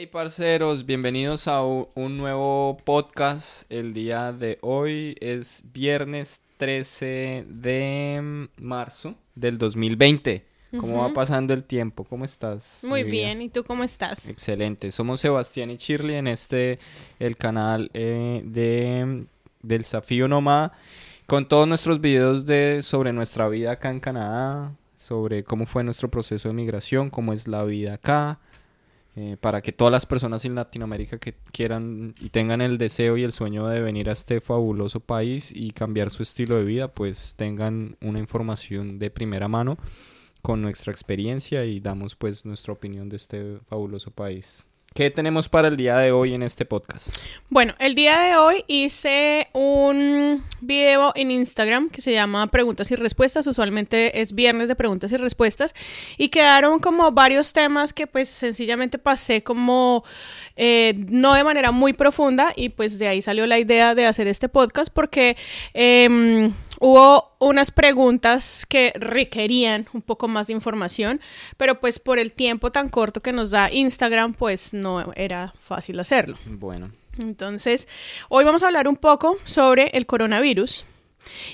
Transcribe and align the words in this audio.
Hey 0.00 0.06
parceros, 0.06 0.86
bienvenidos 0.86 1.48
a 1.48 1.60
un 1.60 2.16
nuevo 2.16 2.76
podcast. 2.84 3.68
El 3.68 3.92
día 3.92 4.32
de 4.32 4.58
hoy 4.60 5.16
es 5.20 5.64
viernes 5.72 6.44
13 6.56 7.46
de 7.48 8.48
marzo 8.58 9.16
del 9.34 9.58
2020. 9.58 10.46
¿Cómo 10.78 10.98
va 10.98 11.12
pasando 11.12 11.52
el 11.52 11.64
tiempo? 11.64 12.04
¿Cómo 12.04 12.24
estás? 12.24 12.84
Muy 12.84 13.02
bien, 13.02 13.42
¿y 13.42 13.48
tú 13.48 13.64
cómo 13.64 13.82
estás? 13.82 14.28
Excelente. 14.28 14.92
Somos 14.92 15.18
Sebastián 15.18 15.68
y 15.72 15.78
Shirley 15.78 16.14
en 16.14 16.28
este, 16.28 16.78
el 17.18 17.36
canal 17.36 17.90
eh, 17.92 18.42
de, 18.44 19.26
del 19.62 19.78
Desafío 19.80 20.28
Nómada, 20.28 20.74
con 21.26 21.48
todos 21.48 21.66
nuestros 21.66 22.00
videos 22.00 22.46
de, 22.46 22.82
sobre 22.82 23.12
nuestra 23.12 23.48
vida 23.48 23.72
acá 23.72 23.90
en 23.90 23.98
Canadá, 23.98 24.76
sobre 24.94 25.42
cómo 25.42 25.66
fue 25.66 25.82
nuestro 25.82 26.08
proceso 26.08 26.50
de 26.50 26.54
migración, 26.54 27.10
cómo 27.10 27.32
es 27.32 27.48
la 27.48 27.64
vida 27.64 27.94
acá, 27.94 28.38
eh, 29.20 29.36
para 29.40 29.62
que 29.62 29.72
todas 29.72 29.90
las 29.90 30.06
personas 30.06 30.44
en 30.44 30.54
Latinoamérica 30.54 31.18
que 31.18 31.34
quieran 31.50 32.14
y 32.20 32.28
tengan 32.28 32.60
el 32.60 32.78
deseo 32.78 33.16
y 33.16 33.24
el 33.24 33.32
sueño 33.32 33.66
de 33.66 33.80
venir 33.80 34.08
a 34.08 34.12
este 34.12 34.40
fabuloso 34.40 35.00
país 35.00 35.50
y 35.52 35.72
cambiar 35.72 36.10
su 36.10 36.22
estilo 36.22 36.54
de 36.54 36.62
vida, 36.62 36.86
pues 36.86 37.34
tengan 37.36 37.96
una 38.00 38.20
información 38.20 39.00
de 39.00 39.10
primera 39.10 39.48
mano 39.48 39.76
con 40.40 40.62
nuestra 40.62 40.92
experiencia 40.92 41.64
y 41.64 41.80
damos 41.80 42.14
pues 42.14 42.44
nuestra 42.44 42.72
opinión 42.72 43.08
de 43.08 43.16
este 43.16 43.58
fabuloso 43.66 44.12
país. 44.12 44.67
¿Qué 44.98 45.12
tenemos 45.12 45.48
para 45.48 45.68
el 45.68 45.76
día 45.76 45.96
de 45.98 46.10
hoy 46.10 46.34
en 46.34 46.42
este 46.42 46.64
podcast? 46.64 47.18
Bueno, 47.50 47.72
el 47.78 47.94
día 47.94 48.18
de 48.18 48.36
hoy 48.36 48.64
hice 48.66 49.46
un 49.52 50.42
video 50.60 51.12
en 51.14 51.30
Instagram 51.30 51.88
que 51.88 52.02
se 52.02 52.10
llama 52.10 52.48
Preguntas 52.48 52.90
y 52.90 52.96
Respuestas. 52.96 53.46
Usualmente 53.46 54.20
es 54.20 54.32
viernes 54.32 54.66
de 54.66 54.74
preguntas 54.74 55.12
y 55.12 55.16
respuestas. 55.16 55.72
Y 56.16 56.30
quedaron 56.30 56.80
como 56.80 57.12
varios 57.12 57.52
temas 57.52 57.92
que 57.92 58.08
pues 58.08 58.28
sencillamente 58.28 58.98
pasé 58.98 59.44
como 59.44 60.02
eh, 60.56 60.94
no 60.96 61.32
de 61.34 61.44
manera 61.44 61.70
muy 61.70 61.92
profunda. 61.92 62.52
Y 62.56 62.70
pues 62.70 62.98
de 62.98 63.06
ahí 63.06 63.22
salió 63.22 63.46
la 63.46 63.60
idea 63.60 63.94
de 63.94 64.04
hacer 64.04 64.26
este 64.26 64.48
podcast 64.48 64.92
porque... 64.92 65.36
Em, 65.74 66.52
Hubo 66.80 67.34
unas 67.38 67.70
preguntas 67.70 68.64
que 68.66 68.92
requerían 68.94 69.86
un 69.92 70.02
poco 70.02 70.28
más 70.28 70.46
de 70.46 70.52
información, 70.52 71.20
pero 71.56 71.80
pues 71.80 71.98
por 71.98 72.18
el 72.18 72.32
tiempo 72.32 72.70
tan 72.70 72.88
corto 72.88 73.20
que 73.20 73.32
nos 73.32 73.50
da 73.50 73.72
Instagram, 73.72 74.34
pues 74.34 74.72
no 74.72 75.12
era 75.16 75.52
fácil 75.60 75.98
hacerlo. 75.98 76.38
Bueno. 76.46 76.92
Entonces, 77.18 77.88
hoy 78.28 78.44
vamos 78.44 78.62
a 78.62 78.66
hablar 78.66 78.86
un 78.86 78.96
poco 78.96 79.38
sobre 79.44 79.88
el 79.94 80.06
coronavirus 80.06 80.84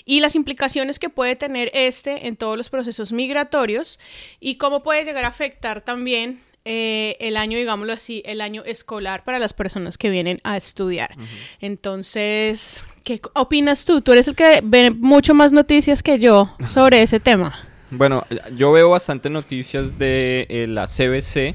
y 0.05 0.21
las 0.21 0.35
implicaciones 0.35 0.99
que 0.99 1.09
puede 1.09 1.37
tener 1.37 1.71
este 1.73 2.27
en 2.27 2.37
todos 2.37 2.57
los 2.57 2.69
procesos 2.69 3.13
migratorios 3.13 3.99
y 4.41 4.57
cómo 4.57 4.83
puede 4.83 5.05
llegar 5.05 5.25
a 5.25 5.29
afectar 5.29 5.81
también 5.81 6.43
eh, 6.65 7.17
el 7.21 7.37
año, 7.37 7.59
digámoslo 7.59 7.93
así, 7.93 8.23
el 8.25 8.41
año 8.41 8.63
escolar 8.65 9.23
para 9.23 9.39
las 9.39 9.53
personas 9.53 9.99
que 9.99 10.09
vienen 10.09 10.41
a 10.45 10.57
estudiar. 10.57 11.15
Entonces, 11.61 12.83
¿qué 13.05 13.21
opinas 13.35 13.85
tú? 13.85 14.01
Tú 14.01 14.13
eres 14.13 14.29
el 14.29 14.35
que 14.35 14.61
ve 14.65 14.91
mucho 14.91 15.35
más 15.35 15.53
noticias 15.53 16.03
que 16.03 16.19
yo 16.19 16.55
sobre 16.69 17.03
ese 17.03 17.21
tema. 17.21 17.55
Bueno, 17.91 18.25
yo 18.57 18.73
veo 18.73 18.89
bastante 18.89 19.29
noticias 19.31 19.99
de 19.99 20.47
eh, 20.49 20.67
la 20.67 20.87
CBC, 20.87 21.55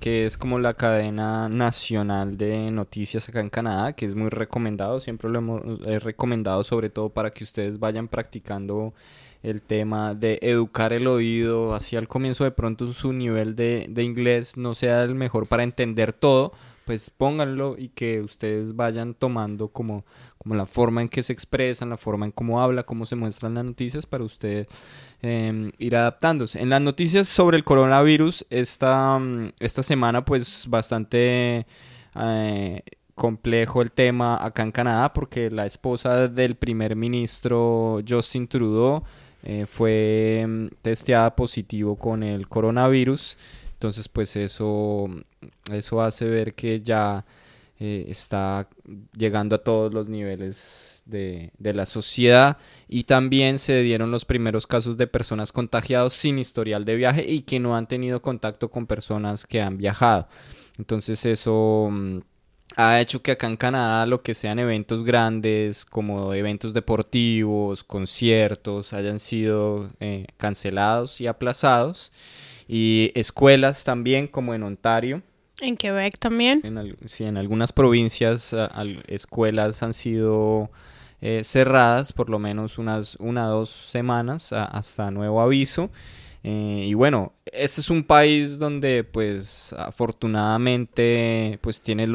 que 0.00 0.26
es 0.26 0.36
como 0.36 0.58
la 0.58 0.74
cadena 0.74 1.48
nacional 1.48 2.36
de 2.36 2.70
noticias 2.70 3.28
acá 3.28 3.40
en 3.40 3.50
Canadá, 3.50 3.92
que 3.92 4.04
es 4.04 4.14
muy 4.14 4.30
recomendado, 4.30 4.98
siempre 4.98 5.30
lo 5.30 5.38
hemos 5.38 5.62
he 5.86 5.98
recomendado 5.98 6.64
sobre 6.64 6.90
todo 6.90 7.10
para 7.10 7.30
que 7.30 7.44
ustedes 7.44 7.78
vayan 7.78 8.08
practicando 8.08 8.94
el 9.42 9.62
tema 9.62 10.14
de 10.14 10.38
educar 10.42 10.92
el 10.92 11.06
oído 11.06 11.74
hacia 11.74 11.98
el 11.98 12.08
comienzo 12.08 12.44
de 12.44 12.50
pronto 12.50 12.92
su 12.92 13.12
nivel 13.12 13.56
de, 13.56 13.86
de, 13.88 14.02
inglés 14.02 14.56
no 14.56 14.74
sea 14.74 15.02
el 15.02 15.14
mejor 15.14 15.46
para 15.46 15.62
entender 15.62 16.12
todo, 16.12 16.52
pues 16.84 17.08
pónganlo 17.10 17.76
y 17.78 17.88
que 17.88 18.20
ustedes 18.20 18.76
vayan 18.76 19.14
tomando 19.14 19.68
como, 19.68 20.04
como 20.38 20.54
la 20.54 20.66
forma 20.66 21.02
en 21.02 21.08
que 21.08 21.22
se 21.22 21.32
expresan, 21.32 21.90
la 21.90 21.96
forma 21.96 22.26
en 22.26 22.32
cómo 22.32 22.60
habla, 22.60 22.82
cómo 22.82 23.06
se 23.06 23.16
muestran 23.16 23.54
las 23.54 23.64
noticias 23.64 24.06
para 24.06 24.24
ustedes 24.24 24.66
em, 25.22 25.72
ir 25.78 25.96
adaptándose. 25.96 26.60
En 26.60 26.68
las 26.68 26.82
noticias 26.82 27.28
sobre 27.28 27.56
el 27.56 27.64
coronavirus, 27.64 28.46
esta, 28.50 29.18
mm, 29.18 29.52
esta 29.60 29.82
semana 29.82 30.24
pues 30.24 30.66
bastante... 30.68 31.66
Eh, 32.16 32.82
complejo 33.20 33.82
el 33.82 33.92
tema 33.92 34.42
acá 34.42 34.62
en 34.62 34.72
Canadá 34.72 35.12
porque 35.12 35.50
la 35.50 35.66
esposa 35.66 36.26
del 36.26 36.56
primer 36.56 36.96
ministro 36.96 38.00
Justin 38.08 38.48
Trudeau 38.48 39.04
eh, 39.42 39.66
fue 39.66 40.44
mm, 40.46 40.66
testeada 40.82 41.34
positivo 41.34 41.96
con 41.96 42.22
el 42.22 42.48
coronavirus. 42.48 43.38
Entonces, 43.72 44.08
pues 44.08 44.36
eso, 44.36 45.08
eso 45.72 46.02
hace 46.02 46.26
ver 46.26 46.54
que 46.54 46.80
ya 46.80 47.24
eh, 47.78 48.04
está 48.08 48.68
llegando 49.16 49.56
a 49.56 49.64
todos 49.64 49.94
los 49.94 50.08
niveles 50.08 51.02
de, 51.06 51.50
de, 51.58 51.72
la 51.72 51.86
sociedad. 51.86 52.58
Y 52.88 53.04
también 53.04 53.58
se 53.58 53.80
dieron 53.80 54.10
los 54.10 54.26
primeros 54.26 54.66
casos 54.66 54.98
de 54.98 55.06
personas 55.06 55.50
contagiadas 55.52 56.12
sin 56.12 56.38
historial 56.38 56.84
de 56.84 56.96
viaje 56.96 57.24
y 57.26 57.40
que 57.40 57.58
no 57.58 57.76
han 57.76 57.88
tenido 57.88 58.20
contacto 58.20 58.70
con 58.70 58.86
personas 58.86 59.46
que 59.46 59.62
han 59.62 59.78
viajado. 59.78 60.28
Entonces 60.78 61.24
eso 61.26 61.88
mm, 61.90 62.18
ha 62.76 63.00
hecho 63.00 63.22
que 63.22 63.32
acá 63.32 63.46
en 63.46 63.56
Canadá 63.56 64.06
lo 64.06 64.22
que 64.22 64.34
sean 64.34 64.58
eventos 64.58 65.04
grandes 65.04 65.84
como 65.84 66.32
eventos 66.34 66.72
deportivos, 66.72 67.84
conciertos, 67.84 68.92
hayan 68.92 69.18
sido 69.18 69.90
eh, 70.00 70.26
cancelados 70.36 71.20
y 71.20 71.26
aplazados. 71.26 72.12
Y 72.68 73.10
escuelas 73.14 73.84
también 73.84 74.28
como 74.28 74.54
en 74.54 74.62
Ontario. 74.62 75.22
En 75.60 75.76
Quebec 75.76 76.18
también. 76.18 76.60
En, 76.64 76.96
sí, 77.06 77.24
en 77.24 77.36
algunas 77.36 77.72
provincias 77.72 78.54
escuelas 79.08 79.82
han 79.82 79.92
sido 79.92 80.70
eh, 81.20 81.42
cerradas 81.44 82.12
por 82.14 82.30
lo 82.30 82.38
menos 82.38 82.78
unas 82.78 83.16
una 83.16 83.48
o 83.48 83.58
dos 83.58 83.70
semanas 83.70 84.52
hasta 84.52 85.10
nuevo 85.10 85.40
aviso. 85.40 85.90
Eh, 86.42 86.86
y 86.88 86.94
bueno, 86.94 87.34
este 87.44 87.82
es 87.82 87.90
un 87.90 88.04
país 88.04 88.58
donde 88.58 89.04
pues 89.04 89.74
afortunadamente 89.74 91.58
pues 91.60 91.82
tiene 91.82 92.06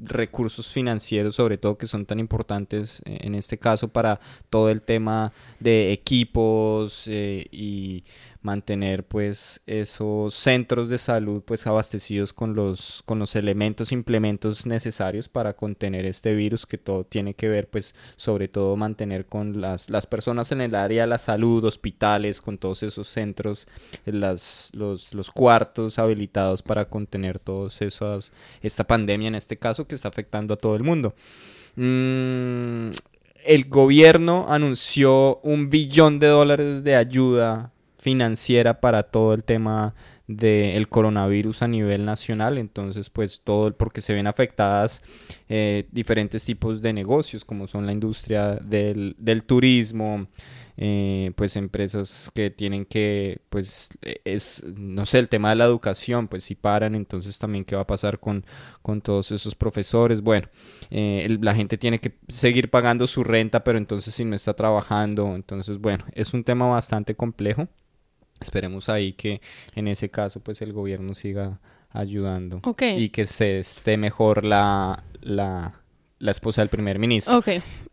recursos 0.00 0.68
financieros 0.68 1.34
sobre 1.34 1.58
todo 1.58 1.76
que 1.76 1.86
son 1.86 2.06
tan 2.06 2.18
importantes 2.18 3.02
eh, 3.04 3.18
en 3.22 3.34
este 3.34 3.58
caso 3.58 3.88
para 3.88 4.20
todo 4.48 4.70
el 4.70 4.82
tema 4.82 5.32
de 5.58 5.92
equipos 5.92 7.04
eh, 7.06 7.46
y 7.50 8.04
mantener 8.42 9.04
pues 9.04 9.60
esos 9.66 10.34
centros 10.34 10.88
de 10.88 10.96
salud 10.96 11.42
pues 11.44 11.66
abastecidos 11.66 12.32
con 12.32 12.54
los 12.54 13.02
con 13.04 13.18
los 13.18 13.36
elementos 13.36 13.92
implementos 13.92 14.64
necesarios 14.64 15.28
para 15.28 15.52
contener 15.52 16.06
este 16.06 16.34
virus 16.34 16.64
que 16.64 16.78
todo 16.78 17.04
tiene 17.04 17.34
que 17.34 17.48
ver 17.48 17.68
pues 17.68 17.94
sobre 18.16 18.48
todo 18.48 18.76
mantener 18.76 19.26
con 19.26 19.60
las, 19.60 19.90
las 19.90 20.06
personas 20.06 20.52
en 20.52 20.62
el 20.62 20.74
área 20.74 21.02
de 21.02 21.08
la 21.08 21.18
salud 21.18 21.64
hospitales 21.64 22.40
con 22.40 22.56
todos 22.56 22.82
esos 22.82 23.08
centros 23.08 23.66
las, 24.06 24.70
los, 24.72 25.12
los 25.12 25.30
cuartos 25.30 25.98
habilitados 25.98 26.62
para 26.62 26.86
contener 26.86 27.38
todos 27.38 27.82
esos 27.82 28.32
esta 28.62 28.84
pandemia 28.84 29.28
en 29.28 29.34
este 29.34 29.58
caso 29.58 29.86
que 29.86 29.94
está 29.94 30.08
afectando 30.08 30.54
a 30.54 30.56
todo 30.56 30.76
el 30.76 30.82
mundo. 30.82 31.14
Mm, 31.76 32.90
el 33.44 33.64
gobierno 33.68 34.46
anunció 34.48 35.40
un 35.42 35.70
billón 35.70 36.18
de 36.18 36.26
dólares 36.26 36.84
de 36.84 36.96
ayuda 36.96 37.72
financiera 38.00 38.80
para 38.80 39.04
todo 39.04 39.34
el 39.34 39.44
tema 39.44 39.94
del 40.26 40.88
coronavirus 40.88 41.62
a 41.62 41.68
nivel 41.68 42.04
nacional, 42.04 42.56
entonces 42.56 43.10
pues 43.10 43.42
todo 43.42 43.76
porque 43.76 44.00
se 44.00 44.14
ven 44.14 44.28
afectadas 44.28 45.02
eh, 45.48 45.88
diferentes 45.90 46.44
tipos 46.44 46.82
de 46.82 46.92
negocios 46.92 47.44
como 47.44 47.66
son 47.66 47.84
la 47.84 47.92
industria 47.92 48.54
del, 48.54 49.16
del 49.18 49.42
turismo, 49.42 50.28
eh, 50.82 51.32
pues 51.34 51.56
empresas 51.56 52.30
que 52.34 52.48
tienen 52.50 52.86
que, 52.86 53.42
pues 53.50 53.90
es, 54.24 54.64
no 54.76 55.04
sé, 55.04 55.18
el 55.18 55.28
tema 55.28 55.50
de 55.50 55.56
la 55.56 55.64
educación, 55.64 56.26
pues 56.28 56.44
si 56.44 56.54
paran, 56.54 56.94
entonces 56.94 57.38
también 57.38 57.66
qué 57.66 57.76
va 57.76 57.82
a 57.82 57.86
pasar 57.86 58.18
con, 58.18 58.46
con 58.80 59.02
todos 59.02 59.30
esos 59.32 59.54
profesores, 59.54 60.22
bueno, 60.22 60.48
eh, 60.90 61.36
la 61.42 61.54
gente 61.54 61.76
tiene 61.76 61.98
que 61.98 62.14
seguir 62.28 62.70
pagando 62.70 63.06
su 63.06 63.24
renta, 63.24 63.62
pero 63.62 63.76
entonces 63.76 64.14
si 64.14 64.24
no 64.24 64.34
está 64.34 64.54
trabajando, 64.54 65.34
entonces 65.34 65.78
bueno, 65.78 66.04
es 66.14 66.32
un 66.32 66.44
tema 66.44 66.66
bastante 66.66 67.14
complejo. 67.14 67.68
Esperemos 68.40 68.88
ahí 68.88 69.12
que 69.12 69.40
en 69.74 69.88
ese 69.88 70.08
caso 70.10 70.40
pues 70.40 70.62
el 70.62 70.72
gobierno 70.72 71.14
siga 71.14 71.60
ayudando 71.92 72.60
y 72.96 73.08
que 73.10 73.26
se 73.26 73.58
esté 73.58 73.96
mejor 73.96 74.44
la, 74.44 75.04
la, 75.20 75.80
la, 76.18 76.30
esposa 76.30 76.62
del 76.62 76.68
primer 76.68 76.98
ministro. 76.98 77.42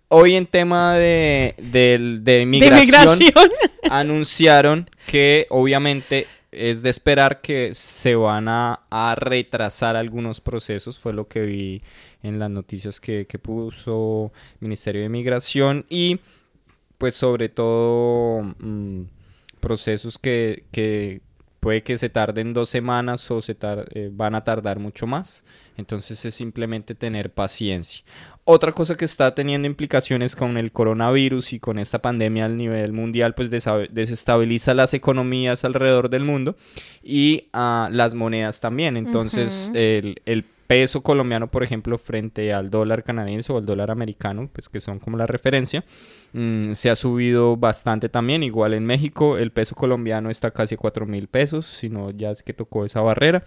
Hoy 0.09 0.35
en 0.35 0.45
tema 0.45 0.95
de, 0.95 1.53
de, 1.57 2.45
migración, 2.45 3.19
anunciaron 3.89 4.89
que 5.05 5.47
obviamente 5.49 6.27
es 6.51 6.81
de 6.81 6.89
esperar 6.89 7.41
que 7.41 7.73
se 7.75 8.15
van 8.15 8.47
a, 8.47 8.81
a, 8.89 9.15
retrasar 9.15 9.97
algunos 9.97 10.39
procesos, 10.39 10.97
fue 10.97 11.11
lo 11.11 11.27
que 11.27 11.41
vi 11.41 11.81
en 12.23 12.39
las 12.39 12.49
noticias 12.49 13.01
que, 13.01 13.27
que 13.27 13.37
puso 13.37 14.31
Ministerio 14.61 15.01
de 15.01 15.09
Migración 15.09 15.85
y 15.89 16.19
pues 16.97 17.15
sobre 17.15 17.49
todo... 17.49 18.43
Mm, 18.59 19.16
procesos 19.59 20.17
que, 20.17 21.21
puede 21.59 21.83
que 21.83 21.97
se 21.97 22.09
tarden 22.09 22.53
dos 22.53 22.69
semanas 22.69 23.29
o 23.31 23.41
se 23.41 23.57
eh, 23.61 24.09
van 24.11 24.35
a 24.35 24.43
tardar 24.43 24.79
mucho 24.79 25.07
más. 25.07 25.43
Entonces 25.75 26.23
es 26.25 26.33
simplemente 26.33 26.95
tener 26.95 27.31
paciencia. 27.31 28.03
Otra 28.45 28.71
cosa 28.71 28.95
que 28.95 29.05
está 29.05 29.35
teniendo 29.35 29.67
implicaciones 29.67 30.35
con 30.35 30.57
el 30.57 30.71
coronavirus 30.71 31.53
y 31.53 31.59
con 31.59 31.77
esta 31.77 32.01
pandemia 32.01 32.45
a 32.45 32.49
nivel 32.49 32.93
mundial, 32.93 33.35
pues 33.35 33.51
desestabiliza 33.51 34.73
las 34.73 34.93
economías 34.93 35.65
alrededor 35.65 36.09
del 36.09 36.23
mundo 36.23 36.55
y 37.03 37.49
uh, 37.53 37.91
las 37.91 38.15
monedas 38.15 38.61
también. 38.61 38.95
Entonces 38.95 39.69
el, 39.75 40.21
el 40.25 40.45
peso 40.67 41.01
colombiano, 41.01 41.47
por 41.47 41.63
ejemplo, 41.63 41.97
frente 41.97 42.53
al 42.53 42.69
dólar 42.69 43.03
canadiense 43.03 43.51
o 43.51 43.57
al 43.57 43.65
dólar 43.65 43.89
americano, 43.89 44.49
pues 44.51 44.69
que 44.69 44.79
son 44.79 44.99
como 44.99 45.17
la 45.17 45.25
referencia, 45.25 45.83
mm, 46.33 46.73
se 46.73 46.89
ha 46.89 46.95
subido 46.95 47.57
bastante 47.57 48.09
también. 48.09 48.43
Igual 48.43 48.73
en 48.73 48.85
México 48.85 49.37
el 49.37 49.51
peso 49.51 49.75
colombiano 49.75 50.29
está 50.29 50.51
casi 50.51 50.75
a 50.75 50.77
4 50.77 51.05
mil 51.05 51.27
pesos, 51.27 51.65
si 51.65 51.89
no 51.89 52.11
ya 52.11 52.31
es 52.31 52.43
que 52.43 52.53
tocó 52.53 52.85
esa 52.85 53.01
barrera. 53.01 53.43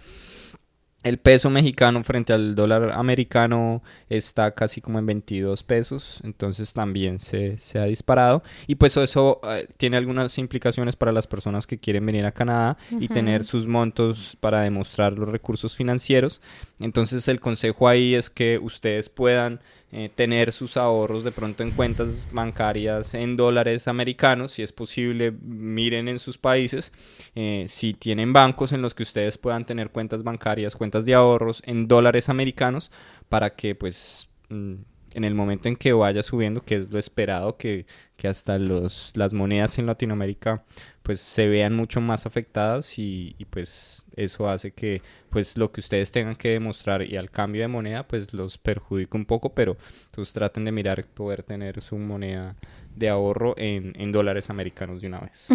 El 1.03 1.17
peso 1.17 1.49
mexicano 1.49 2.03
frente 2.03 2.31
al 2.31 2.53
dólar 2.53 2.91
americano 2.91 3.81
está 4.07 4.51
casi 4.51 4.81
como 4.81 4.99
en 4.99 5.07
22 5.07 5.63
pesos, 5.63 6.19
entonces 6.23 6.73
también 6.73 7.17
se, 7.17 7.57
ha 7.75 7.85
disparado. 7.85 8.43
Y 8.67 8.75
pues 8.75 8.95
eso 8.97 9.41
eh, 9.49 9.67
tiene 9.77 9.97
algunas 9.97 10.37
implicaciones 10.37 10.95
para 10.95 11.11
las 11.11 11.25
personas 11.25 11.65
que 11.65 11.79
quieren 11.79 12.05
venir 12.05 12.25
a 12.25 12.31
Canadá 12.31 12.77
y 12.91 13.07
tener 13.07 13.43
sus 13.45 13.65
montos 13.65 14.37
para 14.39 14.61
demostrar 14.61 15.17
los 15.17 15.29
recursos 15.29 15.75
financieros. 15.75 16.39
Entonces 16.79 17.27
el 17.27 17.39
consejo 17.39 17.87
ahí 17.87 18.13
es 18.13 18.29
que 18.29 18.59
ustedes 18.59 19.09
puedan 19.09 19.59
eh, 19.93 20.09
tener 20.13 20.51
sus 20.51 20.77
ahorros 20.77 21.23
de 21.23 21.31
pronto 21.31 21.63
en 21.63 21.71
cuentas 21.71 22.27
bancarias 22.31 23.13
en 23.13 23.35
dólares 23.35 23.87
americanos, 23.87 24.51
si 24.51 24.63
es 24.63 24.71
posible, 24.71 25.31
miren 25.41 26.07
en 26.07 26.19
sus 26.19 26.37
países, 26.37 26.93
eh, 27.35 27.65
si 27.67 27.93
tienen 27.93 28.31
bancos 28.31 28.71
en 28.71 28.81
los 28.81 28.93
que 28.93 29.03
ustedes 29.03 29.37
puedan 29.37 29.65
tener 29.65 29.89
cuentas 29.89 30.23
bancarias, 30.23 30.75
cuentas 30.75 31.05
de 31.05 31.13
ahorros 31.13 31.61
en 31.65 31.87
dólares 31.87 32.29
americanos, 32.29 32.89
para 33.27 33.55
que 33.55 33.75
pues 33.75 34.29
mm, 34.49 34.75
en 35.13 35.23
el 35.23 35.35
momento 35.35 35.67
en 35.67 35.75
que 35.75 35.93
vaya 35.93 36.23
subiendo, 36.23 36.61
que 36.61 36.75
es 36.75 36.89
lo 36.89 36.97
esperado, 36.97 37.57
que, 37.57 37.85
que 38.21 38.27
hasta 38.27 38.59
los, 38.59 39.13
las 39.15 39.33
monedas 39.33 39.79
en 39.79 39.87
Latinoamérica 39.87 40.63
pues 41.01 41.21
se 41.21 41.47
vean 41.47 41.75
mucho 41.75 42.01
más 42.01 42.27
afectadas 42.27 42.99
y, 42.99 43.35
y, 43.39 43.45
pues 43.45 44.05
eso 44.15 44.47
hace 44.47 44.69
que 44.73 45.01
pues 45.31 45.57
lo 45.57 45.71
que 45.71 45.79
ustedes 45.79 46.11
tengan 46.11 46.35
que 46.35 46.49
demostrar 46.49 47.01
y 47.01 47.17
al 47.17 47.31
cambio 47.31 47.63
de 47.63 47.67
moneda 47.67 48.07
pues 48.07 48.31
los 48.31 48.59
perjudique 48.59 49.17
un 49.17 49.25
poco 49.25 49.55
pero 49.55 49.75
pues 50.11 50.33
traten 50.33 50.65
de 50.65 50.71
mirar 50.71 51.03
poder 51.03 51.41
tener 51.41 51.81
su 51.81 51.97
moneda 51.97 52.55
de 52.95 53.09
ahorro 53.09 53.53
en, 53.57 54.11
dólares 54.11 54.49
americanos 54.49 55.01
de 55.01 55.07
una 55.07 55.19
vez. 55.19 55.47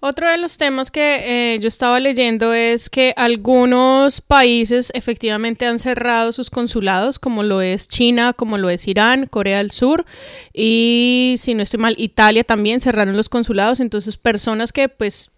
Otro 0.00 0.28
de 0.30 0.38
los 0.38 0.58
temas 0.58 0.90
que 0.90 1.54
eh, 1.54 1.58
yo 1.60 1.68
estaba 1.68 2.00
leyendo 2.00 2.52
es 2.52 2.90
que 2.90 3.14
algunos 3.16 4.20
países 4.20 4.90
efectivamente 4.94 5.66
han 5.66 5.78
cerrado 5.78 6.32
sus 6.32 6.50
consulados, 6.50 7.18
como 7.18 7.42
lo 7.42 7.62
es 7.62 7.88
China, 7.88 8.32
como 8.32 8.58
lo 8.58 8.70
es 8.70 8.86
Irán, 8.88 9.26
Corea 9.26 9.58
del 9.58 9.70
Sur 9.70 10.04
y, 10.52 11.36
si 11.38 11.54
no 11.54 11.62
estoy 11.62 11.80
mal, 11.80 11.94
Italia 11.98 12.44
también 12.44 12.80
cerraron 12.80 13.16
los 13.16 13.28
consulados. 13.28 13.80
Entonces, 13.80 14.16
personas 14.16 14.72
que 14.72 14.88
pues 14.88 15.30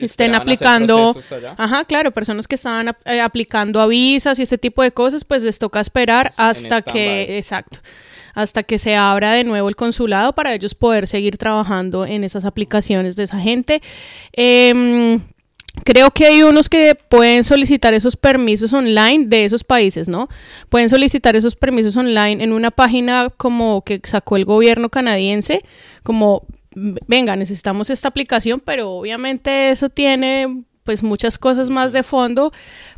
estén 0.00 0.34
aplicando, 0.34 1.16
ajá, 1.56 1.84
claro, 1.84 2.10
personas 2.10 2.46
que 2.46 2.56
estaban 2.56 2.94
eh, 3.04 3.20
aplicando 3.20 3.80
a 3.80 3.86
visas 3.86 4.38
y 4.38 4.42
este 4.42 4.58
tipo 4.58 4.82
de 4.82 4.92
cosas, 4.92 5.24
pues 5.24 5.42
les 5.42 5.58
toca 5.58 5.80
esperar 5.80 6.32
hasta 6.36 6.82
que, 6.82 7.38
exacto, 7.38 7.78
hasta 8.36 8.62
que 8.62 8.78
se 8.78 8.94
abra 8.94 9.32
de 9.32 9.44
nuevo 9.44 9.68
el 9.68 9.74
consulado 9.74 10.34
para 10.34 10.54
ellos 10.54 10.74
poder 10.74 11.08
seguir 11.08 11.38
trabajando 11.38 12.04
en 12.04 12.22
esas 12.22 12.44
aplicaciones 12.44 13.16
de 13.16 13.24
esa 13.24 13.40
gente. 13.40 13.80
Em, 14.34 15.20
creo 15.84 16.10
que 16.10 16.26
hay 16.26 16.42
unos 16.42 16.68
que 16.68 16.94
pueden 16.94 17.44
solicitar 17.44 17.94
esos 17.94 18.14
permisos 18.14 18.74
online 18.74 19.24
de 19.26 19.46
esos 19.46 19.64
países, 19.64 20.06
¿no? 20.06 20.28
Pueden 20.68 20.90
solicitar 20.90 21.34
esos 21.34 21.56
permisos 21.56 21.96
online 21.96 22.44
en 22.44 22.52
una 22.52 22.70
página 22.70 23.30
como 23.34 23.82
que 23.82 24.02
sacó 24.04 24.36
el 24.36 24.44
gobierno 24.44 24.90
canadiense, 24.90 25.62
como, 26.02 26.46
venga, 26.74 27.36
necesitamos 27.36 27.88
esta 27.88 28.08
aplicación, 28.08 28.60
pero 28.60 28.90
obviamente 28.90 29.70
eso 29.70 29.88
tiene 29.88 30.62
pues 30.84 31.02
muchas 31.02 31.38
cosas 31.38 31.70
más 31.70 31.92
de 31.92 32.02
fondo 32.02 32.52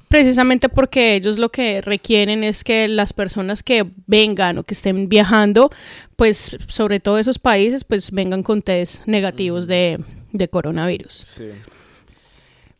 precisamente 0.08 0.68
porque 0.68 1.14
ellos 1.14 1.38
lo 1.38 1.50
que 1.50 1.80
requieren 1.80 2.42
es 2.44 2.64
que 2.64 2.88
las 2.88 3.12
personas 3.12 3.62
que 3.62 3.86
vengan 4.06 4.58
o 4.58 4.64
que 4.64 4.74
estén 4.74 5.08
viajando, 5.08 5.70
pues 6.16 6.56
sobre 6.66 7.00
todo 7.00 7.18
esos 7.18 7.38
países, 7.38 7.84
pues 7.84 8.10
vengan 8.10 8.42
con 8.42 8.62
test 8.62 9.06
negativos 9.06 9.66
de, 9.66 10.00
de 10.32 10.48
coronavirus. 10.48 11.14
Sí. 11.36 11.50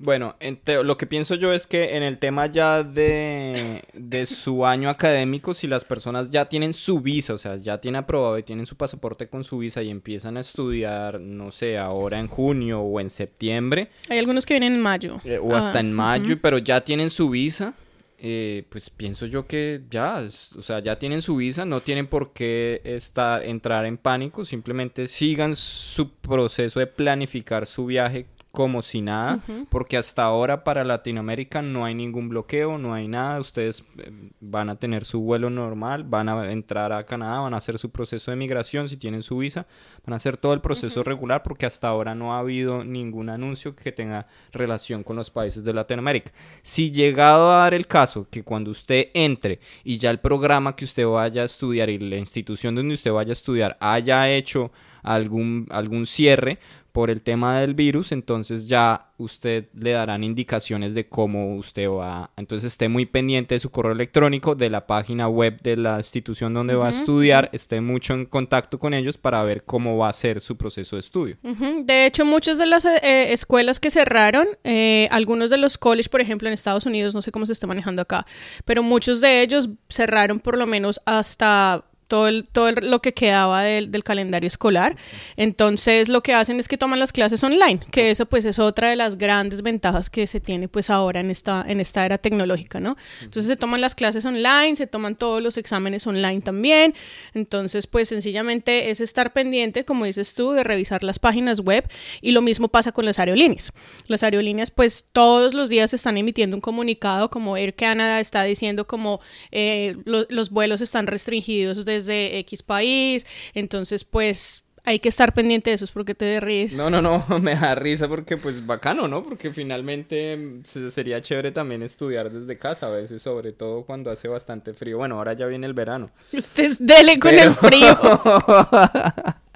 Bueno, 0.00 0.36
lo 0.84 0.96
que 0.96 1.06
pienso 1.06 1.34
yo 1.34 1.52
es 1.52 1.66
que 1.66 1.96
en 1.96 2.04
el 2.04 2.18
tema 2.18 2.46
ya 2.46 2.84
de, 2.84 3.82
su 4.26 4.64
año 4.64 4.90
académico, 4.90 5.54
si 5.54 5.66
las 5.66 5.84
personas 5.84 6.30
ya 6.30 6.48
tienen 6.48 6.72
su 6.72 7.00
visa, 7.00 7.34
o 7.34 7.38
sea, 7.38 7.56
ya 7.56 7.80
tienen 7.80 7.98
aprobado 8.04 8.38
y 8.38 8.44
tienen 8.44 8.64
su 8.64 8.76
pasaporte 8.76 9.28
con 9.28 9.42
su 9.42 9.58
visa 9.58 9.82
y 9.82 9.90
empiezan 9.90 10.36
a 10.36 10.40
estudiar, 10.40 11.20
no 11.20 11.50
sé, 11.50 11.78
ahora 11.78 12.20
en 12.20 12.28
junio 12.28 12.80
o 12.80 13.00
en 13.00 13.10
septiembre. 13.10 13.88
Hay 14.08 14.18
algunos 14.18 14.46
que 14.46 14.54
vienen 14.54 14.74
en 14.74 14.80
mayo. 14.80 15.20
Eh, 15.24 15.38
o 15.38 15.56
hasta 15.56 15.80
en 15.80 15.92
mayo, 15.92 16.38
pero 16.40 16.58
ya 16.58 16.80
tienen 16.80 17.10
su 17.10 17.30
visa. 17.30 17.74
Eh, 18.20 18.64
pues 18.68 18.90
pienso 18.90 19.26
yo 19.26 19.46
que 19.46 19.82
ya, 19.90 20.28
o 20.56 20.62
sea, 20.62 20.80
ya 20.80 20.96
tienen 20.98 21.22
su 21.22 21.36
visa, 21.36 21.64
no 21.64 21.80
tienen 21.80 22.06
por 22.06 22.32
qué 22.32 22.80
estar, 22.84 23.44
entrar 23.44 23.84
en 23.84 23.96
pánico, 23.96 24.44
simplemente 24.44 25.08
sigan 25.08 25.54
su 25.54 26.10
proceso 26.10 26.80
de 26.80 26.88
planificar 26.88 27.66
su 27.66 27.86
viaje 27.86 28.26
como 28.50 28.80
si 28.80 29.02
nada, 29.02 29.40
porque 29.68 29.96
hasta 29.96 30.24
ahora 30.24 30.64
para 30.64 30.82
Latinoamérica 30.82 31.60
no 31.60 31.84
hay 31.84 31.94
ningún 31.94 32.28
bloqueo, 32.30 32.78
no 32.78 32.94
hay 32.94 33.06
nada, 33.06 33.38
ustedes 33.40 33.84
eh, 33.98 34.10
van 34.40 34.70
a 34.70 34.76
tener 34.76 35.04
su 35.04 35.20
vuelo 35.20 35.50
normal, 35.50 36.04
van 36.04 36.28
a 36.28 36.50
entrar 36.50 36.92
a 36.92 37.04
Canadá, 37.04 37.40
van 37.40 37.52
a 37.52 37.58
hacer 37.58 37.78
su 37.78 37.90
proceso 37.90 38.30
de 38.30 38.38
migración 38.38 38.88
si 38.88 38.96
tienen 38.96 39.22
su 39.22 39.38
visa, 39.38 39.66
van 40.04 40.14
a 40.14 40.16
hacer 40.16 40.38
todo 40.38 40.54
el 40.54 40.60
proceso 40.60 41.02
regular 41.02 41.42
porque 41.42 41.66
hasta 41.66 41.88
ahora 41.88 42.14
no 42.14 42.34
ha 42.34 42.38
habido 42.38 42.84
ningún 42.84 43.28
anuncio 43.28 43.76
que 43.76 43.92
tenga 43.92 44.26
relación 44.50 45.04
con 45.04 45.16
los 45.16 45.30
países 45.30 45.62
de 45.62 45.74
Latinoamérica. 45.74 46.32
Si 46.62 46.90
llegado 46.90 47.52
a 47.52 47.58
dar 47.58 47.74
el 47.74 47.86
caso 47.86 48.26
que 48.30 48.42
cuando 48.42 48.70
usted 48.70 49.08
entre 49.12 49.60
y 49.84 49.98
ya 49.98 50.10
el 50.10 50.20
programa 50.20 50.74
que 50.74 50.86
usted 50.86 51.06
vaya 51.06 51.42
a 51.42 51.44
estudiar 51.44 51.90
y 51.90 51.98
la 51.98 52.16
institución 52.16 52.74
donde 52.74 52.94
usted 52.94 53.12
vaya 53.12 53.30
a 53.30 53.32
estudiar 53.32 53.76
haya 53.80 54.30
hecho 54.30 54.72
algún, 55.02 55.66
algún 55.70 56.06
cierre, 56.06 56.58
por 56.98 57.10
el 57.10 57.22
tema 57.22 57.60
del 57.60 57.74
virus, 57.74 58.10
entonces 58.10 58.66
ya 58.66 59.12
usted 59.18 59.68
le 59.72 59.92
darán 59.92 60.24
indicaciones 60.24 60.94
de 60.94 61.08
cómo 61.08 61.54
usted 61.54 61.88
va. 61.88 62.32
Entonces 62.36 62.72
esté 62.72 62.88
muy 62.88 63.06
pendiente 63.06 63.54
de 63.54 63.60
su 63.60 63.70
correo 63.70 63.92
electrónico, 63.92 64.56
de 64.56 64.68
la 64.68 64.84
página 64.84 65.28
web 65.28 65.62
de 65.62 65.76
la 65.76 65.98
institución 65.98 66.52
donde 66.54 66.74
va 66.74 66.88
a 66.88 66.90
estudiar, 66.90 67.50
esté 67.52 67.80
mucho 67.80 68.14
en 68.14 68.26
contacto 68.26 68.80
con 68.80 68.94
ellos 68.94 69.16
para 69.16 69.44
ver 69.44 69.62
cómo 69.62 69.96
va 69.96 70.08
a 70.08 70.12
ser 70.12 70.40
su 70.40 70.56
proceso 70.56 70.96
de 70.96 71.00
estudio. 71.00 71.36
De 71.84 72.06
hecho, 72.06 72.24
muchas 72.24 72.58
de 72.58 72.66
las 72.66 72.84
eh, 72.84 73.32
escuelas 73.32 73.78
que 73.78 73.90
cerraron, 73.90 74.48
eh, 74.64 75.06
algunos 75.12 75.50
de 75.50 75.58
los 75.58 75.78
colleges, 75.78 76.08
por 76.08 76.20
ejemplo, 76.20 76.48
en 76.48 76.54
Estados 76.54 76.84
Unidos, 76.84 77.14
no 77.14 77.22
sé 77.22 77.30
cómo 77.30 77.46
se 77.46 77.52
está 77.52 77.68
manejando 77.68 78.02
acá, 78.02 78.26
pero 78.64 78.82
muchos 78.82 79.20
de 79.20 79.42
ellos 79.42 79.70
cerraron 79.88 80.40
por 80.40 80.58
lo 80.58 80.66
menos 80.66 81.00
hasta 81.06 81.84
todo, 82.08 82.42
todo 82.42 82.72
lo 82.72 83.00
que 83.00 83.14
quedaba 83.14 83.62
del, 83.62 83.90
del, 83.92 84.02
calendario 84.02 84.48
escolar. 84.48 84.96
Entonces 85.36 86.08
lo 86.08 86.22
que 86.22 86.32
hacen 86.32 86.58
es 86.58 86.66
que 86.66 86.78
toman 86.78 86.98
las 86.98 87.12
clases 87.12 87.44
online, 87.44 87.80
que 87.90 88.10
eso 88.10 88.26
pues 88.26 88.44
es 88.46 88.58
otra 88.58 88.88
de 88.88 88.96
las 88.96 89.18
grandes 89.18 89.62
ventajas 89.62 90.10
que 90.10 90.26
se 90.26 90.40
tiene 90.40 90.68
pues 90.68 90.90
ahora 90.90 91.20
en 91.20 91.30
esta, 91.30 91.64
en 91.68 91.80
esta 91.80 92.04
era 92.04 92.18
tecnológica, 92.18 92.80
¿no? 92.80 92.96
Entonces 93.20 93.46
se 93.46 93.56
toman 93.56 93.80
las 93.80 93.94
clases 93.94 94.24
online, 94.24 94.74
se 94.74 94.86
toman 94.86 95.14
todos 95.14 95.42
los 95.42 95.58
exámenes 95.58 96.06
online 96.06 96.40
también. 96.40 96.94
Entonces 97.34 97.86
pues 97.86 98.08
sencillamente 98.08 98.90
es 98.90 99.00
estar 99.00 99.32
pendiente, 99.32 99.84
como 99.84 100.06
dices 100.06 100.34
tú, 100.34 100.52
de 100.52 100.64
revisar 100.64 101.04
las 101.04 101.18
páginas 101.18 101.60
web 101.60 101.88
y 102.22 102.32
lo 102.32 102.40
mismo 102.40 102.68
pasa 102.68 102.90
con 102.90 103.04
las 103.04 103.18
aerolíneas. 103.18 103.72
Las 104.06 104.22
aerolíneas 104.22 104.70
pues 104.70 105.06
todos 105.12 105.52
los 105.52 105.68
días 105.68 105.92
están 105.92 106.16
emitiendo 106.16 106.56
un 106.56 106.62
comunicado 106.62 107.28
como 107.28 107.56
Air 107.56 107.74
Canada 107.74 108.20
está 108.20 108.44
diciendo 108.44 108.86
como 108.86 109.20
eh, 109.50 109.96
los 110.04 110.50
vuelos 110.50 110.80
están 110.80 111.06
restringidos 111.06 111.84
de 111.84 111.97
de 112.06 112.38
X 112.38 112.62
país, 112.62 113.26
entonces 113.54 114.04
pues 114.04 114.64
hay 114.88 115.00
que 115.00 115.10
estar 115.10 115.34
pendiente 115.34 115.70
de 115.70 115.74
eso, 115.74 115.84
es 115.84 115.90
porque 115.90 116.14
te 116.14 116.40
ríes. 116.40 116.74
No, 116.74 116.88
no, 116.88 117.02
no, 117.02 117.22
me 117.42 117.54
da 117.54 117.74
risa 117.74 118.08
porque 118.08 118.36
pues 118.38 118.64
bacano, 118.64 119.06
¿no? 119.06 119.22
Porque 119.22 119.52
finalmente 119.52 120.36
mm, 120.36 120.62
sería 120.90 121.20
chévere 121.20 121.52
también 121.52 121.82
estudiar 121.82 122.30
desde 122.30 122.58
casa 122.58 122.86
a 122.86 122.90
veces, 122.90 123.20
sobre 123.20 123.52
todo 123.52 123.84
cuando 123.84 124.10
hace 124.10 124.28
bastante 124.28 124.72
frío. 124.72 124.98
Bueno, 124.98 125.16
ahora 125.16 125.34
ya 125.34 125.46
viene 125.46 125.66
el 125.66 125.74
verano. 125.74 126.10
Usted 126.32 126.76
dele 126.78 127.18
con 127.18 127.34
el 127.34 127.52
frío. 127.52 127.98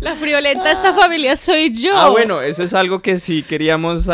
La 0.00 0.16
friolenta 0.16 0.64
de 0.64 0.72
esta 0.72 0.94
familia 0.94 1.36
soy 1.36 1.72
yo. 1.72 1.96
Ah, 1.96 2.10
bueno, 2.10 2.40
eso 2.42 2.62
es 2.62 2.74
algo 2.74 3.02
que 3.02 3.18
sí 3.18 3.42
queríamos 3.42 4.08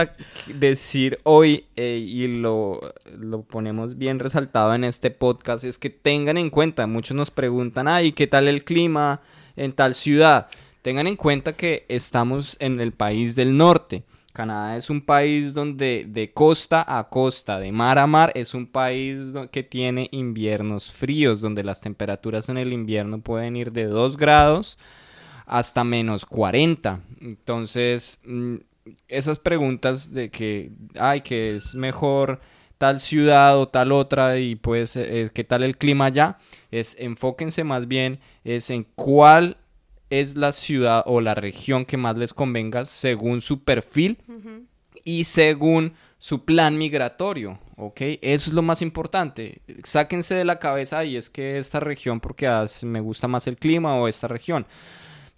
decir 0.47 1.19
hoy 1.25 1.67
eh, 1.77 1.99
y 1.99 2.27
lo, 2.27 2.95
lo, 3.19 3.43
ponemos 3.43 3.99
bien 3.99 4.19
resaltado 4.19 4.75
en 4.75 4.85
este 4.85 5.11
podcast, 5.11 5.65
es 5.65 5.79
que 5.79 5.91
tengan 5.91 6.39
en 6.39 6.51
cuenta, 6.51 6.87
muchos 6.87 7.17
nos 7.17 7.31
preguntan, 7.31 7.89
ay, 7.89 8.13
¿qué 8.13 8.27
tal 8.27 8.49
el 8.49 8.65
clima 8.65 9.21
en 9.57 9.73
tal 9.73 9.95
ciudad? 9.95 10.49
Tengan 10.83 11.07
en 11.07 11.17
cuenta 11.17 11.55
que 11.55 11.85
estamos 11.89 12.57
en 12.61 12.81
el 12.81 12.93
país 12.93 13.35
del 13.35 13.57
norte. 13.57 14.05
Canadá 14.33 14.77
es 14.77 14.89
un 14.89 15.01
país 15.01 15.53
donde 15.53 16.07
de 16.07 16.33
costa 16.33 16.85
a 16.87 17.09
costa, 17.09 17.59
de 17.59 17.73
mar 17.73 17.99
a 17.99 18.07
mar, 18.07 18.31
es 18.35 18.55
un 18.55 18.67
país 18.67 19.19
que 19.51 19.65
tiene 19.65 20.09
inviernos 20.13 20.93
fríos, 20.93 21.41
donde 21.41 21.65
las 21.65 21.81
temperaturas 21.81 22.49
en 22.49 22.57
el 22.57 22.73
invierno 22.73 23.21
pueden 23.21 23.57
ir 23.57 23.73
de 23.73 23.85
2 23.87 24.17
grados 24.17 24.79
hasta 25.49 25.83
menos 25.83 26.25
40. 26.27 27.01
Entonces, 27.21 28.21
mm, 28.25 28.57
esas 29.09 29.39
preguntas 29.39 30.13
de 30.13 30.31
que, 30.31 30.71
ay, 30.95 31.23
que 31.23 31.57
es 31.57 31.75
mejor 31.75 32.41
tal 32.77 33.01
ciudad 33.01 33.59
o 33.59 33.67
tal 33.67 33.91
otra 33.91 34.39
y 34.39 34.55
pues 34.55 34.95
eh, 34.95 35.31
qué 35.35 35.43
tal 35.43 35.65
el 35.65 35.77
clima 35.77 36.07
allá, 36.07 36.39
es 36.71 36.97
enfóquense 37.01 37.65
más 37.65 37.89
bien 37.89 38.21
es 38.45 38.71
en 38.71 38.85
cuál 38.95 39.57
es 40.11 40.37
la 40.37 40.53
ciudad 40.53 41.03
o 41.07 41.21
la 41.21 41.35
región 41.35 41.85
que 41.85 41.97
más 41.97 42.17
les 42.17 42.33
convenga 42.33 42.85
según 42.85 43.41
su 43.41 43.65
perfil 43.65 44.19
y 45.05 45.25
según 45.25 45.95
su 46.19 46.45
plan 46.45 46.79
migratorio, 46.79 47.59
¿ok? 47.77 48.01
Eso 48.23 48.51
es 48.51 48.53
lo 48.53 48.63
más 48.63 48.81
importante. 48.81 49.61
Sáquense 49.85 50.35
de 50.35 50.45
la 50.45 50.59
cabeza 50.59 51.05
y 51.05 51.17
es 51.17 51.29
que 51.29 51.59
esta 51.59 51.81
región 51.81 52.21
porque 52.21 52.47
ah, 52.47 52.65
me 52.83 53.01
gusta 53.01 53.29
más 53.29 53.47
el 53.47 53.57
clima 53.57 53.97
o 53.97 54.09
esta 54.09 54.29
región. 54.29 54.67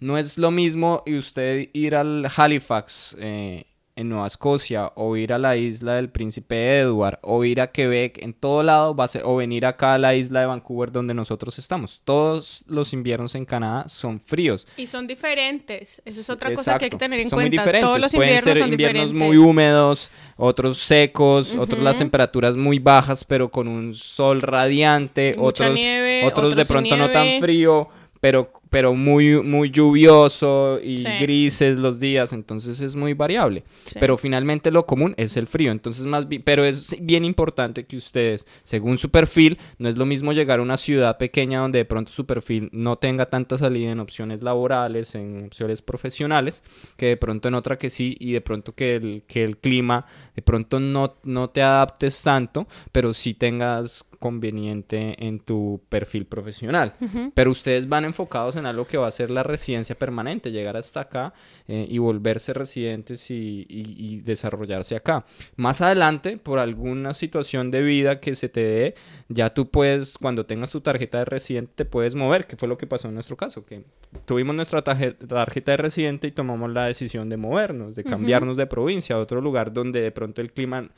No 0.01 0.17
es 0.17 0.37
lo 0.37 0.51
mismo 0.51 1.03
y 1.05 1.15
usted 1.15 1.69
ir 1.73 1.95
al 1.95 2.27
Halifax 2.35 3.15
eh, 3.19 3.65
en 3.95 4.09
Nueva 4.09 4.25
Escocia 4.25 4.91
o 4.95 5.15
ir 5.15 5.31
a 5.31 5.37
la 5.37 5.57
isla 5.57 5.93
del 5.93 6.09
Príncipe 6.09 6.79
Edward 6.79 7.19
o 7.21 7.43
ir 7.45 7.61
a 7.61 7.67
Quebec, 7.71 8.17
en 8.23 8.33
todo 8.33 8.63
lado 8.63 8.95
va 8.95 9.03
a 9.03 9.07
ser, 9.07 9.21
o 9.25 9.35
venir 9.35 9.63
acá 9.63 9.93
a 9.93 9.97
la 9.99 10.15
isla 10.15 10.39
de 10.39 10.47
Vancouver 10.47 10.91
donde 10.91 11.13
nosotros 11.13 11.59
estamos. 11.59 12.01
Todos 12.03 12.63
los 12.67 12.93
inviernos 12.93 13.35
en 13.35 13.45
Canadá 13.45 13.87
son 13.89 14.19
fríos. 14.19 14.67
Y 14.75 14.87
son 14.87 15.05
diferentes. 15.05 16.01
Esa 16.03 16.21
es 16.21 16.29
otra 16.31 16.51
cosa 16.55 16.79
que 16.79 16.85
hay 16.85 16.89
que 16.89 16.97
tener 16.97 17.19
en 17.19 17.29
son 17.29 17.37
muy 17.37 17.49
cuenta. 17.49 17.61
diferentes. 17.61 17.87
Todos 17.87 18.01
los 18.01 18.11
Pueden 18.11 18.29
inviernos 18.29 18.43
ser 18.43 18.57
son 18.57 18.71
inviernos 18.71 19.11
diferentes. 19.11 19.27
muy 19.27 19.37
húmedos, 19.37 20.11
otros 20.35 20.79
secos, 20.79 21.53
otros 21.53 21.79
las 21.79 21.99
temperaturas 21.99 22.57
muy 22.57 22.79
bajas, 22.79 23.23
pero 23.23 23.51
con 23.51 23.67
un 23.67 23.93
sol 23.93 24.41
radiante, 24.41 25.35
Mucha 25.37 25.65
otros, 25.65 25.73
nieve, 25.75 26.25
otros 26.25 26.55
de 26.55 26.61
otros 26.61 26.67
pronto 26.67 26.97
no 26.97 27.11
tan 27.11 27.39
frío, 27.39 27.87
pero, 28.19 28.51
pero 28.71 28.95
muy, 28.95 29.43
muy 29.43 29.69
lluvioso 29.69 30.79
y 30.81 30.97
Sí. 30.99 31.05
grises 31.19 31.77
los 31.77 31.99
días, 31.99 32.33
entonces 32.33 32.79
es 32.79 32.95
muy 32.95 33.13
variable. 33.13 33.63
Sí. 33.85 33.97
Pero 33.99 34.17
finalmente 34.17 34.71
lo 34.71 34.85
común 34.87 35.13
es 35.17 35.37
el 35.37 35.45
frío, 35.45 35.71
entonces 35.71 36.05
más 36.07 36.25
pero 36.43 36.63
es 36.65 36.95
bien 37.01 37.23
importante 37.25 37.85
que 37.85 37.97
ustedes, 37.97 38.47
según 38.63 38.97
su 38.97 39.11
perfil, 39.11 39.59
no 39.77 39.89
es 39.89 39.97
lo 39.97 40.05
mismo 40.05 40.31
llegar 40.33 40.59
a 40.59 40.63
una 40.63 40.77
ciudad 40.77 41.17
pequeña 41.17 41.59
donde 41.59 41.79
de 41.79 41.85
pronto 41.85 42.11
su 42.11 42.25
perfil 42.25 42.69
no 42.71 42.95
tenga 42.95 43.25
tanta 43.27 43.57
salida 43.57 43.91
en 43.91 43.99
opciones 43.99 44.41
laborales, 44.41 45.13
en 45.15 45.45
opciones 45.45 45.81
profesionales, 45.81 46.63
que 46.95 47.07
de 47.07 47.17
pronto 47.17 47.49
en 47.49 47.55
otra 47.55 47.77
que 47.77 47.89
sí, 47.89 48.15
y 48.19 48.31
de 48.31 48.41
pronto 48.41 48.73
que 48.73 48.95
el, 48.95 49.23
que 49.27 49.43
el 49.43 49.57
clima 49.57 50.05
de 50.35 50.41
pronto 50.41 50.79
no, 50.79 51.15
no 51.23 51.49
te 51.49 51.61
adaptes 51.61 52.23
tanto, 52.23 52.67
pero 52.93 53.13
sí 53.13 53.33
tengas 53.33 54.05
conveniente 54.19 55.15
en 55.25 55.39
tu 55.39 55.81
perfil 55.89 56.25
profesional. 56.25 56.93
Ujú. 57.01 57.31
Pero 57.33 57.51
ustedes 57.51 57.89
van 57.89 58.05
enfocados 58.05 58.55
en 58.55 58.60
algo 58.65 58.85
que 58.85 58.97
va 58.97 59.07
a 59.07 59.11
ser 59.11 59.29
la 59.29 59.43
residencia 59.43 59.95
permanente, 59.95 60.51
llegar 60.51 60.77
hasta 60.77 61.01
acá 61.01 61.33
eh, 61.67 61.85
y 61.89 61.97
volverse 61.97 62.53
residentes 62.53 63.29
y, 63.31 63.65
y- 63.69 63.95
y 63.97 64.21
desarrollarse 64.21 64.95
acá. 64.95 65.25
Más 65.55 65.81
adelante, 65.81 66.37
por 66.37 66.59
alguna 66.59 67.13
situación 67.13 67.71
de 67.71 67.81
vida 67.81 68.19
que 68.19 68.35
se 68.35 68.49
te 68.49 68.63
dé, 68.63 68.95
ya 69.29 69.53
tú 69.53 69.69
puedes, 69.69 70.17
cuando 70.17 70.45
tengas 70.45 70.71
tu 70.71 70.81
tarjeta 70.81 71.19
de 71.19 71.25
residente, 71.25 71.71
te 71.75 71.85
puedes 71.85 72.15
mover, 72.15 72.47
que 72.47 72.55
fue 72.57 72.67
lo 72.67 72.77
que 72.77 72.87
pasó 72.87 73.07
en 73.07 73.13
nuestro 73.13 73.37
caso, 73.37 73.65
que 73.65 73.83
tuvimos 74.25 74.55
nuestra 74.55 74.81
tarjeta 74.83 75.71
de 75.71 75.77
residente 75.77 76.27
y 76.27 76.31
tomamos 76.31 76.69
la 76.71 76.85
decisión 76.85 77.29
de 77.29 77.37
movernos, 77.37 77.95
de 77.95 78.03
cambiarnos 78.03 78.57
de 78.57 78.67
provincia 78.67 79.15
a 79.15 79.19
otro 79.19 79.41
lugar 79.41 79.73
donde 79.73 80.01
de 80.01 80.11
pronto 80.11 80.41
el 80.41 80.51
clima 80.51 80.89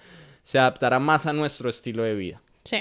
se 0.44 0.60
adaptará 0.60 1.00
más 1.00 1.26
a 1.26 1.34
nuestro 1.34 1.70
estilo 1.70 2.04
de 2.04 2.16
vida. 2.16 2.42
Sí. 2.64 2.78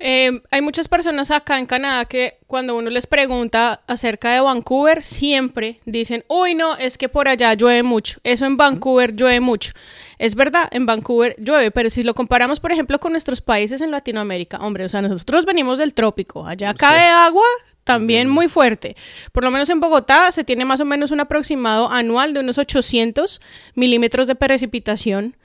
Eh, 0.00 0.42
hay 0.50 0.60
muchas 0.60 0.88
personas 0.88 1.30
acá 1.30 1.58
en 1.58 1.66
Canadá 1.66 2.04
que 2.04 2.38
cuando 2.48 2.76
uno 2.76 2.90
les 2.90 3.06
pregunta 3.06 3.80
acerca 3.86 4.32
de 4.32 4.40
Vancouver, 4.40 5.04
siempre 5.04 5.78
dicen, 5.84 6.24
uy, 6.28 6.54
no, 6.54 6.76
es 6.76 6.98
que 6.98 7.08
por 7.08 7.28
allá 7.28 7.54
llueve 7.54 7.84
mucho. 7.84 8.18
Eso 8.24 8.44
en 8.44 8.56
Vancouver 8.56 9.14
llueve 9.14 9.38
mucho. 9.38 9.72
Es 10.18 10.34
verdad, 10.34 10.68
en 10.72 10.84
Vancouver 10.84 11.36
llueve, 11.38 11.70
pero 11.70 11.90
si 11.90 12.02
lo 12.02 12.14
comparamos, 12.14 12.58
por 12.58 12.72
ejemplo, 12.72 12.98
con 12.98 13.12
nuestros 13.12 13.40
países 13.40 13.80
en 13.80 13.92
Latinoamérica, 13.92 14.58
hombre, 14.58 14.84
o 14.84 14.88
sea, 14.88 15.00
nosotros 15.00 15.46
venimos 15.46 15.78
del 15.78 15.94
trópico. 15.94 16.44
Allá 16.44 16.74
cae 16.74 17.08
agua 17.08 17.46
también 17.84 18.28
muy 18.28 18.48
fuerte. 18.48 18.96
Por 19.32 19.44
lo 19.44 19.50
menos 19.50 19.68
en 19.70 19.80
Bogotá 19.80 20.30
se 20.32 20.44
tiene 20.44 20.64
más 20.64 20.80
o 20.80 20.84
menos 20.84 21.10
un 21.10 21.20
aproximado 21.20 21.90
anual 21.90 22.34
de 22.34 22.40
unos 22.40 22.58
800 22.58 23.40
milímetros 23.74 24.26
de 24.26 24.34
precipitación 24.34 25.36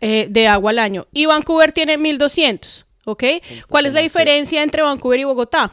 eh, 0.00 0.26
de 0.28 0.48
agua 0.48 0.70
al 0.70 0.78
año. 0.78 1.06
Y 1.12 1.26
Vancouver 1.26 1.72
tiene 1.72 1.96
1200, 1.96 2.86
¿ok? 3.04 3.24
¿Cuál 3.68 3.86
es 3.86 3.92
la 3.92 4.00
diferencia 4.00 4.62
entre 4.62 4.82
Vancouver 4.82 5.20
y 5.20 5.24
Bogotá? 5.24 5.72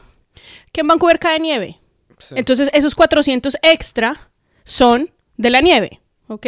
Que 0.72 0.80
en 0.80 0.88
Vancouver 0.88 1.18
cae 1.18 1.40
nieve. 1.40 1.78
Sí. 2.18 2.34
Entonces 2.36 2.70
esos 2.72 2.94
400 2.94 3.56
extra 3.62 4.30
son 4.64 5.10
de 5.36 5.50
la 5.50 5.60
nieve, 5.60 6.00
¿ok? 6.28 6.46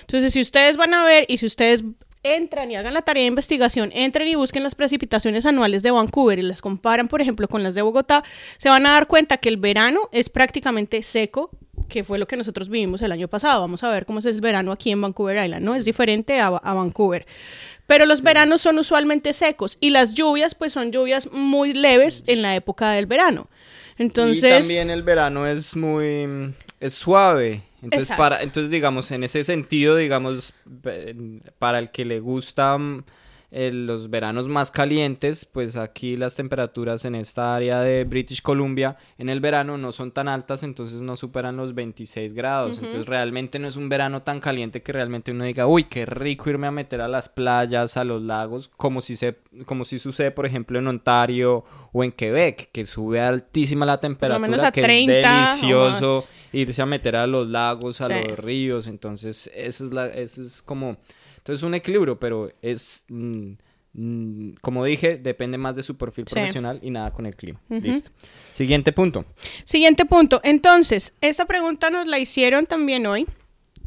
Entonces 0.00 0.32
si 0.32 0.40
ustedes 0.40 0.76
van 0.76 0.94
a 0.94 1.04
ver 1.04 1.24
y 1.28 1.38
si 1.38 1.46
ustedes 1.46 1.84
entran 2.34 2.70
y 2.70 2.76
hagan 2.76 2.94
la 2.94 3.02
tarea 3.02 3.22
de 3.22 3.28
investigación, 3.28 3.90
entren 3.94 4.28
y 4.28 4.34
busquen 4.34 4.62
las 4.62 4.74
precipitaciones 4.74 5.46
anuales 5.46 5.82
de 5.82 5.90
Vancouver 5.90 6.38
y 6.38 6.42
las 6.42 6.60
comparan, 6.60 7.08
por 7.08 7.20
ejemplo, 7.20 7.48
con 7.48 7.62
las 7.62 7.74
de 7.74 7.82
Bogotá, 7.82 8.24
se 8.58 8.68
van 8.68 8.86
a 8.86 8.92
dar 8.92 9.06
cuenta 9.06 9.36
que 9.36 9.48
el 9.48 9.56
verano 9.56 10.08
es 10.12 10.28
prácticamente 10.28 11.02
seco, 11.02 11.50
que 11.88 12.04
fue 12.04 12.18
lo 12.18 12.26
que 12.26 12.36
nosotros 12.36 12.68
vivimos 12.68 13.02
el 13.02 13.12
año 13.12 13.28
pasado. 13.28 13.60
Vamos 13.60 13.82
a 13.82 13.90
ver 13.90 14.06
cómo 14.06 14.18
es 14.18 14.26
el 14.26 14.40
verano 14.40 14.72
aquí 14.72 14.90
en 14.90 15.00
Vancouver 15.00 15.44
Island, 15.44 15.64
¿no? 15.64 15.74
Es 15.74 15.84
diferente 15.84 16.40
a, 16.40 16.48
a 16.48 16.74
Vancouver. 16.74 17.26
Pero 17.86 18.04
los 18.06 18.22
veranos 18.22 18.62
son 18.62 18.78
usualmente 18.78 19.32
secos 19.32 19.78
y 19.80 19.90
las 19.90 20.14
lluvias, 20.14 20.54
pues 20.54 20.72
son 20.72 20.90
lluvias 20.90 21.30
muy 21.32 21.72
leves 21.72 22.24
en 22.26 22.42
la 22.42 22.56
época 22.56 22.90
del 22.90 23.06
verano. 23.06 23.48
Entonces, 23.98 24.44
Y 24.44 24.60
también 24.60 24.90
el 24.90 25.02
verano 25.02 25.46
es 25.46 25.76
muy 25.76 26.26
mm, 26.26 26.54
es 26.80 26.94
suave. 26.94 27.62
Entonces, 27.82 28.10
Exacto. 28.10 28.22
para, 28.22 28.42
entonces 28.42 28.70
digamos, 28.70 29.10
en 29.10 29.24
ese 29.24 29.44
sentido, 29.44 29.96
digamos, 29.96 30.52
para 31.58 31.78
el 31.78 31.90
que 31.90 32.04
le 32.04 32.20
gustan 32.20 33.04
eh, 33.50 33.70
los 33.72 34.10
veranos 34.10 34.48
más 34.48 34.70
calientes, 34.70 35.44
pues 35.44 35.76
aquí 35.76 36.16
las 36.16 36.34
temperaturas 36.36 37.04
en 37.04 37.14
esta 37.14 37.54
área 37.54 37.80
de 37.80 38.04
British 38.04 38.42
Columbia 38.42 38.96
en 39.18 39.28
el 39.28 39.40
verano 39.40 39.78
no 39.78 39.92
son 39.92 40.10
tan 40.12 40.28
altas, 40.28 40.62
entonces 40.62 41.02
no 41.02 41.16
superan 41.16 41.56
los 41.56 41.74
26 41.74 42.34
grados. 42.34 42.78
Entonces 42.78 43.06
realmente 43.06 43.58
no 43.58 43.68
es 43.68 43.76
un 43.76 43.88
verano 43.88 44.22
tan 44.22 44.40
caliente 44.40 44.82
que 44.82 44.92
realmente 44.92 45.30
uno 45.30 45.44
diga, 45.44 45.66
uy, 45.66 45.84
qué 45.84 46.06
rico 46.06 46.50
irme 46.50 46.66
a 46.66 46.70
meter 46.72 47.00
a 47.00 47.08
las 47.08 47.28
playas, 47.28 47.96
a 47.96 48.04
los 48.04 48.22
lagos, 48.22 48.68
como 48.76 49.00
si, 49.00 49.16
se, 49.16 49.36
como 49.64 49.84
si 49.84 49.98
sucede, 49.98 50.30
por 50.32 50.46
ejemplo, 50.46 50.78
en 50.78 50.86
Ontario 50.88 51.64
o 51.92 52.02
en 52.04 52.12
Quebec, 52.12 52.70
que 52.72 52.84
sube 52.84 53.20
altísima 53.20 53.86
la 53.86 53.98
temperatura, 54.00 54.38
menos 54.48 54.62
a 54.62 54.72
que 54.72 54.82
30 54.82 55.12
o 55.12 55.16
es 55.16 55.22
delicioso 55.60 56.28
irse 56.52 56.82
a 56.82 56.86
meter 56.86 57.16
a 57.16 57.26
los 57.26 57.46
lagos, 57.48 58.00
a 58.00 58.06
Sí. 58.06 58.12
los 58.28 58.38
ríos, 58.38 58.86
entonces 58.86 59.50
eso 59.54 59.84
es 59.84 59.92
la, 59.92 60.06
eso 60.08 60.42
es 60.42 60.62
como, 60.62 60.96
entonces 61.46 61.62
un 61.62 61.74
equilibrio, 61.74 62.18
pero 62.18 62.50
es, 62.60 63.04
mm, 63.08 63.52
mm, 63.92 64.50
como 64.60 64.84
dije, 64.84 65.16
depende 65.16 65.58
más 65.58 65.76
de 65.76 65.84
su 65.84 65.96
perfil 65.96 66.24
Sí. 66.26 66.34
profesional 66.34 66.80
y 66.82 66.90
nada 66.90 67.12
con 67.12 67.24
el 67.24 67.36
clima. 67.36 67.60
Listo. 67.68 68.10
Siguiente 68.52 68.90
punto. 68.92 69.24
Siguiente 69.62 70.04
punto. 70.06 70.40
Entonces, 70.42 71.14
esta 71.20 71.44
pregunta 71.44 71.88
nos 71.88 72.08
la 72.08 72.18
hicieron 72.18 72.66
también 72.66 73.06
hoy 73.06 73.26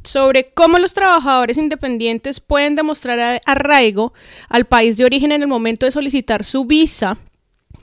sobre 0.05 0.45
cómo 0.51 0.79
los 0.79 0.93
trabajadores 0.93 1.57
independientes 1.57 2.39
pueden 2.39 2.77
demostrar 2.77 3.41
arraigo 3.45 4.13
al 4.47 4.63
país 4.63 4.95
de 4.95 5.03
origen 5.03 5.33
en 5.33 5.41
el 5.41 5.49
momento 5.49 5.85
de 5.85 5.91
solicitar 5.91 6.45
su 6.45 6.63
visa 6.63 7.17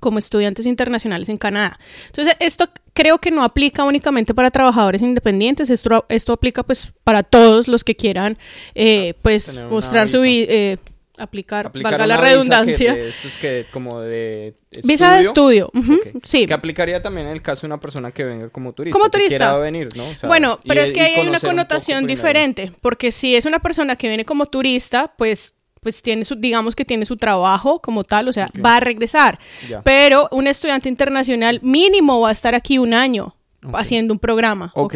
como 0.07 0.21
estudiantes 0.21 0.67
internacionales 0.67 1.29
en 1.29 1.37
Canadá. 1.37 1.81
Entonces, 2.07 2.37
esto 2.39 2.69
creo 2.95 3.19
que 3.19 3.33
no 3.33 3.43
aplica 3.43 3.83
únicamente 3.83 4.35
para 4.35 4.53
trabajadores 4.53 5.03
independientes, 5.03 5.69
esto, 5.69 6.07
esto 6.09 6.33
aplica 6.33 6.63
pues 6.63 6.93
para 7.03 7.25
todos 7.25 7.67
los 7.67 7.83
que 7.83 7.97
quieran 7.97 8.39
eh, 8.77 9.15
pues 9.23 9.47
tener 9.47 9.65
una 9.65 9.75
mostrar 9.75 10.09
su 10.09 10.23
eh, 10.25 10.77
aplicar, 11.19 11.67
Aplicar 11.67 11.93
valga 11.93 12.07
la 12.07 12.17
redundancia. 12.19 12.95
Que 12.95 13.01
de- 13.03 13.09
esto 13.09 13.27
es 13.27 13.37
que 13.39 13.67
como 13.73 14.01
de 14.01 14.55
Visa 14.85 15.17
de 15.17 15.23
estudio, 15.23 15.71
ujú, 15.75 15.95
Ok. 15.95 16.21
sí. 16.23 16.47
Que 16.47 16.55
aplicaría 16.55 17.03
también 17.03 17.27
en 17.27 17.33
el 17.33 17.43
caso 17.43 17.63
de 17.63 17.67
una 17.69 17.81
persona 17.81 18.13
que 18.13 18.23
venga 18.23 18.49
como 18.51 18.73
turista. 18.75 18.93
Como 18.97 19.07
que 19.11 19.19
turista. 19.19 19.37
quiera 19.39 19.57
venir, 19.59 19.89
¿no? 19.97 20.09
O 20.09 20.15
sea, 20.15 20.29
bueno, 20.29 20.61
y- 20.63 20.69
pero 20.69 20.83
es 20.83 20.91
y 20.91 20.93
que 20.93 21.01
ahí 21.01 21.15
hay 21.15 21.27
una 21.27 21.39
un 21.39 21.45
connotación 21.45 22.05
primero. 22.05 22.17
diferente, 22.17 22.73
porque 22.83 23.11
si 23.11 23.35
es 23.35 23.45
una 23.47 23.59
persona 23.59 23.97
que 23.97 24.07
viene 24.09 24.25
como 24.25 24.47
turista, 24.47 25.15
pues 25.19 25.55
pues 25.81 26.03
tiene 26.03 26.25
su, 26.25 26.35
digamos 26.35 26.75
que 26.75 26.85
tiene 26.85 27.07
su 27.07 27.17
trabajo 27.17 27.81
como 27.81 28.05
tal, 28.05 28.29
o 28.29 28.33
sea, 28.33 28.51
va 28.65 28.77
a 28.77 28.81
regresar. 28.81 29.39
Pero 29.85 30.29
un 30.33 30.47
estudiante 30.47 30.89
internacional 30.89 31.61
mínimo 31.63 32.21
va 32.21 32.31
a 32.31 32.33
estar 32.33 32.55
aquí 32.55 32.79
un 32.79 32.95
año 32.95 33.35
haciendo 33.73 34.13
un 34.15 34.19
programa, 34.19 34.73
¿ok? 34.75 34.95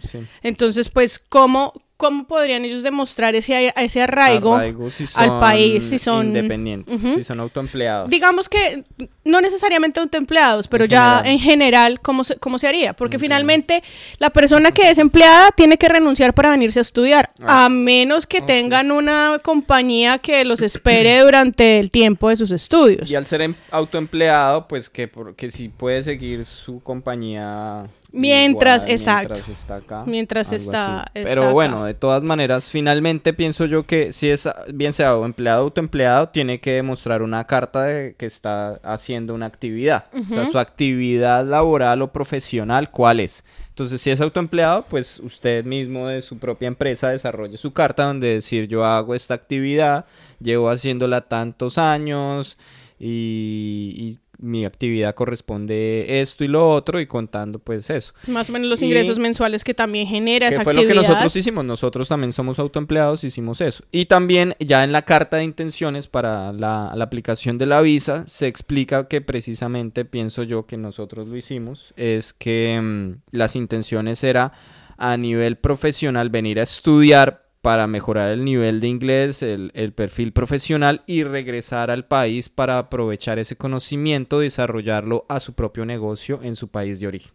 sí. 0.00 0.18
Entonces, 0.42 0.88
pues, 0.88 1.18
¿cómo, 1.18 1.72
¿cómo 1.96 2.26
podrían 2.26 2.64
ellos 2.64 2.82
demostrar 2.82 3.34
ese, 3.34 3.72
ese 3.76 4.02
arraigo, 4.02 4.60
si 4.90 5.06
al 5.14 5.40
país 5.40 5.84
si 5.84 5.98
son 5.98 6.28
independientes, 6.28 7.00
si 7.00 7.24
son 7.24 7.40
autoempleados? 7.40 8.10
Digamos 8.10 8.48
que 8.48 8.84
no 9.24 9.40
necesariamente 9.40 10.00
autoempleados, 10.00 10.68
pero 10.68 10.84
ya 10.84 11.22
en 11.24 11.38
general, 11.38 12.00
¿cómo 12.00 12.24
se, 12.24 12.36
cómo 12.36 12.58
se 12.58 12.68
haría? 12.68 12.92
Porque 12.92 13.18
finalmente 13.18 13.82
la 14.18 14.30
persona 14.30 14.72
que 14.72 14.90
es 14.90 14.98
empleada 14.98 15.50
tiene 15.52 15.78
que 15.78 15.88
renunciar 15.88 16.34
para 16.34 16.50
venirse 16.50 16.78
a 16.78 16.82
estudiar, 16.82 17.30
ah. 17.40 17.64
a 17.64 17.68
menos 17.68 18.26
que 18.26 18.40
tengan 18.40 18.92
una 18.92 19.38
compañía 19.42 20.18
que 20.18 20.44
los 20.44 20.60
espere 20.62 21.20
durante 21.20 21.78
el 21.78 21.90
tiempo 21.90 22.28
de 22.28 22.36
sus 22.36 22.52
estudios. 22.52 23.10
Y 23.10 23.14
al 23.14 23.26
ser 23.26 23.42
em, 23.42 23.54
autoempleado, 23.70 24.68
pues 24.68 24.90
que, 24.90 25.08
porque 25.08 25.50
si 25.50 25.68
puede 25.68 26.02
seguir 26.02 26.44
su 26.44 26.80
compañía 26.80 27.86
Mientras, 28.16 28.84
exacto. 28.88 29.34
Mientras 29.34 29.48
está 29.48 29.76
acá. 29.76 30.04
Mientras 30.06 30.52
está, 30.52 31.10
Pero 31.12 31.52
bueno, 31.52 31.84
de 31.84 31.94
todas 31.94 32.22
maneras, 32.22 32.70
finalmente 32.70 33.32
pienso 33.32 33.66
yo 33.66 33.86
que 33.86 34.12
si 34.12 34.30
es 34.30 34.48
bien 34.72 34.92
sea 34.92 35.12
empleado 35.12 35.60
o 35.60 35.64
autoempleado, 35.64 36.30
tiene 36.30 36.58
que 36.58 36.72
demostrar 36.72 37.22
una 37.22 37.44
carta 37.44 37.82
de 37.82 38.14
que 38.16 38.26
está 38.26 38.80
haciendo 38.82 39.34
una 39.34 39.46
actividad. 39.46 40.06
O 40.14 40.34
sea, 40.34 40.46
su 40.46 40.58
actividad 40.58 41.44
laboral 41.44 42.02
o 42.02 42.12
profesional, 42.12 42.90
¿cuál 42.90 43.20
es? 43.20 43.44
Entonces, 43.68 44.00
si 44.00 44.10
es 44.10 44.22
autoempleado, 44.22 44.86
pues 44.88 45.18
usted 45.18 45.62
mismo 45.64 46.08
de 46.08 46.22
su 46.22 46.38
propia 46.38 46.68
empresa 46.68 47.10
desarrolle 47.10 47.58
su 47.58 47.74
carta 47.74 48.04
donde 48.04 48.28
decir 48.28 48.68
yo 48.68 48.86
hago 48.86 49.14
esta 49.14 49.34
actividad, 49.34 50.06
llevo 50.40 50.70
haciéndola 50.70 51.20
tantos 51.20 51.76
años 51.76 52.56
y 52.98 54.18
mi 54.38 54.64
actividad 54.64 55.14
corresponde 55.14 56.20
esto 56.20 56.44
y 56.44 56.48
lo 56.48 56.70
otro 56.70 57.00
y 57.00 57.06
contando 57.06 57.58
pues 57.58 57.90
eso. 57.90 58.12
Más 58.26 58.48
o 58.48 58.52
menos 58.52 58.68
los 58.68 58.82
ingresos 58.82 59.18
mensuales 59.18 59.64
que 59.64 59.74
también 59.74 60.06
genera 60.06 60.48
esa 60.48 60.62
fue 60.62 60.74
lo 60.74 60.86
que 60.86 60.94
nosotros 60.94 61.34
hicimos, 61.36 61.64
nosotros 61.64 62.08
también 62.08 62.32
somos 62.32 62.58
autoempleados, 62.58 63.24
hicimos 63.24 63.60
eso. 63.60 63.84
Y 63.90 64.06
también 64.06 64.54
ya 64.60 64.84
en 64.84 64.92
la 64.92 65.02
carta 65.02 65.38
de 65.38 65.44
intenciones 65.44 66.06
para 66.06 66.52
la, 66.52 66.92
la 66.94 67.04
aplicación 67.04 67.58
de 67.58 67.66
la 67.66 67.80
visa 67.80 68.24
se 68.26 68.46
explica 68.46 69.08
que 69.08 69.20
precisamente 69.20 70.04
pienso 70.04 70.42
yo 70.42 70.66
que 70.66 70.76
nosotros 70.76 71.26
lo 71.26 71.36
hicimos, 71.36 71.94
es 71.96 72.32
que 72.32 72.80
mm, 72.80 73.36
las 73.36 73.56
intenciones 73.56 74.22
era 74.24 74.52
a 74.98 75.16
nivel 75.16 75.56
profesional 75.56 76.30
venir 76.30 76.58
a 76.58 76.62
estudiar 76.62 77.45
para 77.66 77.88
mejorar 77.88 78.30
el 78.30 78.44
nivel 78.44 78.78
de 78.78 78.86
inglés, 78.86 79.42
el, 79.42 79.92
perfil 79.92 80.32
profesional 80.32 81.02
y 81.04 81.24
regresar 81.24 81.90
al 81.90 82.06
país 82.06 82.48
para 82.48 82.78
aprovechar 82.78 83.40
ese 83.40 83.56
conocimiento, 83.56 84.38
desarrollarlo 84.38 85.26
a 85.28 85.40
su 85.40 85.54
propio 85.54 85.84
negocio 85.84 86.38
en 86.44 86.54
su 86.54 86.68
país 86.68 87.00
de 87.00 87.08
origen. 87.08 87.32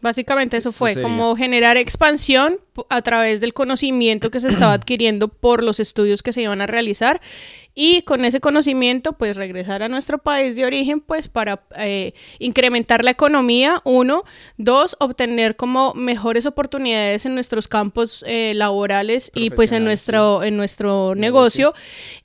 Básicamente 0.00 0.56
eso 0.56 0.70
fue 0.70 1.00
como 1.00 1.34
generar 1.36 1.76
expansión 1.76 2.60
a 2.88 3.02
través 3.02 3.40
del 3.40 3.52
conocimiento 3.52 4.30
que 4.30 4.40
se 4.40 4.48
estaba 4.48 4.72
adquiriendo 4.72 5.28
por 5.28 5.64
los 5.64 5.80
estudios 5.80 6.22
que 6.22 6.32
se 6.32 6.42
iban 6.42 6.60
a 6.60 6.66
realizar 6.66 7.20
y 7.74 8.02
con 8.02 8.24
ese 8.24 8.40
conocimiento 8.40 9.12
pues 9.12 9.36
regresar 9.36 9.82
a 9.82 9.88
nuestro 9.88 10.18
país 10.18 10.56
de 10.56 10.64
origen 10.64 11.00
pues 11.00 11.28
para 11.28 11.62
eh, 11.76 12.12
incrementar 12.40 13.04
la 13.04 13.12
economía, 13.12 13.80
uno, 13.84 14.24
dos, 14.56 14.96
obtener 14.98 15.54
como 15.54 15.94
mejores 15.94 16.44
oportunidades 16.46 17.24
en 17.24 17.34
nuestros 17.34 17.68
campos 17.68 18.24
eh, 18.26 18.52
laborales 18.54 19.30
y 19.34 19.50
pues 19.50 19.70
en 19.72 19.84
nuestro, 19.84 20.42
en 20.42 20.56
nuestro 20.56 21.14
negocio. 21.14 21.72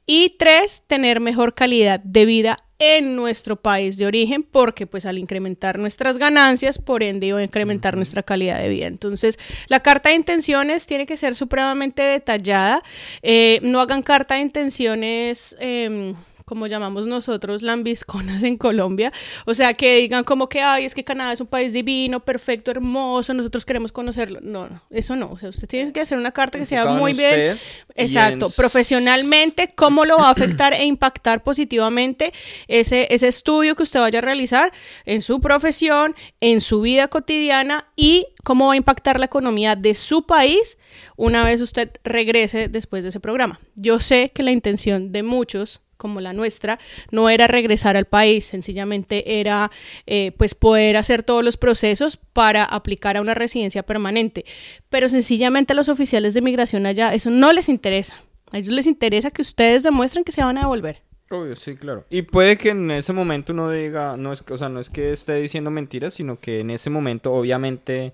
Y 0.07 0.35
tres, 0.39 0.83
tener 0.87 1.19
mejor 1.19 1.53
calidad 1.53 1.99
de 1.99 2.25
vida 2.25 2.57
en 2.83 3.15
nuestro 3.15 3.55
país 3.55 3.97
de 3.97 4.05
origen 4.05 4.43
porque 4.43 4.87
pues 4.87 5.05
al 5.05 5.17
incrementar 5.17 5.79
nuestras 5.79 6.17
ganancias 6.17 6.77
por 6.77 7.03
ende 7.03 7.27
iba 7.27 7.39
a 7.39 7.43
incrementar 7.43 7.95
nuestra 7.95 8.23
calidad 8.23 8.61
de 8.61 8.69
vida. 8.69 8.87
Entonces 8.87 9.39
la 9.67 9.79
carta 9.81 10.09
de 10.09 10.15
intenciones 10.15 10.85
tiene 10.85 11.05
que 11.05 11.17
ser 11.17 11.35
supremamente 11.35 12.01
detallada. 12.01 12.83
Eh, 13.21 13.59
no 13.63 13.79
hagan 13.79 14.01
carta 14.01 14.35
de 14.35 14.41
intenciones 14.41 15.55
eh, 15.59 16.13
como 16.45 16.67
llamamos 16.67 17.07
nosotros, 17.07 17.61
lambisconas 17.61 18.43
en 18.43 18.57
Colombia. 18.57 19.11
O 19.45 19.53
sea, 19.53 19.73
que 19.73 19.97
digan 19.97 20.23
como 20.23 20.49
que, 20.49 20.61
ay, 20.61 20.85
es 20.85 20.95
que 20.95 21.03
Canadá 21.03 21.33
es 21.33 21.41
un 21.41 21.47
país 21.47 21.73
divino, 21.73 22.19
perfecto, 22.19 22.71
hermoso, 22.71 23.33
nosotros 23.33 23.65
queremos 23.65 23.91
conocerlo. 23.91 24.39
No, 24.41 24.67
no, 24.69 24.81
eso 24.89 25.15
no. 25.15 25.29
O 25.31 25.37
sea, 25.37 25.49
usted 25.49 25.67
tiene 25.67 25.91
que 25.91 26.01
hacer 26.01 26.17
una 26.17 26.31
carta 26.31 26.59
que 26.59 26.65
sea 26.65 26.85
muy 26.85 27.13
bien. 27.13 27.57
Exacto, 27.95 28.49
profesionalmente, 28.49 29.73
cómo 29.75 30.05
lo 30.05 30.17
va 30.17 30.27
a 30.27 30.31
afectar 30.31 30.73
e 30.73 30.85
impactar 30.85 31.43
positivamente 31.43 32.33
ese, 32.67 33.07
ese 33.13 33.27
estudio 33.27 33.75
que 33.75 33.83
usted 33.83 33.99
vaya 33.99 34.19
a 34.19 34.21
realizar 34.21 34.71
en 35.05 35.21
su 35.21 35.41
profesión, 35.41 36.15
en 36.41 36.61
su 36.61 36.81
vida 36.81 37.07
cotidiana 37.07 37.87
y 37.95 38.27
cómo 38.43 38.67
va 38.67 38.73
a 38.73 38.77
impactar 38.77 39.19
la 39.19 39.25
economía 39.25 39.75
de 39.75 39.95
su 39.95 40.25
país 40.25 40.77
una 41.15 41.43
vez 41.43 41.61
usted 41.61 41.91
regrese 42.03 42.67
después 42.67 43.03
de 43.03 43.09
ese 43.09 43.19
programa. 43.19 43.59
Yo 43.75 43.99
sé 43.99 44.31
que 44.33 44.43
la 44.43 44.51
intención 44.51 45.11
de 45.11 45.23
muchos 45.23 45.81
como 46.03 46.19
la 46.19 46.33
nuestra, 46.33 46.79
no 47.11 47.29
era 47.29 47.47
regresar 47.47 47.95
al 47.95 48.03
país, 48.03 48.43
sencillamente 48.43 49.39
era 49.39 49.71
eh, 50.05 50.33
pues 50.37 50.53
poder 50.53 50.97
hacer 50.97 51.23
todos 51.23 51.45
los 51.45 51.55
procesos 51.55 52.17
para 52.17 52.65
aplicar 52.65 53.15
a 53.15 53.21
una 53.21 53.33
residencia 53.33 53.83
permanente. 53.83 54.43
Pero 54.89 55.07
sencillamente 55.07 55.71
a 55.71 55.77
los 55.77 55.87
oficiales 55.87 56.33
de 56.33 56.41
migración 56.41 56.85
allá 56.85 57.13
eso 57.13 57.29
no 57.29 57.53
les 57.53 57.69
interesa. 57.69 58.15
A 58.51 58.57
ellos 58.57 58.75
les 58.75 58.85
interesa 58.85 59.31
que 59.31 59.41
ustedes 59.41 59.81
demuestren 59.81 60.25
que 60.25 60.33
se 60.33 60.43
van 60.43 60.57
a 60.57 60.61
devolver. 60.61 61.01
Obvio, 61.31 61.55
sí, 61.55 61.75
claro. 61.75 62.05
Y 62.09 62.23
puede 62.23 62.57
que 62.57 62.69
en 62.69 62.91
ese 62.91 63.13
momento 63.13 63.53
uno 63.53 63.71
diga, 63.71 64.17
no 64.17 64.33
es, 64.33 64.43
o 64.47 64.57
sea, 64.57 64.67
no 64.67 64.81
es 64.81 64.89
que 64.89 65.13
esté 65.13 65.35
diciendo 65.35 65.71
mentiras, 65.71 66.15
sino 66.15 66.37
que 66.37 66.59
en 66.59 66.69
ese 66.69 66.89
momento 66.89 67.31
obviamente 67.33 68.13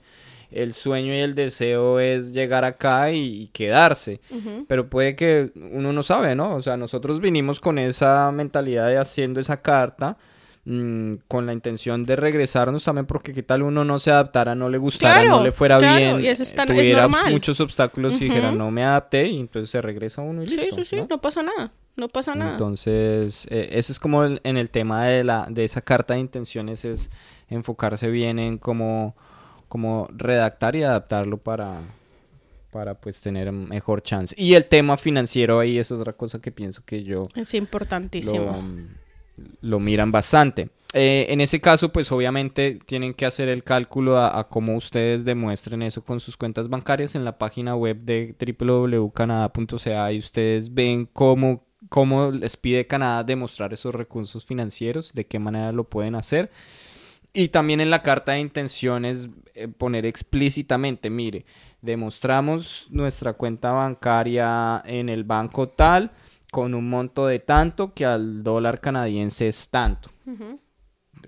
el 0.52 0.74
sueño 0.74 1.14
y 1.14 1.20
el 1.20 1.36
deseo 1.36 2.00
es 2.00 2.34
llegar 2.34 2.66
acá 2.66 3.12
y, 3.12 3.48
quedarse. 3.54 4.20
Pero 4.68 4.90
puede 4.90 5.16
que 5.16 5.52
uno 5.56 5.94
no 5.94 6.04
sabe, 6.04 6.36
¿no? 6.36 6.56
O 6.56 6.62
sea, 6.62 6.78
nosotros 6.78 7.20
vinimos 7.20 7.60
con 7.60 7.78
esa 7.78 8.32
mentalidad 8.32 8.88
de 8.88 8.98
haciendo 8.98 9.40
esa 9.40 9.62
carta. 9.62 10.18
Mm, 10.66 11.16
con 11.28 11.46
la 11.46 11.54
intención 11.54 12.06
de 12.06 12.18
regresarnos 12.18 12.84
también 12.84 13.06
porque 13.08 13.34
qué 13.34 13.42
tal 13.42 13.64
uno 13.64 13.86
no 13.86 13.98
se 13.98 14.12
adaptara, 14.12 14.54
no 14.56 14.70
le 14.70 14.78
gustara, 14.78 15.24
no 15.24 15.42
le 15.42 15.52
fuera 15.54 15.80
bien, 15.80 16.22
y 16.22 16.28
eso 16.28 16.44
eh, 16.44 16.66
tuviera 16.68 17.08
muchos 17.08 17.60
obstáculos 17.62 18.22
y 18.22 18.26
dijera 18.26 18.52
no 18.52 18.70
me 18.70 18.84
adapté 18.84 19.30
y 19.30 19.40
entonces 19.40 19.72
se 19.72 19.82
regresa 19.82 20.22
uno 20.22 20.44
y 20.44 20.48
listo. 20.48 20.62
Sí, 20.62 20.72
sí, 20.84 20.86
sí, 20.86 21.06
¿no? 21.10 21.20
pasa 21.20 21.42
nada, 21.42 21.72
no 21.96 22.08
pasa 22.10 22.36
nada. 22.36 22.52
Entonces, 22.52 23.48
eh, 23.50 23.70
ese 23.72 23.94
es 23.94 24.00
como 24.00 24.26
en 24.26 24.40
el 24.44 24.70
tema 24.70 25.06
de, 25.06 25.24
la, 25.24 25.48
de 25.50 25.64
esa 25.64 25.82
carta 25.82 26.14
de 26.14 26.20
intenciones 26.20 26.84
es 26.86 27.10
enfocarse 27.48 28.10
bien 28.10 28.38
en 28.38 28.58
cómo 28.58 29.16
como 29.70 30.10
redactar 30.12 30.76
y 30.76 30.84
adaptarlo 30.84 31.38
para, 31.38 31.82
para 32.72 32.96
pues 32.96 33.22
tener 33.22 33.52
mejor 33.52 34.02
chance. 34.02 34.36
Y 34.38 34.56
el 34.56 34.66
tema 34.66 34.98
financiero 34.98 35.60
ahí 35.60 35.78
es 35.78 35.92
otra 35.92 36.14
cosa 36.14 36.42
que 36.42 36.52
pienso 36.52 36.84
que 36.86 37.04
yo... 37.04 37.24
Es 37.36 37.54
importantísimo. 37.54 38.62
Lo, 39.62 39.80
miran 39.80 40.12
bastante. 40.12 40.70
Eh, 40.94 41.28
en 41.30 41.40
ese 41.40 41.62
caso, 41.62 41.94
pues 41.94 42.12
obviamente 42.12 42.80
tienen 42.86 43.14
que 43.14 43.26
hacer 43.26 43.48
el 43.48 43.64
cálculo 43.64 44.20
a, 44.20 44.50
cómo 44.50 44.76
ustedes 44.76 45.24
demuestren 45.24 45.84
eso 45.84 46.04
con 46.04 46.20
sus 46.20 46.36
cuentas 46.36 46.68
bancarias 46.68 47.16
en 47.16 47.24
la 47.24 47.38
página 47.38 47.76
web 47.76 47.98
de 48.02 48.36
www.canada.ca 48.60 50.12
y 50.12 50.18
ustedes 50.18 50.74
ven 50.74 51.08
cómo, 51.14 51.64
cómo 51.90 52.32
les 52.32 52.58
pide 52.58 52.88
Canadá 52.88 53.24
demostrar 53.24 53.72
esos 53.72 53.94
recursos 53.96 54.46
financieros, 54.46 55.14
de 55.14 55.26
qué 55.28 55.38
manera 55.40 55.72
lo 55.72 55.84
pueden 55.86 56.16
hacer. 56.16 56.50
Y 57.34 57.50
también 57.50 57.80
en 57.80 57.90
la 57.90 58.02
carta 58.02 58.34
de 58.34 58.40
intenciones 58.40 59.30
eh, 59.54 59.68
poner 59.68 60.06
explícitamente, 60.06 61.10
mire, 61.10 61.46
demostramos 61.82 62.88
nuestra 62.90 63.34
cuenta 63.34 63.72
bancaria 63.72 64.82
en 64.86 65.10
el 65.10 65.24
banco 65.24 65.70
tal 65.70 66.12
con 66.52 66.74
un 66.74 66.90
monto 66.90 67.28
de 67.28 67.40
tanto 67.40 67.94
que 67.94 68.06
al 68.06 68.44
dólar 68.44 68.80
canadiense 68.80 69.48
es 69.48 69.70
tanto. 69.70 70.10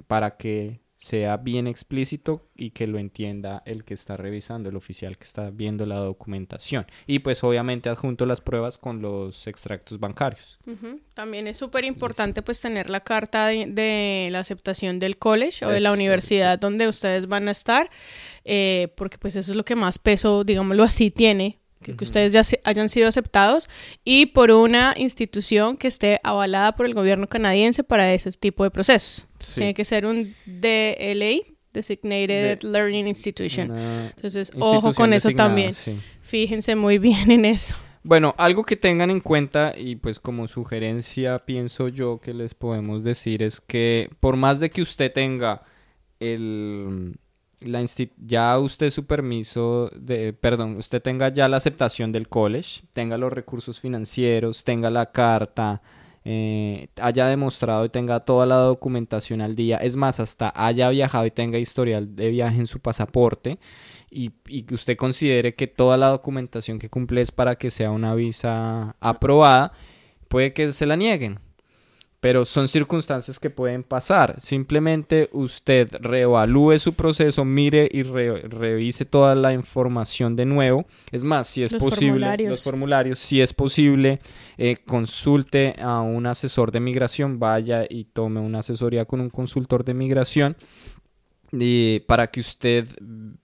Para 0.08 0.38
que 0.38 0.80
sea 1.02 1.38
bien 1.38 1.66
explícito 1.66 2.46
y 2.56 2.70
que 2.70 2.86
lo 2.86 3.00
entienda 3.00 3.64
el 3.66 3.84
que 3.84 3.96
está 3.96 4.18
revisando, 4.18 4.70
el 4.70 4.76
oficial 4.76 5.18
que 5.18 5.24
está 5.24 5.50
viendo 5.50 5.88
la 5.88 5.96
documentación. 5.96 6.86
Y 7.08 7.20
pues 7.20 7.44
obviamente 7.44 7.90
adjunto 7.90 8.28
las 8.28 8.40
pruebas 8.40 8.78
con 8.78 9.02
los 9.02 9.48
extractos 9.48 10.00
bancarios. 10.00 10.60
También 11.16 11.48
es 11.48 11.58
súper 11.58 11.86
importante 11.86 12.44
pues 12.44 12.62
tener 12.62 12.92
la 12.92 13.00
carta 13.00 13.48
de, 13.48 14.30
la 14.32 14.40
aceptación 14.40 15.00
del 15.00 15.18
college 15.18 15.66
o 15.66 15.70
de 15.70 15.80
la 15.80 15.92
universidad 15.92 16.60
donde 16.60 16.88
ustedes 16.88 17.28
van 17.28 17.48
a 17.48 17.52
estar, 17.52 17.90
eh, 18.46 18.94
porque 18.96 19.18
pues 19.18 19.36
eso 19.36 19.52
es 19.52 19.58
lo 19.58 19.66
que 19.66 19.76
más 19.76 19.98
peso, 19.98 20.44
digámoslo 20.44 20.84
así, 20.84 21.10
tiene 21.10 21.61
que, 21.82 21.96
ustedes 22.02 22.32
ya 22.32 22.44
hayan 22.64 22.90
sido 22.90 23.08
aceptados 23.08 23.70
y 24.04 24.28
por 24.28 24.52
una 24.52 24.94
institución 24.98 25.78
que 25.78 25.88
esté 25.88 26.20
avalada 26.24 26.76
por 26.76 26.86
el 26.86 26.94
gobierno 26.94 27.28
canadiense 27.28 27.84
para 27.84 28.14
ese 28.14 28.32
tipo 28.32 28.64
de 28.64 28.72
procesos. 28.72 29.26
Tiene 29.56 29.74
que 29.74 29.86
ser 29.86 30.06
un 30.06 30.36
DLA, 30.46 31.42
Designated 31.74 32.64
Learning 32.64 33.08
Institution. 33.08 33.76
Entonces, 34.16 34.52
ojo 34.60 34.94
con 34.94 35.14
eso 35.14 35.32
también. 35.32 35.72
Fíjense 36.22 36.76
muy 36.76 36.98
bien 36.98 37.32
en 37.32 37.46
eso. 37.46 37.76
Bueno, 38.04 38.34
algo 38.38 38.64
que 38.64 38.76
tengan 38.76 39.12
en 39.12 39.20
cuenta 39.20 39.74
y 39.78 39.96
pues 39.96 40.20
como 40.20 40.48
sugerencia 40.48 41.46
pienso 41.46 41.88
yo 41.88 42.20
que 42.20 42.34
les 42.34 42.56
podemos 42.56 43.04
decir 43.04 43.44
es 43.44 43.62
que 43.62 44.10
por 44.20 44.38
más 44.38 44.60
de 44.60 44.72
que 44.72 44.82
usted 44.82 45.14
tenga 45.14 45.62
el 46.20 47.18
la 47.62 47.86
ya 48.18 48.58
usted 48.60 48.90
su 48.90 49.06
permiso 49.06 49.90
de, 49.96 50.34
perdón, 50.34 50.78
usted 50.78 51.02
tenga 51.02 51.30
ya 51.30 51.48
la 51.48 51.58
aceptación 51.58 52.12
del 52.12 52.28
college, 52.28 52.82
tenga 52.92 53.18
los 53.18 53.32
recursos 53.32 53.80
financieros, 53.80 54.64
tenga 54.64 54.90
la 54.90 55.12
carta, 55.12 55.82
eh, 56.24 56.88
haya 57.02 57.28
demostrado 57.28 57.86
y 57.86 57.90
tenga 57.90 58.20
toda 58.22 58.46
la 58.46 58.58
documentación 58.58 59.42
al 59.42 59.56
día, 59.56 59.78
es 59.78 59.96
más, 59.96 60.20
hasta 60.20 60.52
haya 60.56 60.90
viajado 60.90 61.26
y 61.26 61.32
tenga 61.32 61.58
historial 61.58 62.16
de 62.16 62.30
viaje 62.30 62.60
en 62.60 62.68
su 62.68 62.80
pasaporte 62.80 63.60
y, 64.12 64.30
que 64.30 64.76
usted 64.76 64.98
considere 64.98 65.56
que 65.56 65.68
toda 65.68 65.98
la 65.98 66.10
documentación 66.10 66.80
que 66.80 66.90
cumple 66.90 67.22
es 67.22 67.32
para 67.32 67.56
que 67.56 67.72
sea 67.72 67.92
una 67.92 68.14
visa 68.14 68.96
aprobada, 69.00 69.72
puede 70.28 70.54
que 70.54 70.72
se 70.74 70.86
la 70.86 70.96
nieguen 70.96 71.40
pero 72.22 72.46
son 72.46 72.68
circunstancias 72.68 73.40
que 73.40 73.50
pueden 73.50 73.84
pasar. 73.84 74.40
Simplemente 74.40 75.30
usted 75.34 75.90
reevalúe 76.00 76.78
su 76.78 76.94
proceso, 76.94 77.44
mire 77.44 77.90
y 77.92 78.04
revise 78.04 79.06
toda 79.06 79.34
la 79.34 79.54
información 79.54 80.36
de 80.36 80.46
nuevo. 80.46 80.86
Es 81.12 81.24
más, 81.24 81.48
si 81.48 81.64
es 81.64 81.74
posible, 81.74 82.38
los 82.48 82.64
formularios, 82.64 83.18
si 83.18 83.42
es 83.42 83.54
posible, 83.54 84.20
eh, 84.60 84.78
consulte 84.86 85.76
a 85.82 86.02
un 86.02 86.28
asesor 86.28 86.72
de 86.72 86.80
migración, 86.80 87.40
vaya 87.40 87.86
y 87.90 88.06
tome 88.06 88.40
una 88.40 88.60
asesoría 88.60 89.06
con 89.06 89.20
un 89.20 89.32
consultor 89.32 89.84
de 89.84 89.96
migración 89.96 90.56
para 92.08 92.28
que 92.28 92.40
usted 92.40 92.88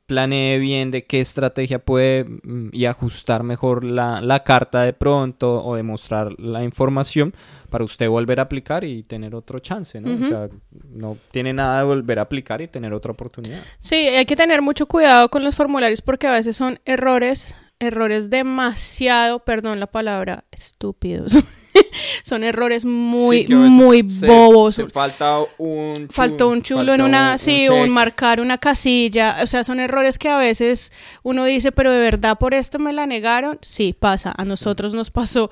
planee 0.05 0.59
bien 0.59 0.91
de 0.91 1.03
qué 1.03 1.19
estrategia 1.19 1.79
puede 1.79 2.23
mm, 2.23 2.69
y 2.71 2.85
ajustar 2.85 3.43
mejor 3.43 3.83
la, 3.83 4.21
la, 4.21 4.43
carta 4.43 4.83
de 4.83 4.93
pronto 4.93 5.63
o 5.63 5.75
demostrar 5.75 6.39
la 6.39 6.63
información 6.63 7.33
para 7.69 7.83
usted 7.83 8.07
volver 8.07 8.39
a 8.39 8.43
aplicar 8.43 8.85
y 8.85 9.03
tener 9.03 9.35
otro 9.35 9.59
chance, 9.59 9.99
¿no? 9.99 10.25
O 10.25 10.29
sea, 10.29 10.47
no 10.89 11.17
tiene 11.31 11.51
nada 11.51 11.79
de 11.79 11.85
volver 11.85 12.19
a 12.19 12.21
aplicar 12.21 12.61
y 12.61 12.69
tener 12.69 12.93
otra 12.93 13.11
oportunidad. 13.11 13.61
Sí, 13.79 13.95
hay 13.95 14.25
que 14.25 14.37
tener 14.37 14.61
mucho 14.61 14.85
cuidado 14.85 15.27
con 15.29 15.43
los 15.43 15.55
formularios 15.55 16.01
porque 16.01 16.27
a 16.27 16.31
veces 16.31 16.55
son 16.55 16.79
errores, 16.85 17.55
errores 17.79 18.29
demasiado, 18.29 19.39
perdón 19.39 19.79
la 19.79 19.87
palabra, 19.87 20.45
estúpidos. 20.51 21.37
son 22.23 22.43
errores 22.43 22.85
muy, 22.85 23.45
muy 23.47 24.01
bobos. 24.01 24.81
falta 24.91 25.39
un 25.57 26.07
Faltó 26.09 26.49
un 26.49 26.61
chulo 26.61 26.93
en 26.93 27.01
una, 27.01 27.37
sí, 27.37 27.69
un, 27.69 27.89
marcar 27.89 28.39
una 28.39 28.57
casilla. 28.57 29.37
O 29.43 29.47
sea, 29.47 29.63
son 29.63 29.79
errores 29.79 30.17
que 30.17 30.29
a 30.29 30.37
veces 30.37 30.91
uno 31.23 31.45
dice, 31.45 31.71
pero 31.71 31.91
de 31.91 31.99
verdad 31.99 32.37
por 32.37 32.53
esto 32.53 32.79
me 32.79 32.93
la 32.93 33.05
negaron. 33.05 33.59
Sí, 33.61 33.93
pasa. 33.93 34.33
A 34.37 34.45
nosotros 34.45 34.93
nos 34.93 35.11
pasó 35.11 35.49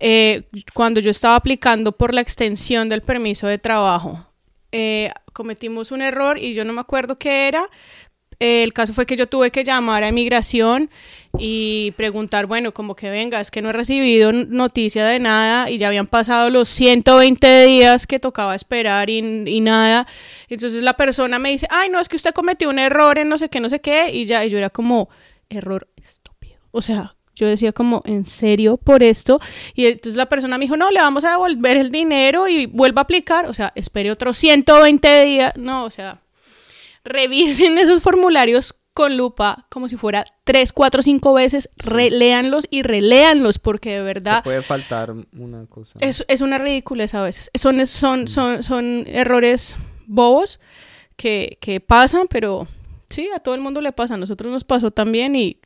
eh, 0.00 0.48
cuando 0.74 1.00
yo 1.00 1.10
estaba 1.10 1.36
aplicando 1.36 1.92
por 1.92 2.14
la 2.14 2.20
extensión 2.20 2.88
del 2.88 3.02
permiso 3.02 3.46
de 3.46 3.58
trabajo. 3.58 4.26
Eh, 4.72 5.10
cometimos 5.32 5.90
un 5.90 6.02
error 6.02 6.38
y 6.38 6.54
yo 6.54 6.64
no 6.64 6.72
me 6.72 6.80
acuerdo 6.80 7.18
qué 7.18 7.48
era, 7.48 7.68
el 8.40 8.72
caso 8.72 8.94
fue 8.94 9.04
que 9.04 9.16
yo 9.16 9.28
tuve 9.28 9.50
que 9.50 9.64
llamar 9.64 10.02
a 10.02 10.08
inmigración 10.08 10.90
y 11.38 11.92
preguntar, 11.96 12.46
bueno, 12.46 12.72
como 12.72 12.96
que 12.96 13.10
venga, 13.10 13.40
es 13.40 13.50
que 13.50 13.60
no 13.60 13.68
he 13.68 13.72
recibido 13.72 14.32
noticia 14.32 15.04
de 15.06 15.18
nada 15.18 15.70
y 15.70 15.76
ya 15.76 15.88
habían 15.88 16.06
pasado 16.06 16.48
los 16.48 16.68
120 16.70 17.64
días 17.66 18.06
que 18.06 18.18
tocaba 18.18 18.54
esperar 18.54 19.10
y, 19.10 19.60
nada. 19.60 20.06
Entonces 20.48 20.82
la 20.82 20.94
persona 20.94 21.38
me 21.38 21.50
dice, 21.50 21.66
ay, 21.70 21.90
no, 21.90 22.00
es 22.00 22.08
que 22.08 22.16
usted 22.16 22.32
cometió 22.32 22.70
un 22.70 22.78
error 22.78 23.18
en 23.18 23.28
no 23.28 23.36
sé 23.36 23.50
qué, 23.50 23.60
no 23.60 23.68
sé 23.68 23.80
qué, 23.80 24.10
y 24.10 24.24
ya, 24.24 24.44
y 24.44 24.48
yo 24.48 24.56
era 24.56 24.70
como, 24.70 25.10
error 25.50 25.88
estúpido. 25.96 26.58
O 26.70 26.80
sea, 26.80 27.16
yo 27.34 27.46
decía 27.46 27.72
como, 27.72 28.00
¿en 28.06 28.24
serio 28.24 28.78
por 28.78 29.02
esto? 29.02 29.38
Y 29.74 29.86
entonces 29.86 30.16
la 30.16 30.26
persona 30.26 30.56
me 30.56 30.64
dijo, 30.64 30.78
no, 30.78 30.90
le 30.90 31.00
vamos 31.00 31.24
a 31.24 31.32
devolver 31.32 31.76
el 31.76 31.90
dinero 31.90 32.48
y 32.48 32.66
vuelva 32.66 33.02
a 33.02 33.04
aplicar. 33.04 33.46
O 33.46 33.54
sea, 33.54 33.72
espere 33.74 34.10
otros 34.10 34.38
120 34.38 35.24
días. 35.24 35.56
No, 35.56 35.84
o 35.84 35.90
sea, 35.90 36.20
revisen 37.04 37.78
esos 37.78 38.02
formularios 38.02 38.74
con 38.92 39.16
lupa 39.16 39.66
como 39.70 39.88
si 39.88 39.96
fuera 39.96 40.24
tres, 40.44 40.72
cuatro, 40.72 41.02
cinco 41.02 41.32
veces, 41.34 41.70
reléanlos 41.76 42.66
y 42.70 42.82
reléanlos 42.82 43.58
porque 43.58 43.94
de 43.94 44.02
verdad... 44.02 44.42
puede 44.42 44.62
faltar 44.62 45.14
una 45.36 45.66
cosa. 45.66 45.98
Es, 46.00 46.24
es 46.28 46.40
una 46.40 46.58
ridiculez 46.58 47.14
a 47.14 47.22
veces. 47.22 47.50
Son, 47.54 47.86
son, 47.86 48.28
son, 48.28 48.62
son 48.62 49.04
errores 49.06 49.76
bobos 50.06 50.60
que, 51.16 51.58
que 51.60 51.80
pasan, 51.80 52.26
pero 52.28 52.66
sí, 53.08 53.28
a 53.34 53.38
todo 53.40 53.54
el 53.54 53.60
mundo 53.60 53.80
le 53.80 53.92
pasa. 53.92 54.14
A 54.14 54.18
nosotros 54.18 54.52
nos 54.52 54.64
pasó 54.64 54.90
también 54.90 55.36
y 55.36 55.60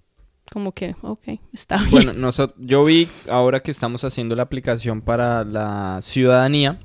como 0.53 0.73
que, 0.73 0.95
ok, 1.03 1.41
está 1.53 1.79
bien. 1.79 1.91
Bueno, 1.91 2.13
nosotros, 2.13 2.59
yo 2.61 2.85
vi 2.85 3.09
ahora 3.29 3.61
que 3.61 3.71
estamos 3.71 4.05
haciendo 4.05 4.37
la 4.37 4.43
aplicación 4.45 5.01
para 5.01 5.45
la 5.45 6.01
ciudadanía, 6.03 6.79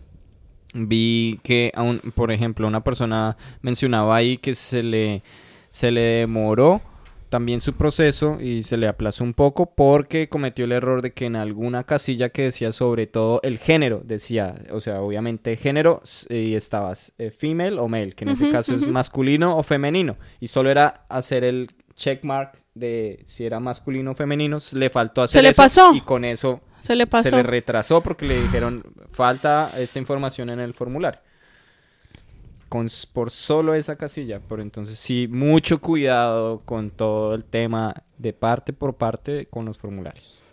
vi 0.74 1.40
que, 1.44 1.72
aún, 1.76 2.00
por 2.16 2.32
ejemplo, 2.32 2.68
una 2.68 2.84
persona 2.84 3.38
mencionaba 3.62 4.16
ahí 4.16 4.38
que 4.38 4.56
se 4.56 4.84
le, 4.84 5.24
se 5.70 5.92
le 5.92 6.02
demoró 6.02 6.82
también 7.30 7.62
su 7.62 7.74
proceso 7.74 8.40
y 8.42 8.64
se 8.64 8.76
le 8.76 8.88
aplazó 8.88 9.24
un 9.24 9.34
poco 9.34 9.74
porque 9.76 10.30
cometió 10.30 10.66
el 10.66 10.72
error 10.72 11.02
de 11.02 11.14
que 11.14 11.26
en 11.26 11.36
alguna 11.36 11.84
casilla 11.84 12.30
que 12.30 12.44
decía 12.44 12.72
sobre 12.72 13.08
todo 13.08 13.40
el 13.44 13.60
género, 13.60 14.02
decía, 14.04 14.56
o 14.72 14.82
sea, 14.82 15.02
obviamente 15.02 15.56
género 15.56 16.02
y 16.28 16.56
estabas 16.56 17.14
eh, 17.20 17.30
female 17.30 17.78
o 17.80 17.88
male, 17.88 18.14
que 18.14 18.26
en 18.26 18.32
ese 18.32 18.50
caso 18.52 18.74
es 18.74 18.88
masculino 18.88 19.58
o 19.58 19.64
femenino, 19.64 20.18
y 20.40 20.48
solo 20.48 20.72
era 20.72 21.06
hacer 21.08 21.44
el 21.44 21.70
checkmark 21.96 22.58
de 22.74 23.26
si 23.28 23.46
era 23.46 23.60
masculino 23.60 24.12
o 24.12 24.16
femenino, 24.16 24.58
le 24.74 24.90
faltó 24.90 25.22
hacer 25.22 25.40
¿Se 25.40 25.48
le 25.48 25.54
pasó? 25.54 25.94
y 25.94 26.02
con 26.02 26.26
eso 26.26 26.62
se 26.80 26.96
le 26.96 27.08
pasó. 27.08 27.30
Se 27.30 27.36
le 27.36 27.44
retrasó 27.44 28.02
porque 28.02 28.26
le 28.26 28.42
dijeron, 28.42 28.84
falta 29.12 29.74
esta 29.78 30.00
información 30.00 30.50
en 30.50 30.60
el 30.60 30.74
formulario. 30.74 31.20
Con, 32.68 32.88
por 33.14 33.32
solo 33.32 33.74
esa 33.74 33.96
casilla. 33.96 34.40
Por 34.40 34.62
entonces, 34.62 35.00
sí, 35.00 35.28
mucho 35.28 35.82
cuidado 35.82 36.62
con 36.66 36.92
todo 36.92 37.34
el 37.34 37.44
tema 37.44 37.96
de 38.18 38.34
parte 38.34 38.74
por 38.74 38.96
parte 38.96 39.48
con 39.48 39.66
los 39.66 39.78
formularios. 39.78 40.44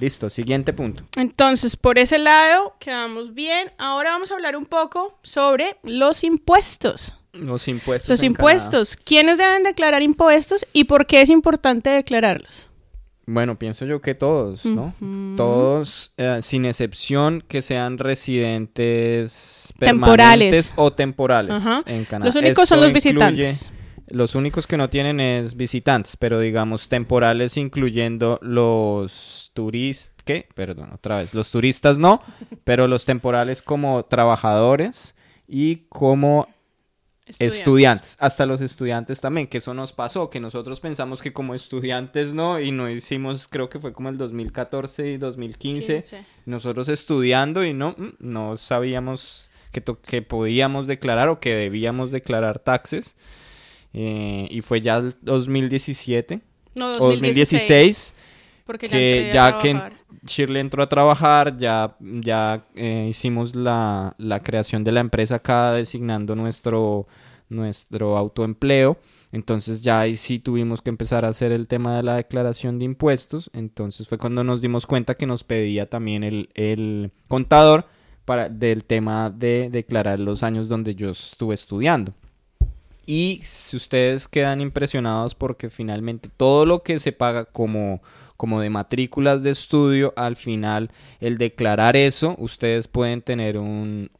Listo, 0.00 0.30
siguiente 0.30 0.72
punto. 0.72 1.04
Entonces, 1.16 1.76
por 1.76 1.98
ese 1.98 2.18
lado, 2.18 2.76
quedamos 2.78 3.34
bien. 3.34 3.72
Ahora 3.78 4.10
vamos 4.10 4.30
a 4.30 4.34
hablar 4.34 4.56
un 4.56 4.66
poco 4.66 5.18
sobre 5.22 5.76
los 5.82 6.24
impuestos. 6.24 7.14
Los 7.32 7.68
impuestos. 7.68 8.08
Los 8.08 8.22
impuestos. 8.22 8.96
¿Quiénes 8.96 9.38
deben 9.38 9.62
declarar 9.62 10.02
impuestos 10.02 10.66
y 10.72 10.84
por 10.84 11.06
qué 11.06 11.22
es 11.22 11.30
importante 11.30 11.90
declararlos? 11.90 12.67
Bueno, 13.30 13.58
pienso 13.58 13.84
yo 13.84 14.00
que 14.00 14.14
todos, 14.14 14.64
¿no? 14.64 14.94
Todos, 15.36 16.14
eh, 16.16 16.38
sin 16.40 16.64
excepción, 16.64 17.44
que 17.46 17.60
sean 17.60 17.98
residentes 17.98 19.74
temporales 19.78 20.72
o 20.76 20.94
temporales 20.94 21.62
en 21.84 22.06
Canadá. 22.06 22.30
Los 22.30 22.36
únicos 22.36 22.66
son 22.66 22.80
los 22.80 22.90
visitantes. 22.90 23.70
Los 24.06 24.34
únicos 24.34 24.66
que 24.66 24.78
no 24.78 24.88
tienen 24.88 25.20
es 25.20 25.54
visitantes, 25.58 26.16
pero 26.16 26.40
digamos 26.40 26.88
temporales 26.88 27.58
incluyendo 27.58 28.38
los 28.40 29.50
turistas, 29.52 30.24
¿qué? 30.24 30.48
Perdón, 30.54 30.94
otra 30.94 31.18
vez. 31.18 31.34
Los 31.34 31.50
turistas 31.50 31.98
no, 31.98 32.22
pero 32.64 32.88
los 32.88 33.04
temporales 33.04 33.60
como 33.60 34.06
trabajadores 34.06 35.14
y 35.46 35.86
como 35.90 36.48
Estudiantes. 37.38 38.16
hasta 38.18 38.46
los 38.46 38.60
estudiantes 38.60 39.20
también, 39.20 39.46
que 39.46 39.58
eso 39.58 39.74
nos 39.74 39.92
pasó, 39.92 40.30
que 40.30 40.40
nosotros 40.40 40.80
pensamos 40.80 41.22
que 41.22 41.32
como 41.32 41.54
estudiantes 41.54 42.34
no, 42.34 42.60
y 42.60 42.72
no 42.72 42.88
hicimos, 42.88 43.48
creo 43.48 43.68
que 43.68 43.78
fue 43.78 43.92
como 43.92 44.08
el 44.08 44.18
2014 44.18 45.08
y 45.08 45.16
2015, 45.18 46.00
nosotros 46.46 46.88
estudiando 46.88 47.64
y 47.64 47.74
no, 47.74 47.94
mm, 47.96 48.14
no 48.20 48.56
sabíamos 48.56 49.50
que, 49.72 49.82
que 50.06 50.22
podíamos 50.22 50.86
declarar 50.86 51.28
o 51.28 51.40
que 51.40 51.54
debíamos 51.54 52.10
declarar 52.10 52.58
taxes, 52.58 53.16
eh, 53.92 54.46
y 54.50 54.60
fue 54.60 54.80
ya 54.80 54.98
el 54.98 55.14
2017 55.22 56.40
no, 56.74 56.98
2016, 56.98 57.00
o 57.00 57.10
2016 57.10 58.14
porque 58.66 58.86
ya 58.86 58.98
que 58.98 59.30
ya 59.32 59.58
que 59.58 59.97
Shirley 60.26 60.60
entró 60.60 60.82
a 60.82 60.88
trabajar, 60.88 61.56
ya, 61.56 61.96
ya 62.00 62.64
eh, 62.74 63.08
hicimos 63.10 63.54
la, 63.54 64.14
la, 64.18 64.42
creación 64.42 64.84
de 64.84 64.92
la 64.92 65.00
empresa 65.00 65.36
acá 65.36 65.72
designando 65.72 66.34
nuestro, 66.34 67.06
nuestro 67.48 68.16
autoempleo. 68.16 68.98
Entonces 69.32 69.82
ya 69.82 70.00
ahí 70.00 70.16
sí 70.16 70.38
tuvimos 70.38 70.80
que 70.80 70.90
empezar 70.90 71.24
a 71.24 71.28
hacer 71.28 71.52
el 71.52 71.68
tema 71.68 71.96
de 71.96 72.02
la 72.02 72.16
declaración 72.16 72.78
de 72.78 72.86
impuestos. 72.86 73.50
Entonces 73.52 74.08
fue 74.08 74.18
cuando 74.18 74.42
nos 74.44 74.62
dimos 74.62 74.86
cuenta 74.86 75.14
que 75.14 75.26
nos 75.26 75.44
pedía 75.44 75.88
también 75.88 76.24
el, 76.24 76.48
el 76.54 77.10
contador 77.28 77.86
para, 78.24 78.48
del 78.48 78.84
tema 78.84 79.30
de 79.30 79.68
declarar 79.70 80.18
los 80.18 80.42
años 80.42 80.68
donde 80.68 80.94
yo 80.94 81.10
estuve 81.10 81.54
estudiando. 81.54 82.14
Y 83.04 83.40
si 83.42 83.76
ustedes 83.76 84.28
quedan 84.28 84.60
impresionados 84.60 85.34
porque 85.34 85.70
finalmente 85.70 86.28
todo 86.36 86.66
lo 86.66 86.82
que 86.82 86.98
se 86.98 87.12
paga 87.12 87.46
como 87.46 88.02
como 88.38 88.60
de 88.60 88.70
matrículas 88.70 89.42
de 89.42 89.50
estudio, 89.50 90.14
al 90.16 90.36
final 90.36 90.90
el 91.20 91.36
declarar 91.36 91.96
eso, 91.96 92.36
ustedes 92.38 92.86
pueden 92.86 93.20
tener 93.20 93.58
un, 93.58 94.10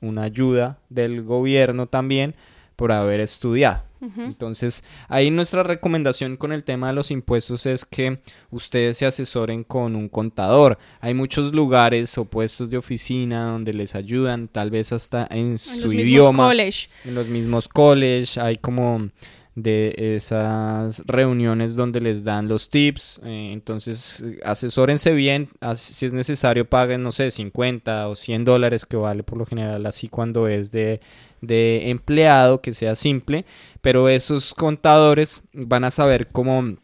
una 0.00 0.22
ayuda 0.22 0.78
del 0.88 1.22
gobierno 1.24 1.88
también 1.88 2.36
por 2.76 2.92
haber 2.92 3.20
estudiado. 3.20 3.82
Entonces, 4.16 4.82
ahí 5.08 5.30
nuestra 5.30 5.62
recomendación 5.62 6.38
con 6.38 6.52
el 6.52 6.64
tema 6.64 6.88
de 6.88 6.94
los 6.94 7.10
impuestos 7.10 7.66
es 7.66 7.84
que 7.84 8.20
ustedes 8.50 8.96
se 8.96 9.04
asesoren 9.04 9.64
con 9.64 9.94
un 9.94 10.08
contador. 10.08 10.78
Hay 11.00 11.12
muchos 11.12 11.52
lugares 11.52 12.16
o 12.16 12.24
puestos 12.24 12.70
de 12.70 12.78
oficina 12.78 13.44
donde 13.44 13.74
les 13.74 13.94
ayudan, 13.94 14.48
tal 14.48 14.70
vez 14.70 14.92
hasta 14.92 15.26
en, 15.30 15.58
su 15.58 15.82
los 15.82 15.92
idioma. 15.92 16.48
college. 16.48 16.88
En 17.04 17.14
los 17.14 17.26
mismos 17.26 17.68
college. 17.68 18.40
Hay 18.40 18.56
como 18.56 19.10
de 19.54 19.94
esas 20.16 21.02
reuniones 21.06 21.74
donde 21.74 22.00
les 22.00 22.24
dan 22.24 22.48
los 22.48 22.68
tips. 22.68 23.20
Eh, 23.24 23.50
entonces, 23.52 24.24
asesórense 24.44 25.12
bien. 25.12 25.48
Si 25.76 26.06
es 26.06 26.12
necesario, 26.12 26.68
paguen, 26.68 27.02
no 27.02 27.12
sé, 27.12 27.30
50 27.30 28.08
o 28.08 28.16
100 28.16 28.44
dólares, 28.44 28.86
que 28.86 28.96
vale 28.96 29.22
por 29.22 29.38
lo 29.38 29.46
general 29.46 29.84
así 29.86 30.08
cuando 30.08 30.48
es 30.48 30.70
de 30.70 31.00
de 31.40 31.90
empleado 31.90 32.60
que 32.60 32.74
sea 32.74 32.94
simple, 32.94 33.44
pero 33.80 34.08
esos 34.08 34.54
contadores 34.54 35.42
van 35.52 35.84
a 35.84 35.90
saber 35.90 36.28
cómo 36.28 36.76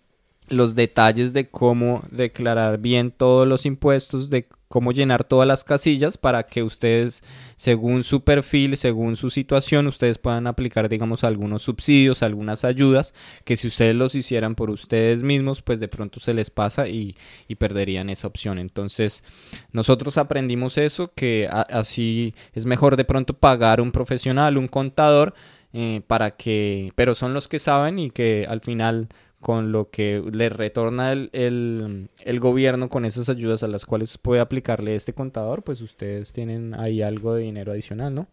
los 0.48 0.74
detalles 0.74 1.32
de 1.32 1.48
cómo 1.48 2.02
declarar 2.10 2.78
bien 2.78 3.10
todos 3.10 3.46
los 3.46 3.66
impuestos, 3.66 4.30
de 4.30 4.48
cómo 4.68 4.92
llenar 4.92 5.24
todas 5.24 5.46
las 5.46 5.64
casillas 5.64 6.18
para 6.18 6.44
que 6.44 6.62
ustedes, 6.62 7.22
según 7.56 8.04
su 8.04 8.22
perfil, 8.24 8.76
según 8.76 9.16
su 9.16 9.30
situación, 9.30 9.86
ustedes 9.86 10.18
puedan 10.18 10.46
aplicar, 10.46 10.88
digamos, 10.88 11.24
algunos 11.24 11.62
subsidios, 11.62 12.22
algunas 12.22 12.64
ayudas, 12.64 13.14
que 13.44 13.56
si 13.56 13.68
ustedes 13.68 13.94
los 13.94 14.14
hicieran 14.14 14.54
por 14.54 14.70
ustedes 14.70 15.22
mismos, 15.22 15.62
pues 15.62 15.80
de 15.80 15.88
pronto 15.88 16.20
se 16.20 16.34
les 16.34 16.50
pasa 16.50 16.88
y, 16.88 17.16
perderían 17.58 18.10
esa 18.10 18.26
opción. 18.26 18.58
Entonces, 18.58 19.24
nosotros 19.72 20.18
aprendimos 20.18 20.76
eso, 20.78 21.10
que 21.14 21.48
así 21.50 22.34
es 22.52 22.66
mejor 22.66 22.96
de 22.96 23.04
pronto 23.04 23.34
pagar 23.34 23.80
un 23.80 23.92
profesional, 23.92 24.58
un 24.58 24.68
contador, 24.68 25.34
eh, 25.72 26.00
para 26.06 26.32
que, 26.32 26.92
pero 26.94 27.14
son 27.14 27.34
los 27.34 27.48
que 27.48 27.58
saben 27.58 27.98
y 27.98 28.10
que 28.10 28.46
al 28.48 28.60
final 28.60 29.08
con 29.46 29.70
lo 29.70 29.90
que 29.90 30.20
le 30.32 30.48
retorna 30.48 31.12
el, 31.12 31.30
el, 31.32 32.40
gobierno 32.40 32.88
con 32.88 33.04
esas 33.04 33.28
ayudas 33.28 33.62
a 33.62 33.68
las 33.68 33.86
cuales 33.86 34.18
puede 34.18 34.40
aplicarle 34.40 34.96
este 34.96 35.12
contador, 35.12 35.62
pues 35.62 35.80
ustedes 35.82 36.32
tienen 36.32 36.74
ahí 36.74 37.00
algo 37.00 37.32
de 37.32 37.44
dinero 37.44 37.70
adicional, 37.70 38.12
¿no? 38.12 38.26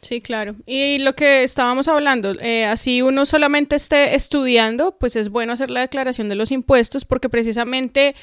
Sí, 0.00 0.20
claro. 0.22 0.54
Y 0.66 0.98
lo 0.98 1.14
que 1.14 1.42
estábamos 1.42 1.86
hablando, 1.86 2.32
eh, 2.40 2.64
así 2.64 3.02
uno 3.02 3.26
solamente 3.26 3.76
esté 3.76 4.14
estudiando, 4.14 4.96
pues 4.98 5.14
es 5.14 5.28
bueno 5.28 5.52
hacer 5.52 5.70
la 5.70 5.80
declaración 5.80 6.30
de 6.30 6.34
los 6.34 6.50
impuestos 6.50 7.04
porque 7.04 7.28
precisamente 7.28 8.14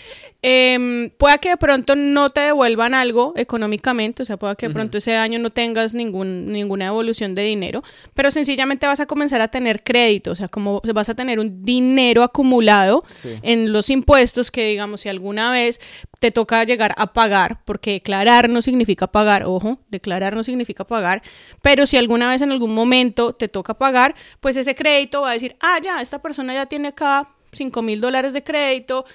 eh, 0.41 1.11
pueda 1.17 1.37
que 1.37 1.49
de 1.49 1.57
pronto 1.57 1.95
no 1.95 2.31
te 2.31 2.41
devuelvan 2.41 2.95
algo 2.95 3.33
económicamente, 3.35 4.23
o 4.23 4.25
sea, 4.25 4.37
pueda 4.37 4.55
que 4.55 4.69
de 4.69 4.73
pronto 4.73 4.97
ese 4.97 5.15
año 5.17 5.37
no 5.37 5.51
tengas 5.51 5.93
ningún, 5.93 6.51
ninguna 6.51 6.87
evolución 6.87 7.35
de 7.35 7.43
dinero, 7.43 7.83
pero 8.15 8.31
sencillamente 8.31 8.87
vas 8.87 8.99
a 8.99 9.05
comenzar 9.05 9.41
a 9.41 9.49
tener 9.49 9.83
crédito, 9.83 10.31
o 10.31 10.35
sea, 10.35 10.47
como 10.47 10.81
vas 10.93 11.09
a 11.09 11.15
tener 11.15 11.39
un 11.39 11.63
dinero 11.63 12.23
acumulado 12.23 13.03
en 13.43 13.71
los 13.71 13.89
impuestos 13.89 14.49
que 14.49 14.67
digamos 14.67 15.01
si 15.01 15.09
alguna 15.09 15.51
vez 15.51 15.79
te 16.19 16.31
toca 16.31 16.63
llegar 16.63 16.93
a 16.97 17.13
pagar, 17.13 17.61
porque 17.65 17.93
declarar 17.93 18.49
no 18.49 18.61
significa 18.61 19.07
pagar, 19.07 19.45
ojo, 19.45 19.79
declarar 19.89 20.35
no 20.35 20.43
significa 20.43 20.85
pagar, 20.85 21.21
pero 21.61 21.85
si 21.85 21.97
alguna 21.97 22.29
vez 22.29 22.41
en 22.41 22.51
algún 22.51 22.73
momento 22.73 23.33
te 23.33 23.47
toca 23.47 23.73
pagar, 23.73 24.15
pues 24.39 24.57
ese 24.57 24.75
crédito 24.75 25.21
va 25.21 25.31
a 25.31 25.33
decir, 25.33 25.55
ah, 25.61 25.79
ya, 25.81 26.01
esta 26.01 26.21
persona 26.21 26.53
ya 26.53 26.65
tiene 26.65 26.89
acá 26.89 27.29
5 27.51 27.81
mil 27.81 28.01
dólares 28.01 28.33
de 28.33 28.43
crédito, 28.43 29.05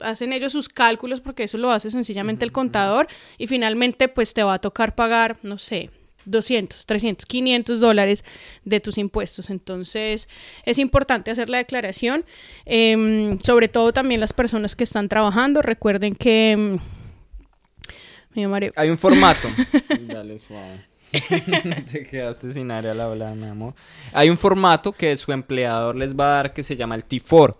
hacen 0.00 0.32
ellos 0.32 0.52
sus 0.52 0.68
cálculos 0.68 1.20
porque 1.20 1.44
eso 1.44 1.58
lo 1.58 1.70
hace 1.70 1.90
sencillamente 1.90 2.44
el 2.44 2.52
contador 2.52 3.08
y 3.38 3.48
finalmente 3.48 4.08
pues 4.08 4.32
te 4.32 4.42
va 4.42 4.54
a 4.54 4.58
tocar 4.60 4.94
pagar, 4.94 5.36
no 5.42 5.58
sé, 5.58 5.90
200, 6.26 6.84
300, 6.86 7.24
500 7.26 7.80
dólares 7.80 8.24
de 8.64 8.80
tus 8.80 8.98
impuestos. 8.98 9.50
Entonces 9.50 10.28
es 10.64 10.78
importante 10.78 11.30
hacer 11.30 11.48
la 11.48 11.58
declaración, 11.58 12.24
em, 12.64 13.38
sobre 13.40 13.68
todo 13.68 13.92
también 13.92 14.20
las 14.20 14.32
personas 14.32 14.76
que 14.76 14.84
están 14.84 15.08
trabajando. 15.08 15.62
Recuerden 15.62 16.14
que... 16.14 16.52
Em, 16.52 16.78
Hay 18.76 18.90
un 18.90 18.98
formato. 18.98 19.48
Dale, 20.00 20.38
suave. 20.38 20.84
Te 21.90 22.04
quedaste 22.04 22.52
sin 22.52 22.70
área 22.70 22.92
al 22.92 23.00
hablar, 23.00 23.34
mi 23.34 23.46
amor. 23.46 23.74
Hay 24.12 24.28
un 24.28 24.36
formato 24.36 24.92
que 24.92 25.16
su 25.16 25.32
empleador 25.32 25.96
les 25.96 26.14
va 26.14 26.24
a 26.24 26.36
dar 26.36 26.52
que 26.52 26.62
se 26.62 26.76
llama 26.76 26.94
el 26.94 27.06
T4. 27.08 27.56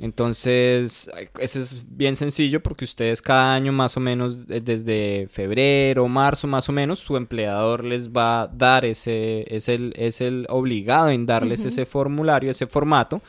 Entonces, 0.00 1.10
ese 1.38 1.60
es 1.60 1.76
bien 1.94 2.16
sencillo 2.16 2.62
porque 2.62 2.86
ustedes 2.86 3.20
cada 3.20 3.54
año 3.54 3.70
más 3.70 3.98
o 3.98 4.00
menos, 4.00 4.46
desde 4.46 5.28
febrero, 5.28 6.08
marzo 6.08 6.46
más 6.46 6.70
o 6.70 6.72
menos, 6.72 7.00
su 7.00 7.18
empleador 7.18 7.84
les 7.84 8.10
va 8.10 8.42
a 8.42 8.46
dar 8.46 8.86
ese, 8.86 9.44
es 9.54 9.68
el, 9.68 9.92
es 9.96 10.22
el 10.22 10.46
obligado 10.48 11.10
en 11.10 11.26
darles 11.26 11.66
ese 11.66 11.84
formulario, 11.84 12.50
ese 12.50 12.66
formato. 12.66 13.20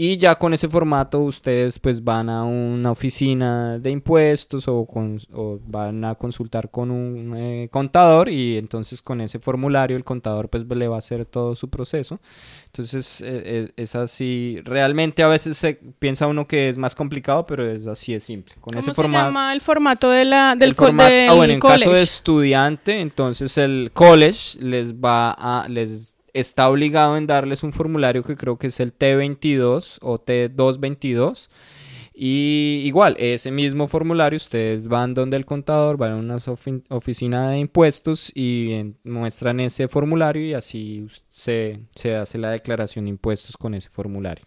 Y 0.00 0.16
ya 0.16 0.36
con 0.36 0.54
ese 0.54 0.68
formato 0.68 1.18
ustedes 1.18 1.80
pues 1.80 2.04
van 2.04 2.30
a 2.30 2.44
una 2.44 2.92
oficina 2.92 3.80
de 3.80 3.90
impuestos 3.90 4.68
o, 4.68 4.86
van 5.66 6.04
a 6.04 6.14
consultar 6.14 6.70
con 6.70 6.92
un 6.92 7.36
eh, 7.36 7.68
contador 7.68 8.28
y 8.28 8.58
entonces 8.58 9.02
con 9.02 9.20
ese 9.20 9.40
formulario 9.40 9.96
el 9.96 10.04
contador 10.04 10.48
pues 10.48 10.64
le 10.68 10.86
va 10.86 10.94
a 10.94 10.98
hacer 11.00 11.26
todo 11.26 11.56
su 11.56 11.68
proceso. 11.68 12.20
Entonces 12.66 13.20
eh, 13.22 13.42
eh, 13.44 13.72
es 13.74 13.96
así, 13.96 14.60
realmente 14.62 15.24
a 15.24 15.26
veces 15.26 15.56
se 15.56 15.74
piensa 15.98 16.28
uno 16.28 16.46
que 16.46 16.68
es 16.68 16.78
más 16.78 16.94
complicado, 16.94 17.44
pero 17.44 17.68
es 17.68 17.88
así 17.88 18.12
de 18.12 18.20
simple. 18.20 18.54
Con 18.60 18.74
¿Cómo 18.74 18.94
se 18.94 19.08
llama 19.08 19.52
el 19.52 19.60
formato 19.60 20.10
de 20.10 20.24
la, 20.24 20.54
del, 20.54 20.76
ah, 20.78 21.34
bueno, 21.34 21.54
en 21.54 21.58
caso 21.58 21.90
de 21.90 22.02
estudiante, 22.02 23.00
entonces 23.00 23.58
el 23.58 23.90
college 23.92 24.60
les 24.60 24.94
va 24.94 25.32
a... 25.32 25.68
les 25.68 26.17
está 26.38 26.68
obligado 26.68 27.16
en 27.16 27.26
darles 27.26 27.62
un 27.62 27.72
formulario 27.72 28.22
que 28.22 28.36
creo 28.36 28.56
que 28.56 28.68
es 28.68 28.80
el 28.80 28.96
T22 28.96 29.98
o 30.00 30.24
T222. 30.24 31.48
Y 32.20 32.82
igual, 32.84 33.14
ese 33.20 33.52
mismo 33.52 33.86
formulario, 33.86 34.38
ustedes 34.38 34.88
van 34.88 35.14
donde 35.14 35.36
el 35.36 35.46
contador, 35.46 35.96
van 35.96 36.12
a 36.12 36.16
una 36.16 36.38
oficina 36.88 37.50
de 37.50 37.58
impuestos 37.58 38.32
y 38.34 38.92
muestran 39.04 39.60
ese 39.60 39.86
formulario 39.86 40.44
y 40.44 40.52
así 40.52 41.06
se, 41.28 41.78
se, 41.94 42.16
hace 42.16 42.38
la 42.38 42.50
declaración 42.50 43.04
de 43.04 43.10
impuestos 43.10 43.56
con 43.56 43.72
ese 43.74 43.88
formulario. 43.88 44.44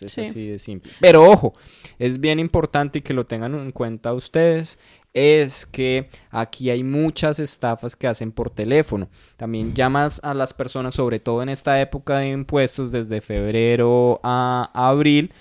Es 0.00 0.18
así 0.18 0.48
de 0.48 0.58
simple. 0.58 0.90
Pero 1.00 1.30
ojo, 1.30 1.54
es 2.00 2.18
bien 2.18 2.40
importante 2.40 3.00
que 3.00 3.14
lo 3.14 3.26
tengan 3.26 3.54
en 3.54 3.70
cuenta 3.70 4.12
ustedes 4.12 4.80
es 5.16 5.64
que 5.64 6.10
aquí 6.30 6.68
hay 6.68 6.84
muchas 6.84 7.38
estafas 7.38 7.96
que 7.96 8.06
hacen 8.06 8.30
por 8.30 8.50
teléfono. 8.50 9.08
También 9.38 9.72
llamas 9.72 10.20
a 10.22 10.34
las 10.34 10.52
personas, 10.52 10.92
sobre 10.92 11.20
todo 11.20 11.42
en 11.42 11.48
esta 11.48 11.80
época 11.80 12.18
de 12.18 12.28
impuestos, 12.28 12.92
desde 12.92 13.22
febrero 13.22 14.20
a 14.22 14.70
abril 14.74 15.32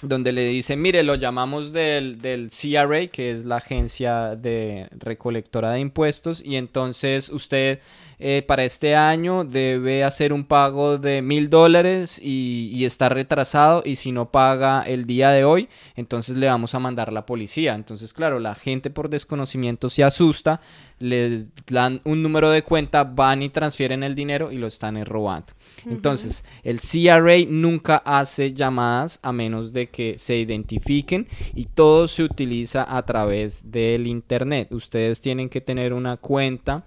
donde 0.00 0.30
le 0.30 0.46
dicen, 0.46 0.80
mire, 0.80 1.02
lo 1.02 1.16
llamamos 1.16 1.72
del, 1.72 2.20
del, 2.20 2.50
CRA, 2.50 3.08
que 3.08 3.32
es 3.32 3.44
la 3.44 3.56
agencia 3.56 4.36
de 4.36 4.86
recolectora 4.92 5.72
de 5.72 5.80
impuestos, 5.80 6.40
y 6.44 6.54
entonces 6.54 7.30
usted 7.30 7.80
eh, 8.20 8.42
para 8.46 8.64
este 8.64 8.96
año 8.96 9.44
debe 9.44 10.02
hacer 10.02 10.32
un 10.32 10.44
pago 10.44 10.98
de 10.98 11.22
mil 11.22 11.50
dólares 11.50 12.20
y, 12.22 12.70
y, 12.72 12.84
está 12.84 13.08
retrasado 13.08 13.82
y 13.84 13.96
si 13.96 14.10
no 14.10 14.30
paga 14.30 14.82
el 14.82 15.06
día 15.06 15.30
de 15.30 15.44
hoy, 15.44 15.68
entonces 15.94 16.36
le 16.36 16.48
vamos 16.48 16.74
a 16.74 16.80
mandar 16.80 17.12
la 17.12 17.26
policía. 17.26 17.74
Entonces, 17.74 18.12
claro, 18.12 18.40
la 18.40 18.54
gente 18.54 18.90
por 18.90 19.08
desconocimiento 19.08 19.88
se 19.88 20.02
asusta, 20.02 20.60
le 20.98 21.46
dan 21.66 22.00
un 22.04 22.22
número 22.22 22.50
de 22.50 22.62
cuenta, 22.62 23.04
van 23.04 23.42
y 23.42 23.50
transfieren 23.50 24.02
el 24.02 24.14
dinero 24.14 24.50
y 24.50 24.58
lo 24.58 24.66
están 24.66 25.04
robando. 25.04 25.52
Entonces, 25.86 26.44
el 26.62 26.80
CRA 26.80 27.38
nunca 27.48 27.98
hace 27.98 28.52
llamadas 28.52 29.20
a 29.22 29.32
menos 29.32 29.72
de 29.72 29.88
que 29.88 30.18
se 30.18 30.36
identifiquen 30.36 31.28
y 31.54 31.66
todo 31.66 32.08
se 32.08 32.24
utiliza 32.24 32.96
a 32.96 33.04
través 33.04 33.70
del 33.70 34.06
Internet. 34.06 34.72
Ustedes 34.72 35.20
tienen 35.20 35.48
que 35.48 35.60
tener 35.60 35.92
una 35.92 36.16
cuenta 36.16 36.84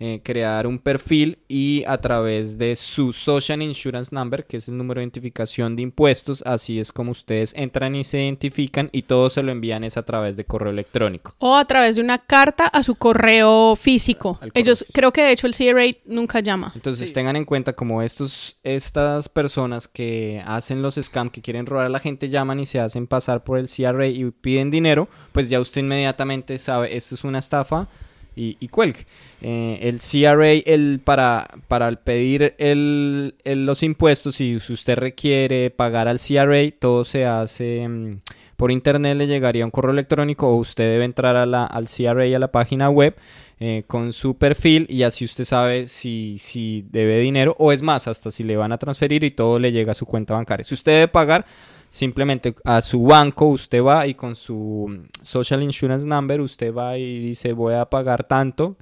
eh, 0.00 0.20
crear 0.24 0.66
un 0.66 0.80
perfil 0.80 1.38
y 1.46 1.84
a 1.86 1.98
través 1.98 2.58
de 2.58 2.74
su 2.74 3.12
Social 3.12 3.62
Insurance 3.62 4.12
Number, 4.12 4.44
que 4.44 4.56
es 4.56 4.66
el 4.66 4.76
número 4.76 4.98
de 4.98 5.04
identificación 5.04 5.76
de 5.76 5.82
impuestos, 5.82 6.42
así 6.44 6.80
es 6.80 6.90
como 6.90 7.12
ustedes 7.12 7.54
entran 7.56 7.94
y 7.94 8.02
se 8.02 8.20
identifican 8.20 8.88
y 8.90 9.02
todo 9.02 9.30
se 9.30 9.44
lo 9.44 9.52
envían 9.52 9.84
es 9.84 9.96
a 9.96 10.02
través 10.02 10.36
de 10.36 10.44
correo 10.44 10.72
electrónico. 10.72 11.32
O 11.38 11.56
a 11.56 11.64
través 11.64 11.94
de 11.94 12.02
una 12.02 12.18
carta 12.18 12.66
a 12.66 12.82
su 12.82 12.96
correo 12.96 13.53
físico. 13.76 14.38
Ellos, 14.54 14.84
creo 14.92 15.12
que 15.12 15.22
de 15.22 15.32
hecho 15.32 15.46
el 15.46 15.54
CRA 15.54 15.86
nunca 16.06 16.40
llama. 16.40 16.72
Entonces 16.74 17.12
tengan 17.12 17.36
en 17.36 17.44
cuenta 17.44 17.72
como 17.72 18.02
estos, 18.02 18.56
estas 18.62 19.28
personas 19.28 19.88
que 19.88 20.42
hacen 20.46 20.82
los 20.82 20.94
scams, 20.94 21.32
que 21.32 21.42
quieren 21.42 21.66
robar 21.66 21.86
a 21.86 21.88
la 21.88 22.00
gente, 22.00 22.28
llaman 22.28 22.60
y 22.60 22.66
se 22.66 22.80
hacen 22.80 23.06
pasar 23.06 23.44
por 23.44 23.58
el 23.58 23.68
CRA 23.68 24.06
y 24.06 24.30
piden 24.30 24.70
dinero, 24.70 25.08
pues 25.32 25.48
ya 25.48 25.60
usted 25.60 25.80
inmediatamente 25.80 26.58
sabe, 26.58 26.96
esto 26.96 27.14
es 27.14 27.24
una 27.24 27.38
estafa 27.38 27.88
y, 28.36 28.56
y 28.60 28.68
cuelgue. 28.68 29.06
Eh, 29.42 29.78
el 29.82 30.00
CRA, 30.00 30.52
el, 30.52 31.00
para, 31.04 31.48
para 31.68 31.90
pedir 31.92 32.54
el, 32.58 33.34
los 33.44 33.82
impuestos, 33.82 34.36
si 34.36 34.56
usted 34.56 34.96
requiere 34.96 35.70
pagar 35.70 36.08
al 36.08 36.18
CRA, 36.18 36.70
todo 36.78 37.04
se 37.04 37.26
hace 37.26 37.86
mm, 37.88 38.20
por 38.56 38.70
internet, 38.70 39.16
le 39.16 39.26
llegaría 39.26 39.64
un 39.64 39.70
correo 39.70 39.92
electrónico 39.92 40.48
o 40.48 40.56
usted 40.56 40.84
debe 40.84 41.04
entrar 41.04 41.36
a 41.36 41.46
la, 41.46 41.64
al 41.64 41.88
CRA 41.88 42.24
a 42.24 42.38
la 42.38 42.52
página 42.52 42.88
web 42.88 43.16
eh, 43.60 43.84
con 43.86 44.12
su 44.12 44.36
perfil 44.36 44.86
y 44.88 45.04
así 45.04 45.24
usted 45.24 45.44
sabe 45.44 45.86
si, 45.86 46.38
si 46.38 46.84
debe 46.90 47.20
dinero 47.20 47.54
o 47.58 47.72
es 47.72 47.82
más, 47.82 48.08
hasta 48.08 48.30
si 48.30 48.42
le 48.42 48.56
van 48.56 48.72
a 48.72 48.78
transferir 48.78 49.22
y 49.24 49.30
todo 49.30 49.58
le 49.58 49.72
llega 49.72 49.92
a 49.92 49.94
su 49.94 50.06
cuenta 50.06 50.34
bancaria. 50.34 50.64
Si 50.64 50.74
usted 50.74 50.92
debe 50.92 51.08
pagar, 51.08 51.46
simplemente 51.88 52.54
a 52.64 52.82
su 52.82 53.02
banco 53.04 53.46
usted 53.46 53.82
va 53.82 54.06
y 54.06 54.14
con 54.14 54.34
su 54.34 55.06
Social 55.22 55.62
Insurance 55.62 56.06
Number 56.06 56.40
usted 56.40 56.74
va 56.74 56.98
y 56.98 57.20
dice 57.20 57.52
voy 57.52 57.74
a 57.74 57.84
pagar 57.84 58.24
tanto 58.24 58.76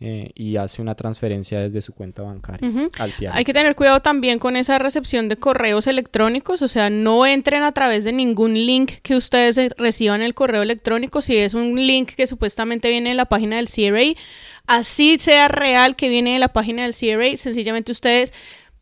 eh, 0.00 0.30
y 0.36 0.56
hace 0.56 0.80
una 0.80 0.94
transferencia 0.94 1.58
desde 1.58 1.82
su 1.82 1.92
cuenta 1.92 2.22
bancaria 2.22 2.88
al 3.00 3.12
CIARE. 3.12 3.36
Hay 3.36 3.44
que 3.44 3.52
tener 3.52 3.74
cuidado 3.74 4.00
también 4.00 4.38
con 4.38 4.56
esa 4.56 4.78
recepción 4.78 5.28
de 5.28 5.36
correos 5.36 5.88
electrónicos, 5.88 6.62
o 6.62 6.68
sea, 6.68 6.88
no 6.88 7.26
entren 7.26 7.64
a 7.64 7.72
través 7.72 8.04
de 8.04 8.12
ningún 8.12 8.54
link 8.54 8.92
que 9.02 9.16
ustedes 9.16 9.58
reciban 9.76 10.22
el 10.22 10.34
correo 10.34 10.62
electrónico, 10.62 11.20
si 11.20 11.36
es 11.36 11.54
un 11.54 11.74
link 11.74 12.12
que 12.12 12.28
supuestamente 12.28 12.90
viene 12.90 13.10
de 13.10 13.16
la 13.16 13.24
página 13.24 13.56
del 13.56 13.68
CRA, 13.68 14.20
así 14.68 15.18
sea 15.18 15.48
real 15.48 15.96
que 15.96 16.08
viene 16.08 16.34
de 16.34 16.38
la 16.38 16.48
página 16.48 16.84
del 16.84 16.94
CRA, 16.94 17.36
sencillamente 17.36 17.90
ustedes 17.90 18.32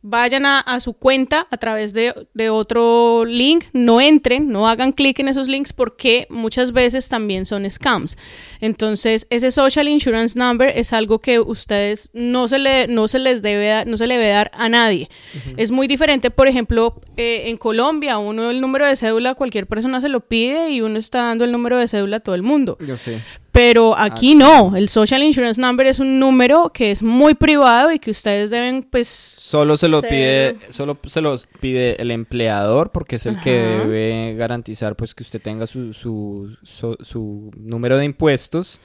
vayan 0.08 0.46
a, 0.46 0.80
su 0.80 0.94
cuenta 0.94 1.48
a 1.50 1.56
través 1.56 1.92
de, 1.92 2.14
otro 2.50 3.24
link, 3.24 3.64
no 3.72 4.00
entren, 4.00 4.50
no 4.50 4.68
hagan 4.68 4.92
clic 4.92 5.18
en 5.18 5.28
esos 5.28 5.48
links 5.48 5.72
porque 5.72 6.26
muchas 6.30 6.72
veces 6.72 7.08
también 7.08 7.44
son 7.44 7.68
scams. 7.68 8.16
Entonces, 8.60 9.26
ese 9.30 9.50
social 9.50 9.88
insurance 9.88 10.38
number 10.38 10.72
es 10.74 10.92
algo 10.92 11.18
que 11.20 11.40
ustedes 11.40 12.10
no 12.14 12.46
se, 12.46 12.58
le, 12.58 12.86
no 12.86 13.08
se 13.08 13.18
les 13.18 13.42
debe 13.42 13.84
no 13.84 13.96
se 13.96 14.06
le 14.06 14.14
debe 14.14 14.28
dar 14.28 14.50
a 14.54 14.68
nadie. 14.68 15.10
Es 15.56 15.70
muy 15.70 15.88
diferente, 15.88 16.30
por 16.30 16.46
ejemplo, 16.46 17.00
eh, 17.16 17.44
en 17.46 17.56
Colombia, 17.56 18.18
uno 18.18 18.50
el 18.50 18.60
número 18.60 18.86
de 18.86 18.94
cédula, 18.96 19.34
cualquier 19.34 19.66
persona 19.66 20.00
se 20.00 20.08
lo 20.08 20.20
pide 20.20 20.70
y 20.70 20.80
uno 20.80 20.98
está 20.98 21.22
dando 21.22 21.44
el 21.44 21.52
número 21.52 21.78
de 21.78 21.88
cédula 21.88 22.18
a 22.18 22.20
todo 22.20 22.34
el 22.34 22.42
mundo. 22.42 22.78
Yo 22.80 22.96
sé. 22.96 23.20
Pero 23.56 23.96
aquí 23.96 24.34
no, 24.34 24.76
el 24.76 24.90
Social 24.90 25.22
Insurance 25.22 25.58
Number 25.58 25.86
es 25.86 25.98
un 25.98 26.20
número 26.20 26.70
que 26.74 26.90
es 26.90 27.02
muy 27.02 27.32
privado 27.32 27.90
y 27.90 27.98
que 27.98 28.10
ustedes 28.10 28.50
deben, 28.50 28.82
pues... 28.82 29.08
Solo 29.08 29.78
se 29.78 29.88
lo 29.88 30.02
pide, 30.02 30.58
solo 30.68 30.98
se 31.06 31.22
los 31.22 31.46
pide 31.58 32.00
el 32.00 32.10
empleador 32.10 32.92
porque 32.92 33.16
es 33.16 33.24
el 33.24 33.40
que 33.40 33.52
debe 33.52 34.34
garantizar 34.34 34.94
pues 34.94 35.14
que 35.14 35.22
usted 35.22 35.40
tenga 35.40 35.66
su, 35.66 35.94
su, 35.94 36.54
su, 36.64 37.50
número 37.56 37.96
de 37.96 38.04
impuestos 38.04 38.78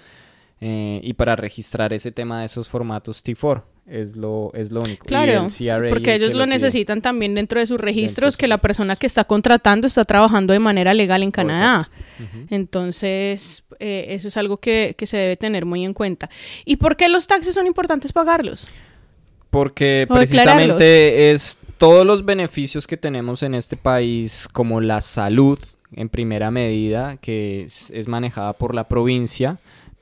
eh, 0.62 1.02
y 1.04 1.14
para 1.16 1.36
registrar 1.36 1.92
ese 1.92 2.14
tema 2.14 2.40
de 2.40 2.46
esos 2.46 2.70
formatos 2.70 3.26
T4 3.26 3.64
es 3.88 4.16
lo, 4.16 4.52
es 4.54 4.72
lo 4.72 4.82
único. 4.82 5.06
Claro, 5.06 5.48
porque 5.90 6.16
ellos 6.16 6.34
lo, 6.34 6.46
necesitan 6.46 7.02
también 7.02 7.36
dentro 7.36 7.60
de 7.60 7.68
sus 7.68 7.80
registros, 7.80 8.38
que 8.38 8.48
la 8.48 8.60
persona 8.60 8.96
que 8.96 9.06
está 9.06 9.26
contratando 9.26 9.86
está 9.86 10.06
trabajando 10.06 10.54
de 10.54 10.60
manera 10.60 10.94
legal 10.94 11.24
en 11.24 11.32
Canadá. 11.32 11.90
Entonces, 12.50 13.64
eh, 13.80 14.06
eso 14.10 14.28
es 14.28 14.38
algo 14.38 14.58
que, 14.58 14.96
se 15.04 15.18
debe 15.18 15.38
tener 15.38 15.66
muy 15.66 15.84
en 15.86 15.94
cuenta. 15.94 16.30
¿Y 16.66 16.78
por 16.78 16.98
qué 16.98 17.10
los 17.10 17.28
taxes 17.28 17.56
son 17.56 17.68
importantes 17.68 18.14
pagarlos? 18.14 18.68
Porque 19.50 20.08
precisamente 20.10 21.32
es 21.32 21.58
todos 21.78 22.06
los 22.06 22.24
beneficios 22.24 22.88
que 22.88 22.98
tenemos 22.98 23.44
en 23.44 23.56
este 23.56 23.76
país, 23.76 24.48
como 24.52 24.82
la 24.82 25.02
salud 25.02 25.60
en 25.94 26.10
primera 26.10 26.52
medida, 26.52 27.18
que 27.18 27.64
es 27.64 28.08
manejada 28.08 28.54
por 28.54 28.76
la 28.76 28.88
provincia, 28.88 29.60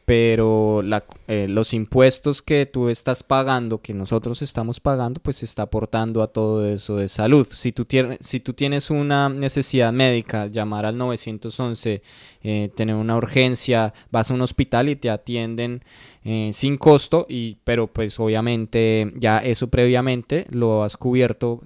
pero 0.10 0.82
eh, 1.28 1.45
los 1.48 1.72
impuestos 1.72 2.41
que 2.41 2.65
tú 2.65 2.89
estás 2.89 3.22
pagando, 3.22 3.80
que 3.80 3.93
nosotros 3.93 4.41
estamos 4.41 4.80
pagando, 4.80 5.19
pues 5.22 5.43
está 5.43 5.62
aportando 5.62 6.24
a 6.24 6.30
todo 6.30 6.65
eso 6.65 6.95
de 6.95 7.08
salud. 7.08 7.48
Si 7.54 7.72
tú, 7.72 7.86
tienes, 7.86 8.89
una 8.89 9.30
necesidad 9.30 9.93
médica, 9.93 10.48
llamar 10.48 10.88
al 10.88 10.98
911, 10.98 12.02
eh, 12.41 12.72
tener 12.76 12.95
una 12.95 13.17
urgencia, 13.17 13.93
vas 14.10 14.32
a 14.32 14.34
un 14.34 14.41
hospital 14.41 14.89
y 14.89 14.95
te 14.95 15.12
atienden 15.12 15.84
eh, 16.24 16.50
sin 16.54 16.78
costo, 16.78 17.28
y, 17.30 17.60
pero 17.63 17.86
pues 17.86 18.19
obviamente 18.19 19.13
ya 19.15 19.38
eso 19.38 19.67
previamente 19.67 20.48
lo 20.50 20.82
has 20.84 20.98
cubierto 20.98 21.62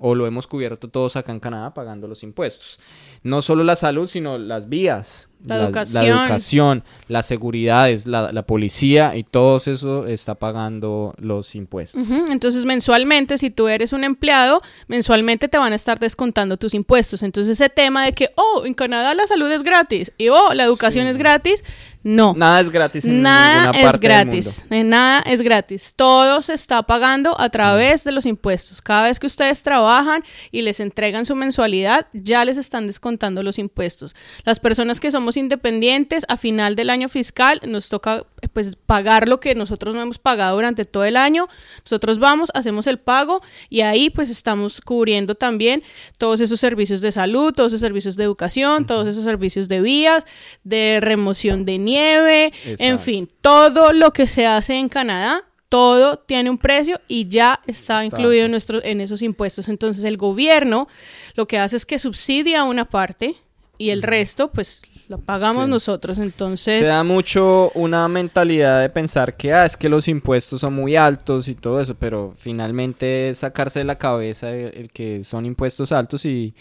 o 0.00 0.16
lo 0.16 0.26
hemos 0.26 0.48
cubierto 0.48 0.88
todos 0.88 1.14
acá 1.14 1.30
en 1.30 1.38
Canadá 1.38 1.72
pagando 1.72 2.08
los 2.08 2.24
impuestos 2.24 2.80
no 3.22 3.42
solo 3.42 3.64
la 3.64 3.76
salud, 3.76 4.06
sino 4.06 4.38
las 4.38 4.68
vías, 4.68 5.28
la, 5.44 5.56
educación. 5.56 6.04
la, 6.04 6.24
educación, 6.24 6.84
las 7.08 7.26
seguridades, 7.26 8.06
la, 8.06 8.32
la, 8.32 8.42
policía 8.42 9.16
y 9.16 9.24
todo 9.24 9.56
eso 9.56 10.06
está 10.06 10.34
pagando 10.34 11.14
los 11.18 11.54
impuestos. 11.54 12.04
Entonces, 12.28 12.64
mensualmente, 12.64 13.38
si 13.38 13.50
tú 13.50 13.68
eres 13.68 13.92
un 13.92 14.04
empleado, 14.04 14.62
mensualmente 14.88 15.48
te 15.48 15.58
van 15.58 15.72
a 15.72 15.76
estar 15.76 15.98
descontando 15.98 16.56
tus 16.56 16.74
impuestos. 16.74 17.22
Entonces, 17.22 17.52
ese 17.60 17.68
tema 17.68 18.04
de 18.04 18.12
que, 18.12 18.30
oh, 18.36 18.64
en 18.64 18.74
Canadá 18.74 19.14
la 19.14 19.26
salud 19.26 19.50
es 19.50 19.62
gratis 19.62 20.12
y, 20.18 20.28
oh, 20.28 20.52
la 20.54 20.64
educación 20.64 21.06
es 21.06 21.16
gratis, 21.16 21.64
no. 22.02 22.32
Nada 22.34 22.60
es 22.60 22.70
gratis 22.70 23.04
en 23.04 23.20
nada 23.22 23.72
es 23.72 24.00
gratis. 24.00 24.64
Nada 24.70 25.20
es 25.20 25.42
gratis. 25.42 25.92
Todo 25.94 26.40
se 26.40 26.54
está 26.54 26.82
pagando 26.82 27.38
a 27.38 27.50
través 27.50 28.04
de 28.04 28.12
los 28.12 28.24
impuestos. 28.24 28.80
Cada 28.80 29.04
vez 29.04 29.18
que 29.18 29.26
ustedes 29.26 29.62
trabajan 29.62 30.24
y 30.50 30.62
les 30.62 30.80
entregan 30.80 31.26
su 31.26 31.36
mensualidad, 31.36 32.06
ya 32.14 32.44
les 32.44 32.56
están 32.56 32.86
descontando 32.86 33.42
los 33.42 33.58
impuestos. 33.58 34.16
Las 34.44 34.60
personas 34.60 34.98
que 34.98 35.10
somos 35.10 35.29
independientes, 35.36 36.24
a 36.28 36.36
final 36.36 36.76
del 36.76 36.90
año 36.90 37.08
fiscal, 37.08 37.60
nos 37.66 37.88
toca 37.88 38.24
pues 38.52 38.76
pagar 38.76 39.28
lo 39.28 39.40
que 39.40 39.54
nosotros 39.54 39.94
no 39.94 40.02
hemos 40.02 40.18
pagado 40.18 40.56
durante 40.56 40.84
todo 40.84 41.04
el 41.04 41.16
año. 41.16 41.48
Nosotros 41.84 42.18
vamos, 42.18 42.50
hacemos 42.54 42.86
el 42.86 42.98
pago 42.98 43.42
y 43.68 43.82
ahí 43.82 44.10
pues 44.10 44.30
estamos 44.30 44.80
cubriendo 44.80 45.34
también 45.34 45.82
todos 46.18 46.40
esos 46.40 46.60
servicios 46.60 47.00
de 47.00 47.12
salud, 47.12 47.52
todos 47.52 47.72
esos 47.72 47.80
servicios 47.80 48.16
de 48.16 48.24
educación, 48.24 48.86
todos 48.86 49.08
esos 49.08 49.24
servicios 49.24 49.68
de 49.68 49.80
vías, 49.80 50.24
de 50.64 50.98
remoción 51.00 51.64
de 51.64 51.78
nieve, 51.78 52.52
en 52.64 52.98
fin, 52.98 53.28
todo 53.40 53.92
lo 53.92 54.12
que 54.12 54.26
se 54.26 54.46
hace 54.46 54.74
en 54.74 54.88
Canadá 54.88 55.44
todo 55.70 56.18
tiene 56.18 56.50
un 56.50 56.58
precio 56.58 57.00
y 57.06 57.28
ya 57.28 57.60
está, 57.64 58.04
incluido 58.04 58.44
en, 58.44 58.50
nuestro, 58.50 58.84
en 58.84 59.00
esos 59.00 59.22
impuestos. 59.22 59.68
Entonces 59.68 60.04
el 60.04 60.16
gobierno 60.16 60.88
lo 61.34 61.46
que 61.46 61.58
hace 61.58 61.76
es 61.76 61.86
que 61.86 61.98
subsidia 61.98 62.64
una 62.64 62.90
parte 62.90 63.36
y 63.78 63.90
el 63.90 64.02
resto 64.02 64.50
pues 64.50 64.82
lo 65.10 65.18
pagamos 65.18 65.68
nosotros, 65.68 66.20
entonces... 66.20 66.78
Se 66.78 66.86
da 66.86 67.02
mucho 67.02 67.72
una 67.74 68.06
mentalidad 68.06 68.80
de 68.80 68.88
pensar 68.88 69.36
que, 69.36 69.52
ah, 69.52 69.64
es 69.64 69.76
que 69.76 69.88
los 69.88 70.06
impuestos 70.06 70.60
son 70.60 70.74
muy 70.74 70.94
altos 70.94 71.48
y 71.48 71.56
todo 71.56 71.80
eso, 71.80 71.96
pero 71.96 72.32
finalmente 72.38 73.34
sacarse 73.34 73.80
de 73.80 73.86
la 73.86 73.98
cabeza 73.98 74.50
el, 74.54 74.88
que 74.92 75.24
son 75.24 75.46
impuestos 75.46 75.90
altos 75.90 76.24
y, 76.24 76.54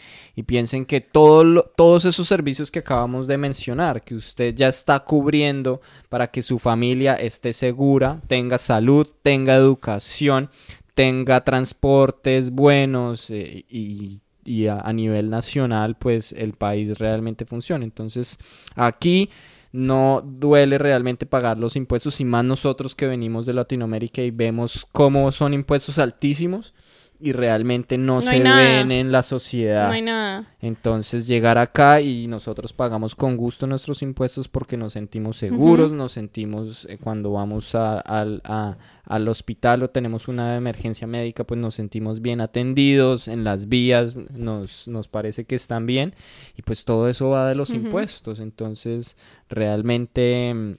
piensen 0.48 0.86
que 0.86 1.00
todo 1.00 1.62
todos 1.76 2.06
esos 2.06 2.28
servicios 2.28 2.72
que 2.72 2.80
acabamos 2.80 3.28
de 3.28 3.38
mencionar, 3.38 4.02
que 4.02 4.16
usted 4.16 4.56
ya 4.56 4.70
está 4.70 5.00
cubriendo 5.02 5.80
para 6.08 6.26
que 6.26 6.42
su 6.42 6.58
familia 6.58 7.14
esté 7.16 7.54
segura, 7.54 8.20
tenga 8.26 8.58
salud, 8.58 9.06
tenga 9.22 9.54
educación, 9.54 10.50
tenga 10.96 11.44
transportes 11.44 12.50
buenos 12.50 13.30
eh, 13.30 13.64
y 13.70 14.22
y 14.46 14.68
a, 14.68 14.92
nivel 14.94 15.30
nacional 15.30 15.96
pues 15.98 16.34
el 16.34 16.54
país 16.54 16.98
realmente 16.98 17.46
funciona. 17.46 17.84
Entonces 17.84 18.38
aquí 18.76 19.30
no 19.72 20.22
duele 20.26 20.78
realmente 20.78 21.26
pagar 21.26 21.58
los 21.58 21.76
impuestos 21.76 22.20
y 22.20 22.26
más 22.26 22.44
nosotros 22.44 22.96
que 22.96 23.08
venimos 23.08 23.46
de 23.46 23.54
Latinoamérica 23.54 24.22
y 24.22 24.32
vemos 24.32 24.88
cómo 24.92 25.32
son 25.32 25.54
impuestos 25.54 26.00
altísimos 26.00 26.74
y 27.22 27.34
realmente 27.34 27.98
no, 27.98 28.22
se 28.22 28.40
ven 28.40 28.92
en 28.92 29.12
la 29.12 29.24
sociedad. 29.24 29.88
No 29.88 29.94
hay 29.94 30.02
nada. 30.02 30.48
Entonces 30.62 31.28
llegar 31.28 31.58
acá 31.58 32.00
y 32.00 32.28
nosotros 32.28 32.72
pagamos 32.72 33.14
con 33.14 33.36
gusto 33.36 33.68
nuestros 33.68 34.02
impuestos 34.02 34.48
porque 34.48 34.78
nos 34.78 34.94
sentimos 34.94 35.36
seguros, 35.36 35.92
nos 35.92 36.14
sentimos 36.14 36.86
eh, 36.90 36.98
cuando 36.98 37.34
vamos 37.34 37.76
a, 37.76 38.00
al 38.00 39.28
hospital 39.28 39.84
o 39.84 39.90
tenemos 39.90 40.30
una 40.30 40.56
emergencia 40.56 41.08
médica, 41.08 41.44
pues 41.44 41.60
nos 41.60 41.76
sentimos 41.76 42.22
bien 42.22 42.40
atendidos, 42.40 43.28
en 43.28 43.44
las 43.44 43.68
vías 43.68 44.16
nos, 44.16 44.88
nos 44.88 45.10
parece 45.10 45.44
que 45.44 45.56
están 45.56 45.86
bien 45.86 46.16
y 46.56 46.62
pues 46.62 46.86
todo 46.86 47.10
eso 47.10 47.30
va 47.30 47.50
de 47.50 47.56
los 47.56 47.72
impuestos. 47.72 48.40
Entonces 48.40 49.18
realmente 49.50 50.54
mm, 50.54 50.74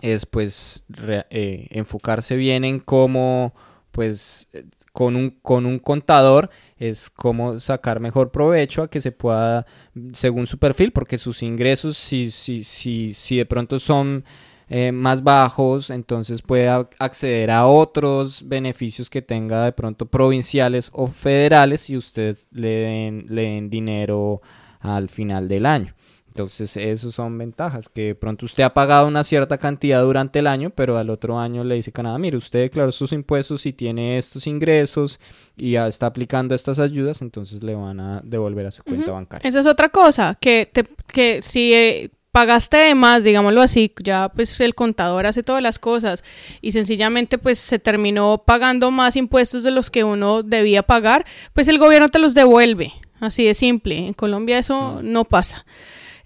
es 0.00 0.26
pues 0.26 0.84
eh, 1.30 1.66
enfocarse 1.70 2.36
bien 2.36 2.64
en 2.64 2.78
cómo 2.78 3.52
pues 3.90 4.48
con 4.92 5.16
un, 5.16 5.30
con 5.42 5.66
un 5.66 5.78
contador 5.78 6.50
es 6.76 7.08
cómo 7.10 7.60
sacar 7.60 8.00
mejor 8.00 8.30
provecho 8.30 8.82
a 8.82 8.90
que 8.90 9.00
se 9.00 9.12
pueda, 9.12 9.66
según 10.12 10.46
su 10.46 10.58
perfil, 10.58 10.92
porque 10.92 11.18
sus 11.18 11.42
ingresos, 11.42 11.96
si, 11.96 12.30
si, 12.30 12.64
si, 12.64 13.14
si 13.14 13.36
de 13.36 13.46
pronto 13.46 13.78
son 13.78 14.24
eh, 14.68 14.92
más 14.92 15.22
bajos, 15.22 15.90
entonces 15.90 16.42
puede 16.42 16.68
acceder 16.68 17.50
a 17.50 17.66
otros 17.66 18.46
beneficios 18.46 19.10
que 19.10 19.22
tenga 19.22 19.64
de 19.64 19.72
pronto 19.72 20.06
provinciales 20.06 20.90
o 20.94 21.08
federales 21.08 21.90
y 21.90 21.96
usted 21.96 22.36
le 22.52 22.68
den, 22.68 23.26
le 23.28 23.42
den 23.42 23.70
dinero 23.70 24.40
al 24.80 25.08
final 25.08 25.48
del 25.48 25.66
año. 25.66 25.94
Entonces, 26.32 26.78
esas 26.78 27.14
son 27.14 27.36
ventajas, 27.36 27.90
que 27.90 28.14
pronto 28.14 28.46
usted 28.46 28.64
ha 28.64 28.72
pagado 28.72 29.06
una 29.06 29.22
cierta 29.22 29.58
cantidad 29.58 30.00
durante 30.00 30.38
el 30.38 30.46
año, 30.46 30.70
pero 30.70 30.96
al 30.96 31.10
otro 31.10 31.38
año 31.38 31.62
le 31.62 31.74
dice 31.74 31.92
Canadá, 31.92 32.16
mire, 32.16 32.38
usted 32.38 32.60
declaró 32.60 32.90
sus 32.90 33.12
impuestos 33.12 33.66
y 33.66 33.74
tiene 33.74 34.16
estos 34.16 34.46
ingresos 34.46 35.20
y 35.58 35.72
ya 35.72 35.86
está 35.88 36.06
aplicando 36.06 36.54
estas 36.54 36.78
ayudas, 36.78 37.20
entonces 37.20 37.62
le 37.62 37.74
van 37.74 38.00
a 38.00 38.22
devolver 38.24 38.66
a 38.66 38.70
su 38.70 38.82
cuenta 38.82 39.12
bancaria. 39.12 39.46
Esa 39.46 39.60
es 39.60 39.66
otra 39.66 39.90
cosa, 39.90 40.38
que, 40.40 40.66
te, 40.72 40.84
que 41.06 41.42
si... 41.42 41.74
Eh, 41.74 42.10
pagaste 42.30 42.78
de 42.78 42.94
más, 42.94 43.24
digámoslo 43.24 43.60
así, 43.60 43.92
ya 44.02 44.30
pues 44.34 44.58
el 44.62 44.74
contador 44.74 45.26
hace 45.26 45.42
todas 45.42 45.62
las 45.62 45.78
cosas 45.78 46.24
y 46.62 46.72
sencillamente 46.72 47.36
pues 47.36 47.58
se 47.58 47.78
terminó 47.78 48.42
pagando 48.46 48.90
más 48.90 49.16
impuestos 49.16 49.64
de 49.64 49.70
los 49.70 49.90
que 49.90 50.02
uno 50.02 50.42
debía 50.42 50.82
pagar, 50.82 51.26
pues 51.52 51.68
el 51.68 51.78
gobierno 51.78 52.08
te 52.08 52.18
los 52.18 52.32
devuelve, 52.32 52.90
así 53.20 53.44
de 53.44 53.54
simple. 53.54 53.98
En 54.06 54.14
Colombia 54.14 54.56
eso 54.58 55.00
Mm. 55.02 55.12
no 55.12 55.24
pasa. 55.26 55.66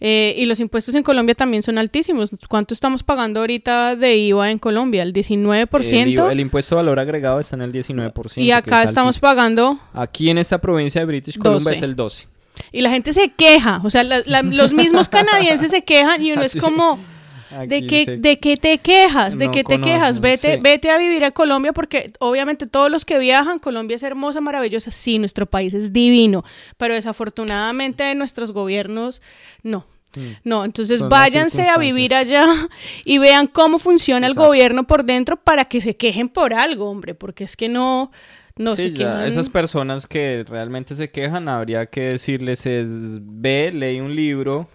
Eh, 0.01 0.35
y 0.37 0.47
los 0.47 0.61
impuestos 0.61 0.95
en 0.95 1.03
Colombia 1.03 1.35
también 1.35 1.63
son 1.63 1.79
altísimos. 1.79 2.31
¿Cuánto 2.49 2.75
estamos 2.75 3.03
pagando 3.03 3.41
ahorita 3.41 3.97
de 3.97 4.17
IVA 4.17 4.51
en 4.51 4.59
Colombia? 4.59 5.03
¿El 5.03 5.13
19%? 5.13 5.85
El, 6.03 6.09
IVA- 6.15 6.31
el 6.33 6.41
impuesto 6.41 6.75
de 6.75 6.83
valor 6.83 6.99
agregado 7.01 7.41
está 7.41 7.57
en 7.57 7.63
el 7.63 7.73
19%. 7.73 8.43
y 8.43 8.51
acá 8.51 8.83
es 8.83 8.91
estamos 8.91 9.19
pagando 9.19 9.79
Aquí 9.95 10.29
en 10.31 10.39
esta 10.39 10.59
provincia 10.61 11.01
de 11.01 11.07
British 11.07 11.39
Columbia 11.39 11.65
12. 11.71 11.77
es 11.77 11.83
el 11.83 11.97
12. 11.97 12.27
y 12.73 12.81
la 12.83 12.91
gente 12.91 13.13
se 13.13 13.31
queja. 13.33 13.81
O 13.85 13.91
sea, 13.91 14.03
la- 14.03 14.23
la- 14.27 14.43
los 14.43 14.73
mismos 14.73 15.09
canadienses 15.11 15.71
se 15.71 15.83
quejan 15.83 16.23
y 16.23 16.33
uno 16.33 16.43
es 16.43 16.57
como... 16.57 16.99
¿De 17.67 17.87
qué, 17.87 18.05
se- 18.05 18.17
¿De 18.19 18.39
qué 18.39 18.57
te 18.57 18.79
quejas? 18.79 19.39
¿De 19.39 19.47
No 19.47 19.53
qué 19.53 19.65
te 19.65 19.81
quejas? 19.81 20.21
Vete, 20.21 20.55
sí. 20.57 20.61
vete 20.63 20.91
a 20.91 20.99
vivir 20.99 21.25
a 21.25 21.31
Colombia 21.31 21.73
porque 21.73 22.13
obviamente 22.19 22.67
todos 22.67 22.91
los 22.91 23.05
que 23.05 23.19
viajan, 23.19 23.59
Colombia 23.59 23.95
es 23.97 24.03
hermosa, 24.03 24.41
maravillosa. 24.41 24.91
Sí, 24.91 25.19
nuestro 25.19 25.47
país 25.47 25.75
es 25.75 25.93
divino, 25.93 26.45
pero 26.77 26.95
desafortunadamente 26.95 28.15
nuestros 28.15 28.53
gobiernos 28.53 29.23
no. 29.63 29.85
Mm. 30.15 30.21
No, 30.45 30.65
entonces 30.65 30.99
Son 31.01 31.09
váyanse 31.09 31.69
a 31.69 31.77
vivir 31.79 32.15
allá 32.15 32.47
y 33.05 33.19
vean 33.19 33.47
cómo 33.47 33.79
funciona 33.79 34.27
el 34.27 34.35
gobierno 34.35 34.87
por 34.87 35.05
dentro 35.05 35.37
para 35.37 35.65
que 35.67 35.81
se 35.81 35.97
quejen 35.97 36.29
por 36.29 36.55
algo, 36.55 36.89
hombre, 36.91 37.15
porque 37.15 37.45
es 37.45 37.55
que 37.57 37.69
no, 37.69 38.11
no 38.57 38.77
sí, 38.77 38.83
se 38.85 38.95
quejan. 38.95 39.25
esas 39.27 39.51
personas 39.51 40.07
que 40.07 40.45
realmente 40.49 40.95
se 40.95 41.11
quejan, 41.11 41.49
habría 41.51 41.87
que 41.87 42.01
decirles 42.03 42.65
es, 42.65 42.89
ve, 43.21 43.71
lee 43.75 44.01
un 44.01 44.17
libro 44.17 44.69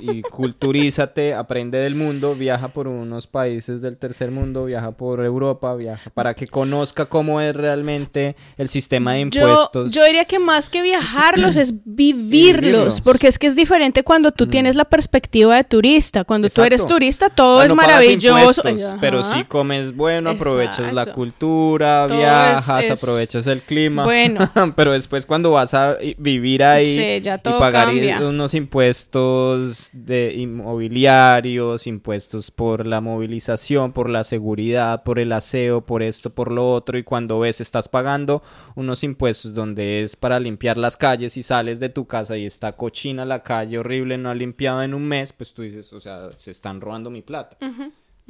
y 0.00 0.22
culturízate, 0.22 1.34
aprende 1.34 1.78
del 1.78 1.94
mundo, 1.94 2.34
viaja 2.34 2.68
por 2.68 2.88
unos 2.88 3.26
países 3.26 3.80
del 3.80 3.96
tercer 3.96 4.30
mundo, 4.30 4.64
viaja 4.66 4.92
por 4.92 5.24
Europa, 5.24 5.74
viaja 5.74 6.10
para 6.10 6.34
que 6.34 6.46
conozca 6.46 7.06
cómo 7.06 7.40
es 7.40 7.54
realmente 7.56 8.36
el 8.58 8.68
sistema 8.68 9.14
de 9.14 9.20
impuestos. 9.20 9.92
yo 9.92 10.04
diría 10.04 10.24
que 10.24 10.38
más 10.38 10.70
que 10.70 10.82
viajarlos 10.82 11.56
es 11.56 11.74
vivirlos, 11.84 12.60
Vivirlos. 12.62 13.00
porque 13.00 13.28
es 13.28 13.38
que 13.38 13.46
es 13.46 13.56
diferente 13.56 14.02
cuando 14.04 14.32
tú 14.32 14.46
tienes 14.46 14.76
la 14.76 14.84
perspectiva 14.84 15.56
de 15.56 15.64
turista. 15.64 16.24
Cuando 16.24 16.48
tú 16.50 16.62
eres 16.62 16.86
turista, 16.86 17.28
todo 17.30 17.62
es 17.62 17.72
maravilloso. 17.74 18.62
pero 19.00 19.22
si 19.22 19.44
comes 19.44 19.94
bueno, 19.96 20.30
aprovechas 20.30 20.92
la 20.92 21.06
cultura, 21.06 22.06
Todo 22.08 22.18
viajas, 22.18 22.84
es- 22.84 22.90
es- 22.90 23.02
aprovechas 23.02 23.46
el 23.46 23.62
clima. 23.62 24.04
Bueno. 24.04 24.50
pero 24.76 24.92
después 24.92 25.26
cuando 25.26 25.50
vas 25.50 25.74
a 25.74 25.96
vivir 26.18 26.62
ahí 26.64 26.86
Sí, 26.86 27.20
ya 27.22 27.36
y 27.36 27.38
pagar 27.38 27.86
cambia. 27.86 28.20
unos 28.20 28.54
impuestos 28.54 29.61
de 29.92 30.34
inmobiliarios, 30.34 31.86
impuestos 31.86 32.50
por 32.50 32.86
la 32.86 33.00
movilización, 33.00 33.92
por 33.92 34.08
la 34.08 34.24
seguridad, 34.24 35.02
por 35.02 35.18
el 35.18 35.32
aseo, 35.32 35.84
por 35.84 36.02
esto, 36.02 36.30
por 36.30 36.50
lo 36.50 36.70
otro, 36.70 36.98
y 36.98 37.02
cuando 37.02 37.40
ves 37.40 37.60
estás 37.60 37.88
pagando 37.88 38.42
unos 38.74 39.04
impuestos 39.04 39.54
donde 39.54 40.02
es 40.02 40.16
para 40.16 40.40
limpiar 40.40 40.76
las 40.76 40.96
calles 40.96 41.36
y 41.36 41.42
sales 41.42 41.80
de 41.80 41.88
tu 41.88 42.06
casa 42.06 42.36
y 42.36 42.46
está 42.46 42.72
cochina 42.72 43.24
la 43.24 43.42
calle 43.42 43.78
horrible, 43.78 44.18
no 44.18 44.30
ha 44.30 44.34
limpiado 44.34 44.82
en 44.82 44.94
un 44.94 45.06
mes, 45.06 45.32
pues 45.32 45.52
tú 45.52 45.62
dices, 45.62 45.92
o 45.92 46.00
sea, 46.00 46.30
se 46.36 46.50
están 46.50 46.80
robando 46.80 47.10
mi 47.10 47.22
plata. 47.22 47.56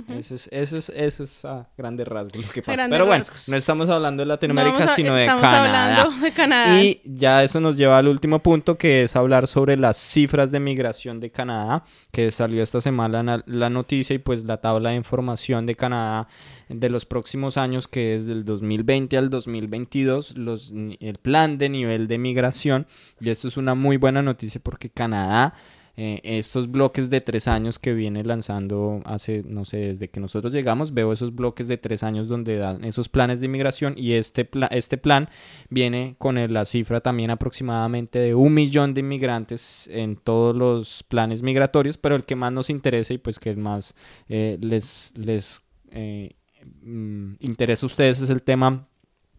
Ese 0.08 0.34
es, 0.36 0.48
ese 0.52 0.78
es, 0.78 0.88
eso 0.90 1.24
es 1.24 1.44
a 1.44 1.68
grandes 1.76 2.06
rasgos 2.08 2.44
lo 2.46 2.52
que 2.52 2.62
pasa. 2.62 2.72
Grandes 2.76 2.96
Pero 2.96 3.06
bueno, 3.06 3.20
rasgos. 3.20 3.48
no 3.48 3.56
estamos 3.56 3.88
hablando 3.88 4.22
de 4.22 4.26
No 4.26 4.32
Latinoamérica, 4.34 4.84
a- 4.84 4.94
sino 4.94 5.14
de 5.14 5.22
estamos 5.22 5.42
Canadá. 5.42 6.00
hablando 6.02 6.24
de 6.24 6.32
Canadá. 6.32 6.82
Y 6.82 7.00
ya 7.04 7.42
eso 7.42 7.60
nos 7.60 7.76
lleva 7.76 7.98
al 7.98 8.08
último 8.08 8.40
punto, 8.42 8.76
que 8.78 9.02
es 9.04 9.16
hablar 9.16 9.46
sobre 9.46 9.76
las 9.76 9.96
cifras 9.96 10.50
de 10.50 10.60
migración 10.60 11.20
de 11.20 11.30
Canadá, 11.30 11.84
que 12.10 12.30
salió 12.30 12.62
esta 12.62 12.80
semana 12.80 13.22
la, 13.22 13.42
la 13.46 13.70
noticia 13.70 14.14
y 14.14 14.18
pues 14.18 14.44
la 14.44 14.58
tabla 14.58 14.90
de 14.90 14.96
información 14.96 15.66
de 15.66 15.74
Canadá 15.76 16.28
de 16.68 16.88
los 16.88 17.04
próximos 17.04 17.56
años, 17.58 17.86
que 17.88 18.14
es 18.14 18.26
del 18.26 18.44
2020 18.44 19.16
al 19.18 19.28
2022, 19.30 20.36
los, 20.38 20.72
el 21.00 21.18
plan 21.20 21.58
de 21.58 21.68
nivel 21.68 22.08
de 22.08 22.18
migración. 22.18 22.86
Y 23.20 23.30
esto 23.30 23.48
es 23.48 23.56
una 23.56 23.74
muy 23.74 23.96
buena 23.96 24.22
noticia 24.22 24.60
porque 24.62 24.90
Canadá... 24.90 25.54
eh, 25.96 26.20
estos 26.24 26.70
bloques 26.70 27.10
de 27.10 27.20
tres 27.20 27.48
años 27.48 27.78
que 27.78 27.92
viene 27.92 28.24
lanzando 28.24 29.02
hace, 29.04 29.42
no 29.46 29.64
sé, 29.66 29.76
desde 29.78 30.08
que 30.08 30.20
nosotros 30.20 30.52
llegamos, 30.52 30.94
veo 30.94 31.12
esos 31.12 31.34
bloques 31.34 31.68
de 31.68 31.76
tres 31.76 32.02
años 32.02 32.28
donde 32.28 32.56
dan 32.56 32.82
esos 32.84 33.08
planes 33.10 33.40
de 33.40 33.46
inmigración 33.46 33.94
y 33.96 34.12
este, 34.12 34.44
pla- 34.46 34.68
este 34.68 34.96
plan 34.96 35.28
viene 35.68 36.14
con 36.18 36.36
la 36.52 36.64
cifra 36.64 37.00
también 37.02 37.30
aproximadamente 37.30 38.18
de 38.18 38.34
un 38.34 38.54
millón 38.54 38.94
de 38.94 39.00
inmigrantes 39.00 39.88
en 39.92 40.16
todos 40.16 40.56
los 40.56 41.02
planes 41.02 41.42
migratorios, 41.42 41.98
pero 41.98 42.16
el 42.16 42.24
que 42.24 42.36
más 42.36 42.52
nos 42.52 42.70
interesa 42.70 43.12
y 43.12 43.18
pues 43.18 43.38
que 43.38 43.54
más 43.54 43.94
eh, 44.30 44.56
les, 44.62 45.12
les 45.14 45.60
eh, 45.90 46.36
mm, 46.82 47.34
interesa 47.40 47.84
a 47.84 47.88
ustedes 47.88 48.22
es 48.22 48.30
el 48.30 48.42
tema 48.42 48.86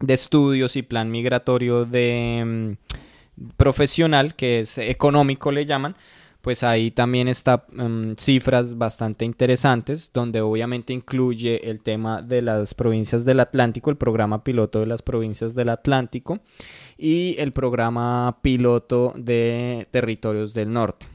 de 0.00 0.14
estudios 0.14 0.76
y 0.76 0.82
plan 0.82 1.10
migratorio 1.10 1.84
de 1.84 2.76
mm, 3.36 3.46
profesional, 3.56 4.34
que 4.34 4.60
es 4.60 4.78
económico 4.78 5.50
le 5.50 5.66
llaman, 5.66 5.96
pues 6.44 6.62
ahí 6.62 6.90
también 6.90 7.26
está 7.26 7.64
mm, 7.72 8.16
cifras 8.18 8.76
bastante 8.76 9.24
interesantes, 9.24 10.10
donde 10.12 10.42
obviamente 10.42 10.92
incluye 10.92 11.70
el 11.70 11.80
tema 11.80 12.20
de 12.20 12.42
las 12.42 12.74
provincias 12.74 13.24
del 13.24 13.40
Atlántico, 13.40 13.88
el 13.88 13.96
programa 13.96 14.44
piloto 14.44 14.80
de 14.80 14.86
las 14.86 15.00
provincias 15.00 15.54
del 15.54 15.70
Atlántico 15.70 16.40
y 16.98 17.34
el 17.38 17.52
programa 17.52 18.40
piloto 18.42 19.14
de 19.16 19.88
territorios 19.90 20.52
del 20.52 20.70
norte. 20.70 21.06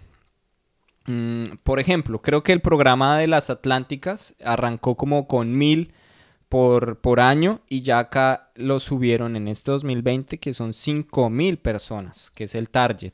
Mm, 1.05 1.43
por 1.63 1.79
ejemplo, 1.79 2.23
creo 2.23 2.41
que 2.41 2.51
el 2.51 2.61
programa 2.61 3.19
de 3.19 3.27
las 3.27 3.51
Atlánticas 3.51 4.35
arrancó 4.43 4.97
como 4.97 5.27
con 5.27 5.55
mil 5.55 5.93
por, 6.49 7.01
por 7.01 7.19
año 7.19 7.61
y 7.69 7.83
ya 7.83 7.99
acá 7.99 8.49
lo 8.55 8.79
subieron 8.79 9.35
en 9.35 9.47
este 9.47 9.69
2020 9.69 10.39
que 10.39 10.55
son 10.55 10.73
cinco 10.73 11.29
mil 11.29 11.59
personas, 11.59 12.31
que 12.31 12.45
es 12.45 12.55
el 12.55 12.71
target. 12.71 13.13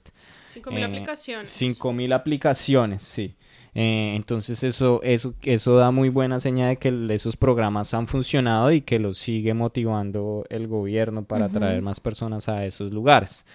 5.000 0.56 0.78
Eh, 0.80 0.84
aplicaciones. 0.84 1.62
5.000 1.62 2.14
aplicaciones, 2.14 3.04
sí. 3.04 3.36
Eh, 3.78 4.14
entonces 4.16 4.64
eso, 4.64 5.02
eso, 5.04 5.34
eso 5.42 5.76
da 5.76 5.92
muy 5.92 6.08
buena 6.08 6.40
señal 6.40 6.70
de 6.70 6.78
que 6.78 7.08
esos 7.14 7.36
programas 7.36 7.94
han 7.94 8.08
funcionado 8.08 8.72
y 8.72 8.80
que 8.80 9.00
los 9.00 9.18
sigue 9.18 9.54
motivando 9.54 10.46
el 10.50 10.68
gobierno 10.68 11.26
para 11.26 11.48
atraer 11.48 11.82
más 11.82 12.00
personas 12.00 12.48
a 12.48 12.64
esos 12.66 12.94
lugares. 12.94 13.46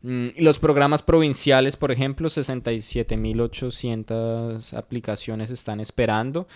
Mm, 0.00 0.28
los 0.38 0.58
programas 0.58 1.02
provinciales, 1.02 1.76
por 1.76 1.92
ejemplo, 1.92 2.30
67.800 2.30 4.72
aplicaciones 4.74 5.50
están 5.50 5.80
esperando. 5.80 6.46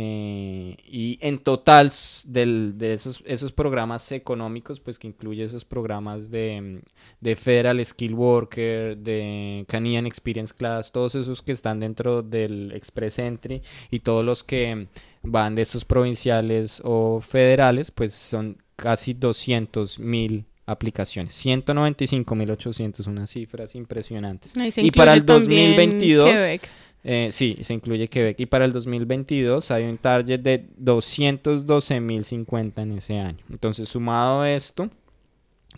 Eh, 0.00 0.76
y 0.86 1.18
en 1.20 1.38
total 1.38 1.90
del- 2.24 2.74
de 2.78 2.94
esos, 2.94 3.20
esos 3.26 3.50
programas 3.52 4.12
económicos, 4.12 4.78
pues 4.78 4.96
que 4.98 5.08
incluye 5.08 5.42
esos 5.44 5.64
programas 5.64 6.30
de, 6.30 6.60
mm, 6.60 6.78
de 7.20 7.34
Federal 7.36 7.84
Skill 7.84 8.14
Worker, 8.14 8.96
de 8.96 9.64
Canadian 9.66 10.06
Experience 10.06 10.54
Class, 10.56 10.92
todos 10.92 11.16
esos 11.16 11.42
que 11.42 11.50
están 11.52 11.80
dentro 11.80 12.22
del 12.22 12.70
Express 12.72 13.18
Entry 13.18 13.60
y 13.90 13.98
todos 14.00 14.24
los 14.24 14.44
que 14.44 14.86
van 15.24 15.56
de 15.56 15.62
esos 15.62 15.84
provinciales 15.84 16.80
o 16.84 17.20
federales, 17.20 17.90
pues 17.90 18.14
son 18.14 18.56
casi 18.76 19.14
200 19.14 19.98
mil 19.98 20.44
aplicaciones, 20.66 21.34
195.800, 21.34 23.06
unas 23.06 23.30
cifras 23.30 23.74
impresionantes. 23.74 24.54
Y 24.86 24.90
para 24.90 25.12
el 25.14 25.18
incluye 25.20 25.40
también 25.40 25.70
2022, 25.76 26.30
Quebec. 26.30 26.68
Eh, 27.04 27.28
sí, 27.32 27.58
se 27.62 27.74
incluye 27.74 28.08
Quebec. 28.08 28.40
Y 28.40 28.46
para 28.46 28.64
el 28.64 28.72
2022 28.72 29.70
hay 29.70 29.84
un 29.84 29.98
target 29.98 30.40
de 30.40 30.66
212.050 30.80 32.82
en 32.82 32.98
ese 32.98 33.18
año. 33.18 33.38
Entonces, 33.50 33.88
sumado 33.88 34.44
esto, 34.44 34.90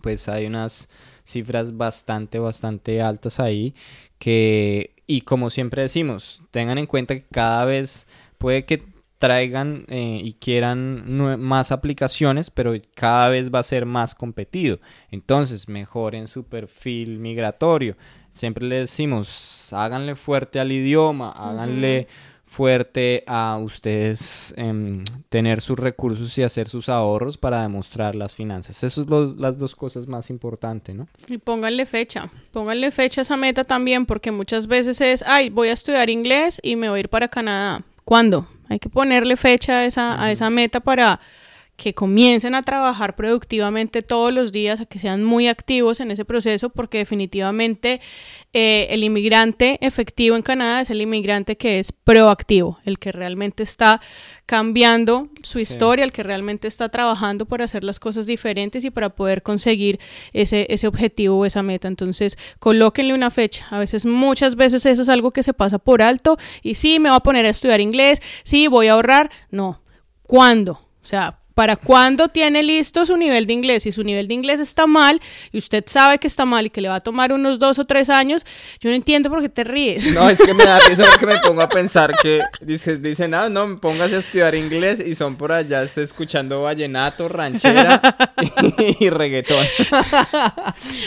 pues 0.03 0.29
hay 0.29 0.47
unas 0.47 0.89
cifras 1.25 1.77
bastante, 1.77 2.39
bastante 2.39 3.03
altas 3.03 3.41
ahí 3.41 3.75
que, 4.18 4.95
y 5.07 5.23
como 5.23 5.51
siempre 5.51 5.83
decimos, 5.83 6.43
tengan 6.51 6.79
en 6.79 6.87
cuenta 6.87 7.14
que 7.14 7.25
cada 7.31 7.64
vez 7.64 8.07
puede 8.39 8.64
que 8.64 8.83
traigan 9.18 9.85
eh, 9.89 10.21
y 10.25 10.33
quieran 10.33 11.05
más 11.39 11.73
aplicaciones, 11.73 12.49
pero 12.49 12.73
cada 12.95 13.29
vez 13.29 13.53
va 13.53 13.59
a 13.59 13.62
ser 13.62 13.85
más 13.85 14.14
competido. 14.14 14.81
Entonces, 15.11 15.68
mejoren 15.68 16.27
su 16.27 16.45
perfil 16.45 17.18
migratorio. 17.18 17.97
Siempre 18.33 18.66
le 18.66 18.81
decimos, 18.81 19.72
háganle 19.72 20.16
fuerte 20.16 20.61
al 20.61 20.72
idioma, 20.72 21.31
háganle 21.31 22.09
fuerte 22.51 23.22
a 23.28 23.59
ustedes 23.62 24.53
em, 24.57 25.05
tener 25.28 25.61
sus 25.61 25.78
recursos 25.78 26.37
y 26.37 26.43
hacer 26.43 26.68
sus 26.68 26.89
ahorros 26.89 27.39
para 27.39 27.62
demostrar 27.62 28.16
las 28.16 28.35
finanzas. 28.35 28.83
Esas 28.83 29.07
son 29.07 29.37
las 29.39 29.57
dos 29.57 29.76
cosas 29.76 30.09
más 30.09 30.31
importantes, 30.31 30.95
¿no? 30.97 31.07
Y 31.28 31.39
pónganle 31.39 31.87
fecha, 31.87 32.28
pónganle 32.51 32.91
fecha 32.91 33.20
a 33.20 33.22
esa 33.22 33.37
meta 33.37 33.62
también, 33.62 34.05
porque 34.05 34.33
muchas 34.33 34.66
veces 34.66 35.01
es, 35.01 35.22
ay, 35.28 35.49
voy 35.51 35.68
a 35.68 35.72
estudiar 35.72 36.11
inglés 36.11 36.61
y 36.62 36.74
me 36.74 36.89
voy 36.89 36.99
a 36.99 37.01
ir 37.01 37.09
para 37.09 37.28
Canadá. 37.28 37.83
¿Cuándo? 38.05 38.49
Hay 38.68 38.81
que 38.81 38.89
ponerle 38.89 39.37
fecha 39.37 39.78
a 39.78 39.85
esa, 39.85 40.20
a 40.20 40.33
esa 40.33 40.51
meta 40.51 40.81
para 40.81 41.20
que 41.81 41.95
comiencen 41.95 42.55
a 42.55 42.62
trabajar 42.62 43.16
productivamente 43.16 44.03
todos 44.03 44.35
los 44.35 44.53
días, 44.53 44.83
a 44.83 44.85
que 44.85 44.99
sean 44.99 45.24
muy 45.24 45.49
activos 45.49 46.01
en 46.01 46.11
ese 46.11 46.26
proceso, 46.26 46.68
porque 46.68 46.99
definitivamente 46.99 48.03
eh, 48.53 48.89
el 48.91 49.03
inmigrante 49.03 49.78
efectivo 49.81 50.37
en 50.37 50.43
Canadá 50.43 50.83
es 50.83 50.91
el 50.91 51.01
inmigrante 51.01 51.57
que 51.57 51.78
es 51.78 51.91
proactivo, 51.91 52.78
el 52.85 52.99
que 52.99 53.12
realmente 53.12 53.62
está 53.62 54.03
cambiando 54.45 55.31
su 55.43 55.59
historia, 55.59 56.05
el 56.05 56.12
que 56.12 56.22
realmente 56.22 56.68
está 56.68 56.91
trabajando 56.91 57.47
por 57.47 57.62
hacer 57.62 57.83
las 57.83 57.99
cosas 57.99 58.26
diferentes 58.26 58.85
y 58.85 58.91
para 58.91 59.09
poder 59.09 59.43
conseguir 59.43 60.01
ese, 60.35 60.66
ese 60.68 60.87
objetivo 60.87 61.39
o 61.39 61.47
esa 61.47 61.62
meta. 61.62 61.89
Entonces, 61.89 62.37
colóquenle 62.59 63.14
una 63.14 63.31
fecha. 63.31 63.66
A 63.70 63.78
veces, 63.78 64.05
muchas 64.05 64.55
veces 64.55 64.85
eso 64.85 65.01
es 65.01 65.09
algo 65.09 65.31
que 65.31 65.43
se 65.43 65.55
pasa 65.55 65.78
por 65.78 66.03
alto 66.03 66.37
y 66.62 66.74
sí, 66.74 66.99
me 66.99 67.09
voy 67.09 67.16
a 67.16 67.20
poner 67.20 67.47
a 67.47 67.49
estudiar 67.51 67.81
inglés, 67.81 68.20
sí, 68.43 68.66
voy 68.66 68.89
a 68.89 68.93
ahorrar. 68.93 69.31
No. 69.51 69.81
¿Cuándo? 70.24 70.72
O 70.72 71.07
sea, 71.07 71.39
para 71.61 71.76
cuando 71.76 72.28
tiene 72.28 72.62
listo 72.62 73.04
su 73.04 73.18
nivel 73.18 73.46
de 73.46 73.52
inglés. 73.52 73.82
Si 73.82 73.92
su 73.92 74.02
nivel 74.02 74.26
de 74.28 74.32
inglés 74.32 74.61
está 74.61 74.86
mal 74.86 75.20
y 75.52 75.58
usted 75.58 75.84
sabe 75.86 76.16
que 76.16 76.26
está 76.26 76.46
mal 76.46 76.64
y 76.64 76.70
que 76.70 76.80
le 76.80 76.88
va 76.88 76.94
a 76.94 77.00
tomar 77.00 77.34
unos 77.34 77.58
dos 77.58 77.78
o 77.78 77.84
tres 77.84 78.08
años, 78.08 78.46
yo 78.80 78.88
no 78.88 78.96
entiendo 78.96 79.28
por 79.28 79.42
qué 79.42 79.50
te 79.50 79.64
ríes. 79.64 80.06
No, 80.14 80.30
es 80.30 80.38
que 80.38 80.54
me 80.54 80.64
da 80.64 80.78
risa 80.78 81.04
porque 81.04 81.26
me 81.26 81.38
pongo 81.46 81.61
a 81.61 81.68
pensar 81.68 82.14
que 82.22 82.40
dicen, 82.62 83.02
dicen 83.02 83.34
ah, 83.34 83.50
no, 83.50 83.78
póngase 83.78 84.16
a 84.16 84.18
estudiar 84.20 84.54
inglés 84.54 85.04
y 85.06 85.14
son 85.14 85.36
por 85.36 85.52
allá 85.52 85.82
escuchando 85.82 86.62
vallenato, 86.62 87.28
ranchera 87.28 88.00
y, 88.98 89.11
reggaetón. 89.11 89.62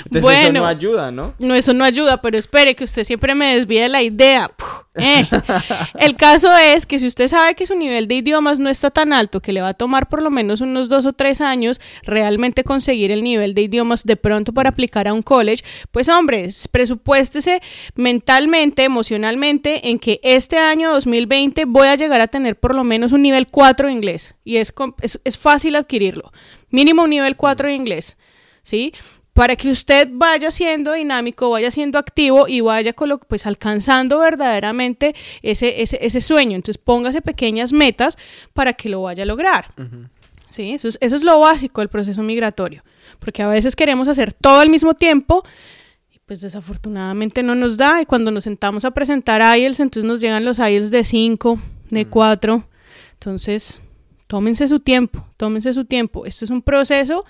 Entonces 0.06 0.22
bueno, 0.22 0.40
eso 0.40 0.52
no 0.52 0.68
ayuda, 0.68 1.12
¿no? 1.12 1.34
No, 1.40 1.56
eso 1.56 1.74
no 1.74 1.84
ayuda, 1.84 2.22
pero 2.22 2.38
espere 2.38 2.76
que 2.76 2.84
usted 2.84 3.06
siempre 3.06 3.34
me 3.34 3.56
desvíe 3.56 3.90
la 3.90 4.04
idea. 4.04 4.52
Eh. 4.96 5.28
El 5.96 6.16
caso 6.16 6.56
es 6.56 6.86
que 6.86 7.00
si 7.00 7.08
usted 7.08 7.28
sabe 7.28 7.56
que 7.56 7.66
su 7.66 7.76
nivel 7.76 8.08
de 8.08 8.16
idiomas 8.16 8.60
no 8.60 8.70
está 8.70 8.92
tan 8.92 9.14
alto, 9.14 9.40
que 9.40 9.52
le 9.52 9.62
va 9.62 9.70
a 9.70 9.74
tomar 9.74 10.08
por 10.08 10.22
lo 10.22 10.30
menos 10.30 10.43
unos 10.50 10.90
dos 10.90 11.06
o 11.06 11.14
tres 11.14 11.42
años 11.42 11.80
realmente 12.04 12.64
conseguir 12.64 13.12
el 13.12 13.24
nivel 13.24 13.54
de 13.54 13.64
idiomas 13.64 14.04
de 14.04 14.16
pronto 14.16 14.54
para 14.54 14.70
aplicar 14.70 15.08
a 15.08 15.14
un 15.14 15.22
college, 15.22 15.64
pues 15.92 16.10
hombre, 16.10 16.50
presupuéstese 16.72 17.62
mentalmente, 17.96 18.84
emocionalmente 18.84 19.90
en 19.90 20.00
que 20.00 20.20
este 20.24 20.58
año 20.58 20.92
2020 20.92 21.66
voy 21.66 21.88
a 21.88 21.96
llegar 21.96 22.22
a 22.22 22.28
tener 22.28 22.56
por 22.56 22.76
lo 22.76 22.84
menos 22.84 23.12
un 23.12 23.22
nivel 23.22 23.48
4 23.48 23.88
de 23.88 23.94
inglés 23.94 24.36
y 24.44 24.58
es, 24.58 24.74
es, 25.02 25.20
es 25.24 25.38
fácil 25.38 25.76
adquirirlo, 25.76 26.32
mínimo 26.70 27.04
un 27.04 27.10
nivel 27.10 27.36
4 27.36 27.68
de 27.68 27.74
inglés. 27.74 28.18
¿Sí? 28.66 28.94
para 29.34 29.56
que 29.56 29.70
usted 29.70 30.08
vaya 30.12 30.52
siendo 30.52 30.94
dinámico, 30.94 31.50
vaya 31.50 31.72
siendo 31.72 31.98
activo 32.00 32.48
y 32.48 32.62
vaya 32.62 32.94
pues 33.28 33.46
alcanzando 33.46 34.20
verdaderamente 34.20 35.16
ese, 35.42 35.82
ese, 35.82 36.22
sueño. 36.22 36.56
Entonces 36.56 36.82
póngase 36.82 37.22
pequeñas 37.22 37.74
metas 37.74 38.18
para 38.54 38.74
que 38.74 38.90
lo 38.90 39.02
vaya 39.02 39.24
a 39.24 39.26
lograr. 39.26 39.74
¿Sí? 40.54 40.72
Eso 40.72 40.88
es, 40.88 41.00
eso 41.02 41.16
es 41.16 41.24
lo 41.24 41.40
básico 41.40 41.82
del 41.82 41.90
proceso 41.90 42.22
migratorio, 42.22 42.84
porque 43.18 43.42
a 43.42 43.48
veces 43.48 43.76
queremos 43.76 44.08
hacer 44.08 44.34
todo 44.34 44.60
al 44.60 44.70
mismo 44.70 44.94
tiempo 44.94 45.44
y 46.12 46.20
pues 46.28 46.42
desafortunadamente 46.42 47.42
no 47.42 47.56
nos 47.56 47.76
da 47.76 48.04
y 48.04 48.06
cuando 48.06 48.30
nos 48.30 48.44
sentamos 48.44 48.86
a 48.86 48.92
presentar 48.92 49.42
IELTS, 49.42 49.80
entonces 49.80 50.08
nos 50.08 50.22
llegan 50.22 50.46
los 50.46 50.60
IELTS 50.60 50.92
de 50.92 51.06
5, 51.06 51.60
de 51.90 52.06
4. 52.06 52.68
Entonces, 53.14 53.82
tómense 54.28 54.68
su 54.68 54.80
tiempo, 54.80 55.26
tómense 55.38 55.74
su 55.74 55.86
tiempo. 55.86 56.24
Esto 56.28 56.46
es 56.46 56.52
un 56.52 56.62
proceso 56.62 57.26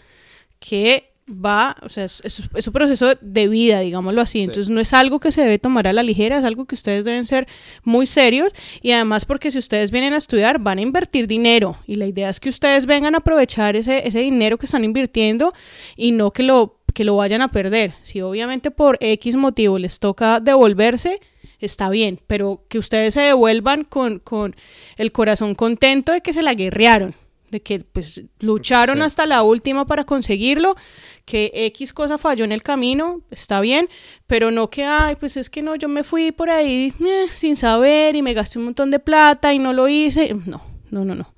que 0.59 1.12
va, 1.27 1.75
o 1.81 1.89
sea, 1.89 2.05
es, 2.05 2.67
un 2.67 2.73
proceso 2.73 3.15
de 3.21 3.47
vida, 3.47 3.79
digámoslo 3.79 4.21
así. 4.21 4.41
Entonces 4.41 4.69
no 4.69 4.81
es 4.81 4.93
algo 4.93 5.19
que 5.19 5.31
se 5.31 5.41
debe 5.41 5.59
tomar 5.59 5.87
a 5.87 5.93
la 5.93 6.03
ligera, 6.03 6.37
es 6.37 6.43
algo 6.43 6.65
que 6.65 6.75
ustedes 6.75 7.05
deben 7.05 7.25
ser 7.25 7.47
muy 7.83 8.05
serios 8.05 8.53
y 8.81 8.91
además 8.91 9.25
porque 9.25 9.51
si 9.51 9.57
ustedes 9.57 9.91
vienen 9.91 10.13
a 10.13 10.17
estudiar 10.17 10.59
van 10.59 10.79
a 10.79 10.81
invertir 10.81 11.27
dinero 11.27 11.77
y 11.87 11.95
la 11.95 12.07
idea 12.07 12.29
es 12.29 12.39
que 12.39 12.49
ustedes 12.49 12.85
vengan 12.85 13.15
a 13.15 13.19
aprovechar 13.19 13.75
ese, 13.75 14.07
ese 14.07 14.19
dinero 14.19 14.57
que 14.57 14.65
están 14.65 14.83
invirtiendo 14.83 15.53
y 15.95 16.11
no 16.11 16.31
que 16.31 16.43
lo, 16.43 16.79
que 16.93 17.03
lo 17.05 17.15
vayan 17.15 17.41
a 17.41 17.51
perder. 17.51 17.93
Si 18.03 18.21
obviamente 18.21 18.71
por 18.71 18.97
X 18.99 19.35
motivo 19.35 19.79
les 19.79 19.99
toca 19.99 20.39
devolverse, 20.39 21.19
está 21.59 21.89
bien, 21.89 22.19
pero 22.27 22.65
que 22.67 22.79
ustedes 22.79 23.13
se 23.13 23.21
devuelvan 23.21 23.85
con, 23.85 24.19
con 24.19 24.55
el 24.97 25.11
corazón 25.11 25.55
contento 25.55 26.11
de 26.11 26.21
que 26.21 26.33
se 26.33 26.41
la 26.41 26.53
guerrearon 26.53 27.15
de 27.53 27.61
que 27.61 27.79
pues 27.79 28.23
lucharon 28.39 29.03
hasta 29.03 29.27
la 29.27 29.43
última 29.43 29.85
para 29.85 30.05
conseguirlo, 30.05 30.75
que 31.23 31.51
X 31.53 31.93
cosa 31.93 32.17
falló 32.17 32.43
en 32.43 32.51
el 32.51 32.63
camino, 32.63 33.21
está 33.29 33.61
bien, 33.61 33.87
pero 34.25 34.49
no 34.49 34.71
que, 34.71 34.83
ay, 34.83 35.15
pues 35.17 35.37
es 35.37 35.51
que 35.51 35.61
no, 35.61 35.75
yo 35.75 35.87
me 35.87 36.03
fui 36.03 36.31
por 36.31 36.49
ahí 36.49 36.93
eh, 36.99 37.27
sin 37.33 37.55
saber 37.55 38.15
y 38.15 38.23
me 38.23 38.33
gasté 38.33 38.57
un 38.57 38.65
montón 38.65 38.89
de 38.89 38.97
plata 38.97 39.53
y 39.53 39.59
no 39.59 39.71
lo 39.71 39.87
hice. 39.87 40.35
No, 40.45 40.63
no, 40.89 41.05
no, 41.05 41.13
no. 41.13 41.33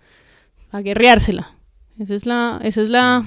A 0.71 0.79
guerreársela. 0.79 1.53
Esa 1.99 2.15
es 2.15 2.25
la, 2.25 2.61
esa 2.63 2.81
es 2.81 2.89
la, 2.89 3.25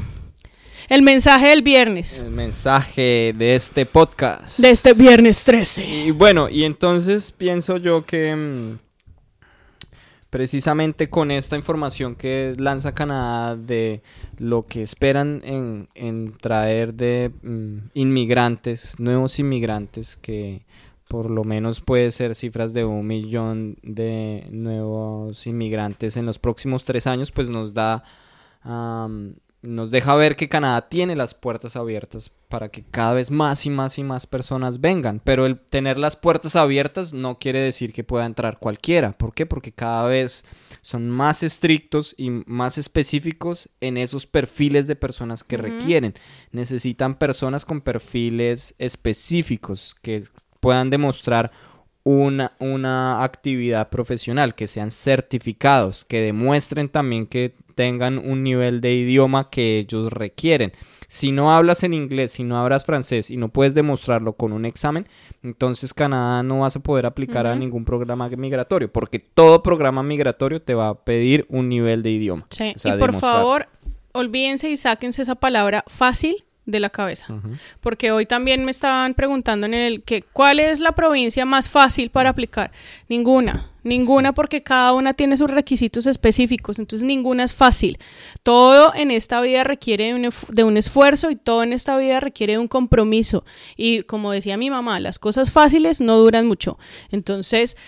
el 0.89 1.03
mensaje 1.03 1.49
del 1.49 1.61
viernes. 1.61 2.19
El 2.19 2.31
mensaje 2.31 3.35
de 3.37 3.55
este 3.55 3.85
podcast. 3.85 4.59
De 4.59 4.71
este 4.71 4.95
viernes 4.95 5.45
13. 5.45 5.85
Y 5.85 6.11
bueno, 6.11 6.49
y 6.49 6.65
entonces 6.65 7.33
pienso 7.33 7.77
yo 7.77 8.07
que 8.07 8.35
mm, 8.35 8.88
precisamente 10.31 11.09
con 11.09 11.31
esta 11.31 11.57
información 11.57 12.15
que 12.15 12.55
lanza 12.57 12.95
Canadá 12.95 13.57
de 13.57 14.03
lo 14.37 14.67
que 14.67 14.83
esperan 14.83 15.41
en, 15.45 16.37
traer 16.41 16.95
de 16.95 17.33
mm, 17.43 17.91
inmigrantes, 17.95 18.99
nuevos 18.99 19.39
inmigrantes, 19.39 20.17
que 20.17 20.67
por 21.09 21.31
lo 21.31 21.45
menos 21.45 21.81
puede 21.81 22.13
ser 22.13 22.35
cifras 22.35 22.75
de 22.75 22.85
un 22.85 23.07
millón 23.07 23.79
de 23.83 24.47
nuevos 24.51 25.47
inmigrantes 25.47 26.19
en 26.19 26.27
los 26.27 26.39
próximos 26.39 26.85
tres 26.85 27.07
años, 27.07 27.33
pues 27.33 27.49
nos 27.49 27.73
da 27.73 28.05
nos 29.61 29.91
deja 29.91 30.15
ver 30.15 30.37
que 30.37 30.49
Canadá 30.49 30.89
tiene 30.89 31.17
las 31.17 31.35
puertas 31.35 31.75
abiertas 31.75 32.31
para 32.49 32.69
que 32.69 32.85
cada 32.85 33.15
vez 33.15 33.31
más 33.31 33.67
y 33.67 33.71
más 33.71 33.99
y 33.99 34.05
más 34.05 34.27
personas 34.27 34.81
vengan. 34.81 35.21
Pero 35.23 35.47
el 35.47 35.59
tener 35.59 35.99
las 35.99 36.15
puertas 36.15 36.55
abiertas 36.55 37.13
no 37.13 37.39
quiere 37.39 37.61
decir 37.61 37.93
que 37.93 38.05
pueda 38.05 38.25
entrar 38.25 38.59
cualquiera. 38.59 39.13
¿Por 39.13 39.35
qué? 39.35 39.47
Porque 39.47 39.73
cada 39.73 40.07
vez 40.07 40.45
son 40.81 41.11
más 41.11 41.43
estrictos 41.43 42.15
y 42.17 42.31
más 42.31 42.79
específicos 42.79 43.69
en 43.81 43.97
esos 43.97 44.27
perfiles 44.27 44.87
de 44.87 44.97
personas 44.97 45.43
que 45.43 45.57
requieren. 45.57 46.15
Necesitan 46.53 47.17
personas 47.17 47.65
con 47.65 47.81
perfiles 47.81 48.77
específicos 48.79 49.97
que 50.03 50.23
puedan 50.61 50.89
demostrar 50.89 51.51
una, 52.05 52.53
una 52.61 53.25
actividad 53.25 53.91
profesional, 53.91 54.55
que 54.55 54.69
sean 54.69 54.91
certificados, 54.91 56.05
que 56.05 56.23
demuestren 56.23 56.89
también 56.89 57.27
que 57.27 57.55
tengan 57.79 58.19
un 58.19 58.43
nivel 58.43 58.81
de 58.81 58.93
idioma 58.93 59.51
que 59.51 59.79
ellos 59.79 60.13
requieren. 60.13 60.73
Si 61.07 61.31
no 61.31 61.53
hablas 61.55 61.85
en 61.85 61.95
inglés, 61.95 62.33
si 62.33 62.43
no 62.43 62.59
hablas 62.59 62.85
francés 62.85 63.31
y 63.31 63.37
no 63.37 63.51
puedes 63.51 63.73
demostrarlo 63.73 64.33
con 64.33 64.53
un 64.53 64.65
examen, 64.65 65.07
entonces 65.45 65.95
Canadá 65.95 66.43
no 66.43 66.59
vas 66.59 66.75
a 66.75 66.81
poder 66.81 67.07
aplicar 67.07 67.47
a 67.47 67.55
ningún 67.55 67.85
programa 67.85 68.29
migratorio, 68.31 68.93
porque 68.93 69.21
todo 69.21 69.63
programa 69.63 70.03
migratorio 70.03 70.61
te 70.61 70.75
va 70.75 70.89
a 70.89 71.05
pedir 71.05 71.47
un 71.51 71.69
nivel 71.69 72.03
de 72.03 72.11
idioma. 72.11 72.47
Sí, 72.51 72.75
y 72.83 72.93
por 72.99 73.15
favor, 73.15 73.69
olvídense 74.11 74.69
y 74.69 74.77
sáquense 74.77 75.23
esa 75.23 75.37
palabra 75.37 75.85
fácil 75.87 76.45
de 76.69 76.81
la 76.81 76.91
cabeza. 76.91 77.27
Porque 77.81 78.13
hoy 78.13 78.27
también 78.27 78.63
me 78.63 78.71
estaban 78.71 79.15
preguntando 79.15 79.67
en 79.67 79.73
el 79.73 80.03
que 80.03 80.21
cuál 80.23 80.61
es 80.61 80.81
la 80.81 80.93
provincia 80.93 81.47
más 81.47 81.71
fácil 81.71 82.11
para 82.11 82.29
aplicar. 82.29 82.71
Ninguna, 83.09 83.71
ninguna 83.83 84.35
porque 84.35 84.61
cada 84.61 84.93
una 84.93 85.15
tiene 85.15 85.39
sus 85.39 85.51
requisitos 85.51 86.05
específicos, 86.05 86.79
entonces 86.79 87.07
ninguna 87.07 87.45
es 87.45 87.55
fácil. 87.55 87.99
Todo 88.43 88.93
en 88.95 89.11
esta 89.11 89.41
vida 89.41 89.65
requiere 89.65 90.13
de 90.49 90.65
un, 90.65 90.77
esfuerzo 90.77 91.31
y 91.31 91.37
todo 91.37 91.63
en 91.63 91.73
esta 91.73 91.97
vida 91.97 92.21
requiere 92.21 92.53
de 92.53 92.59
un 92.59 92.69
compromiso. 92.69 93.47
Y 93.75 94.03
como 94.03 94.31
decía 94.31 94.59
mi 94.59 94.69
mamá, 94.69 95.01
las 95.01 95.19
cosas 95.19 95.51
fáciles 95.51 96.03
no 96.03 96.19
duran 96.19 96.47
mucho. 96.47 96.79
Entonces, 97.11 97.79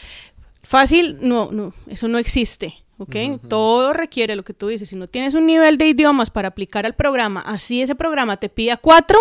fácil, 0.63 1.19
no, 1.21 1.53
no, 1.53 1.75
eso 1.87 2.09
no 2.09 2.17
existe. 2.17 2.83
¿Ok? 3.01 3.41
Todo 3.49 3.93
requiere 3.95 4.37
lo 4.37 4.45
que 4.45 4.53
tú 4.53 4.69
dices. 4.69 4.91
Si 4.91 4.97
no 4.97 5.07
tienes 5.07 5.35
un 5.35 5.47
nivel 5.47 5.79
de 5.79 5.87
idiomas 5.87 6.31
para 6.31 6.49
aplicar 6.49 6.85
al 6.85 6.95
programa, 6.95 7.41
así 7.41 7.81
ese 7.81 7.95
programa 7.95 8.37
te 8.37 8.49
pida 8.49 8.77
cuatro, 8.77 9.19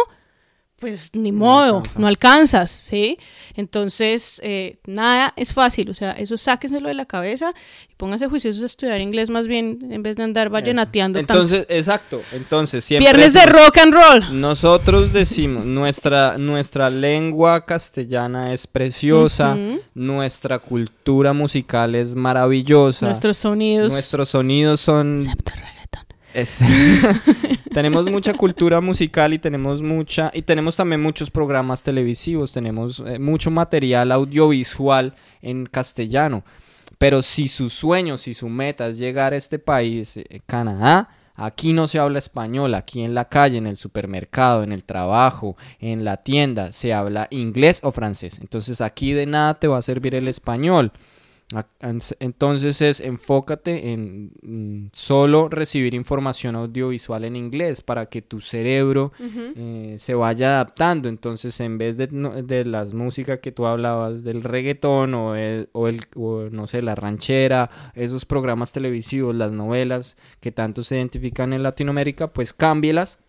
pues 0.80 1.12
ni 1.14 1.32
modo, 1.32 1.84
no, 1.98 2.08
alcanzas, 2.08 2.72
¿sí? 2.72 3.18
Entonces, 3.56 4.40
eh, 4.44 4.80
nada 4.86 5.34
es 5.36 5.54
fácil, 5.54 5.90
o 5.90 5.94
sea, 5.94 6.12
eso 6.12 6.38
sáquenselo 6.38 6.88
de 6.88 6.94
la 6.94 7.06
cabeza 7.06 7.54
y 7.90 7.96
pónganse 7.96 8.28
juiciosos 8.28 8.64
a 8.64 8.66
estudiar 8.66 9.02
inglés 9.02 9.30
más 9.30 9.48
bien 9.48 9.80
en 9.92 10.02
vez 10.02 10.16
de 10.16 10.24
andar 10.24 10.50
vallenateando. 10.50 11.20
Entonces, 11.20 11.66
exacto, 11.70 12.22
entonces 12.32 12.86
siempre... 12.86 13.12
Viernes 13.12 13.34
de 13.34 13.46
rock 13.46 13.78
and 13.80 13.94
roll. 13.94 14.40
Nosotros 14.40 15.12
decimos, 15.12 15.66
nuestra, 15.66 16.38
nuestra 16.38 16.90
lengua 16.90 17.66
castellana 17.66 18.54
es 18.54 18.66
preciosa, 18.66 19.58
nuestra 19.94 20.60
cultura 20.60 21.34
musical 21.34 21.96
es 21.96 22.16
maravillosa. 22.16 23.06
Nuestros 23.06 23.38
sonidos. 23.38 23.92
Nuestros 23.92 24.30
sonidos 24.30 24.80
son... 24.80 25.18
tenemos 27.74 28.10
mucha 28.10 28.34
cultura 28.34 28.82
musical 28.82 29.34
y 29.34 29.40
tenemos 29.40 29.82
mucha 29.82 30.32
y 30.34 30.42
tenemos 30.42 30.76
también 30.76 31.02
muchos 31.02 31.30
programas 31.32 31.84
televisivos, 31.84 32.54
tenemos 32.54 33.04
eh, 33.06 33.20
mucho 33.20 33.52
material 33.52 34.12
audiovisual 34.12 35.14
en 35.42 35.66
castellano. 35.66 36.44
Pero 36.98 37.22
si 37.22 37.48
su 37.48 37.70
sueño, 37.70 38.18
si 38.18 38.34
su 38.34 38.50
meta 38.50 38.88
es 38.88 38.98
llegar 38.98 39.34
a 39.34 39.38
este 39.38 39.58
país, 39.58 40.18
eh, 40.18 40.42
Canadá, 40.46 41.10
Aquí 41.42 41.72
no 41.72 41.88
se 41.88 42.00
habla 42.00 42.20
español, 42.20 42.76
aquí 42.76 43.02
en 43.02 43.16
la 43.16 43.30
calle, 43.30 43.58
en 43.58 43.66
el 43.66 43.78
supermercado, 43.78 44.62
en 44.62 44.74
el 44.74 44.84
trabajo, 44.84 45.56
en 45.80 46.04
la 46.04 46.18
tienda, 46.18 46.74
se 46.74 46.94
habla 46.94 47.30
inglés 47.32 47.80
o 47.82 47.94
francés. 47.94 48.40
Entonces 48.42 48.82
aquí 48.82 49.14
de 49.14 49.26
nada 49.26 49.54
te 49.58 49.70
va 49.70 49.78
a 49.78 49.82
servir 49.82 50.16
el 50.16 50.28
español. 50.28 50.92
Entonces 52.20 52.80
es 52.82 53.00
enfócate 53.00 53.92
en 53.92 54.32
mm, 54.44 54.90
solo 54.94 55.50
recibir 55.50 55.96
información 55.96 56.56
audiovisual 56.56 57.26
en 57.26 57.36
inglés 57.36 57.82
para 57.82 58.06
que 58.06 58.22
tu 58.22 58.40
cerebro 58.40 59.12
eh, 59.20 59.96
se 59.98 60.14
vaya 60.14 60.50
adaptando. 60.56 61.10
Entonces 61.10 61.60
en 61.60 61.80
vez 61.80 61.98
de, 61.98 62.08
de 62.08 62.66
las 62.66 62.94
músicas 62.94 63.40
que 63.40 63.52
tú 63.52 63.66
hablabas 63.66 64.24
del 64.24 64.44
reggaetón 64.44 65.16
o, 65.16 65.36
el, 65.36 65.70
o, 65.72 65.88
el, 65.88 66.02
o, 66.16 66.44
no 66.52 66.68
sé, 66.68 66.84
la 66.84 66.94
ranchera, 66.94 67.92
esos 67.96 68.26
programas 68.26 68.72
televisivos, 68.72 69.36
las 69.36 69.52
novelas 69.52 70.18
que 70.42 70.52
tanto 70.52 70.84
se 70.84 70.98
identifican 70.98 71.54
en 71.54 71.64
Latinoamérica, 71.64 72.28
pues 72.28 72.54
cámbielas 72.54 73.20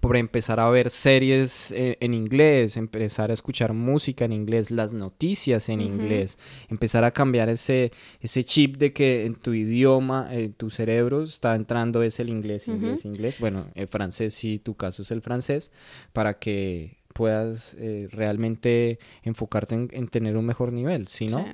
por 0.00 0.16
empezar 0.16 0.58
a 0.58 0.70
ver 0.70 0.90
series 0.90 1.70
eh, 1.72 1.98
en, 2.00 2.14
inglés, 2.14 2.76
empezar 2.76 3.30
a 3.30 3.34
escuchar 3.34 3.72
música 3.72 4.24
en 4.24 4.32
inglés, 4.32 4.70
las 4.70 4.92
noticias 4.92 5.68
en 5.68 5.80
inglés, 5.80 6.38
empezar 6.68 7.04
a 7.04 7.10
cambiar 7.10 7.48
ese, 7.48 7.92
ese 8.20 8.44
chip 8.44 8.76
de 8.76 8.92
que 8.92 9.26
en 9.26 9.34
tu 9.34 9.52
idioma, 9.52 10.28
en 10.30 10.40
eh, 10.40 10.52
tu 10.56 10.70
cerebro 10.70 11.22
está 11.22 11.54
entrando 11.54 12.02
es 12.02 12.20
el 12.20 12.30
inglés, 12.30 12.68
inglés, 12.68 13.04
inglés, 13.04 13.38
bueno, 13.38 13.66
el 13.74 13.88
francés 13.88 14.34
si 14.34 14.58
tu 14.58 14.74
caso 14.76 15.02
es 15.02 15.10
el 15.10 15.20
francés, 15.20 15.70
para 16.12 16.38
que 16.38 16.98
puedas 17.12 17.74
eh, 17.78 18.08
realmente 18.10 18.98
enfocarte 19.22 19.74
en, 19.74 20.08
tener 20.08 20.36
un 20.36 20.46
mejor 20.46 20.72
nivel, 20.72 21.08
si 21.08 21.26
no... 21.26 21.44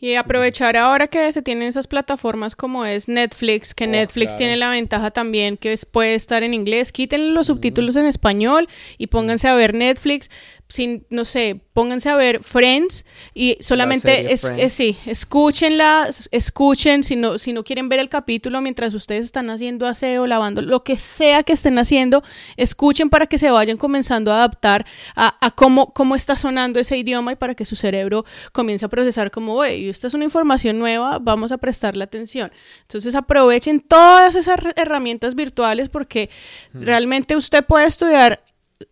Y 0.00 0.14
aprovechar 0.14 0.76
ahora 0.76 1.08
que 1.08 1.32
se 1.32 1.42
tienen 1.42 1.68
esas 1.68 1.88
plataformas 1.88 2.54
como 2.54 2.84
es 2.84 3.08
Netflix, 3.08 3.74
que 3.74 3.84
oh, 3.84 3.88
Netflix 3.88 4.36
tiene 4.36 4.56
la 4.56 4.70
ventaja 4.70 5.10
también 5.10 5.56
que 5.56 5.76
puede 5.90 6.14
estar 6.14 6.44
en 6.44 6.54
inglés, 6.54 6.92
quiten 6.92 7.34
los 7.34 7.48
subtítulos 7.48 7.96
en 7.96 8.06
español 8.06 8.68
y 8.96 9.08
pónganse 9.08 9.48
a 9.48 9.54
ver 9.54 9.74
Netflix 9.74 10.30
sin, 10.68 11.06
no 11.08 11.24
sé, 11.24 11.60
pónganse 11.72 12.10
a 12.10 12.16
ver 12.16 12.42
Friends 12.42 13.06
y 13.32 13.56
solamente 13.60 14.32
es, 14.32 14.52
sí, 14.72 14.96
escúchenla, 15.06 16.10
escuchen, 16.30 17.02
si 17.04 17.16
no, 17.16 17.38
si 17.38 17.54
no 17.54 17.64
quieren 17.64 17.88
ver 17.88 18.00
el 18.00 18.10
capítulo 18.10 18.60
mientras 18.60 18.92
ustedes 18.92 19.24
están 19.24 19.48
haciendo 19.48 19.86
aseo, 19.86 20.26
lavando, 20.26 20.60
lo 20.60 20.84
que 20.84 20.98
sea 20.98 21.42
que 21.42 21.54
estén 21.54 21.78
haciendo, 21.78 22.22
escuchen 22.58 23.08
para 23.08 23.26
que 23.26 23.38
se 23.38 23.50
vayan 23.50 23.78
comenzando 23.78 24.30
a 24.30 24.36
adaptar 24.36 24.84
a, 25.16 25.36
a 25.40 25.50
cómo, 25.52 25.94
cómo 25.94 26.14
está 26.14 26.36
sonando 26.36 26.78
ese 26.78 26.98
idioma 26.98 27.32
y 27.32 27.36
para 27.36 27.54
que 27.54 27.64
su 27.64 27.74
cerebro 27.74 28.26
comience 28.52 28.84
a 28.84 28.88
procesar 28.88 29.30
como, 29.30 29.54
oye, 29.54 29.88
esta 29.88 30.06
es 30.06 30.14
una 30.14 30.24
información 30.24 30.78
nueva, 30.78 31.18
vamos 31.18 31.50
a 31.50 31.56
prestarle 31.56 32.04
atención. 32.04 32.52
Entonces 32.82 33.14
aprovechen 33.14 33.80
todas 33.80 34.34
esas 34.34 34.60
herramientas 34.76 35.34
virtuales 35.34 35.88
porque 35.88 36.28
hmm. 36.74 36.82
realmente 36.82 37.36
usted 37.36 37.64
puede 37.64 37.86
estudiar 37.86 38.42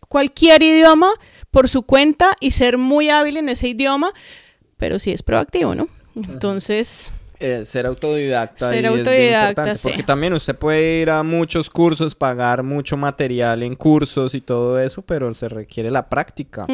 cualquier 0.08 0.62
idioma 0.62 1.10
por 1.56 1.70
su 1.70 1.84
cuenta 1.84 2.36
y 2.38 2.50
ser 2.50 2.76
muy 2.76 3.08
hábil 3.08 3.38
en 3.38 3.48
ese 3.48 3.68
idioma, 3.68 4.12
pero 4.76 4.98
sí 4.98 5.10
es 5.10 5.22
proactivo, 5.22 5.74
¿no? 5.74 5.88
Entonces... 6.14 7.14
Eh, 7.38 7.64
ser 7.64 7.86
autodidacta. 7.86 8.68
Ser 8.68 8.86
autodidacta, 8.86 9.74
Porque 9.82 10.02
también 10.02 10.32
usted 10.32 10.56
puede 10.56 11.02
ir 11.02 11.10
a 11.10 11.22
muchos 11.22 11.68
cursos, 11.68 12.14
pagar 12.14 12.62
mucho 12.62 12.96
material 12.96 13.62
en 13.62 13.74
cursos 13.74 14.34
y 14.34 14.40
todo 14.40 14.80
eso, 14.80 15.02
pero 15.02 15.32
se 15.34 15.48
requiere 15.48 15.90
la 15.90 16.08
práctica. 16.08 16.66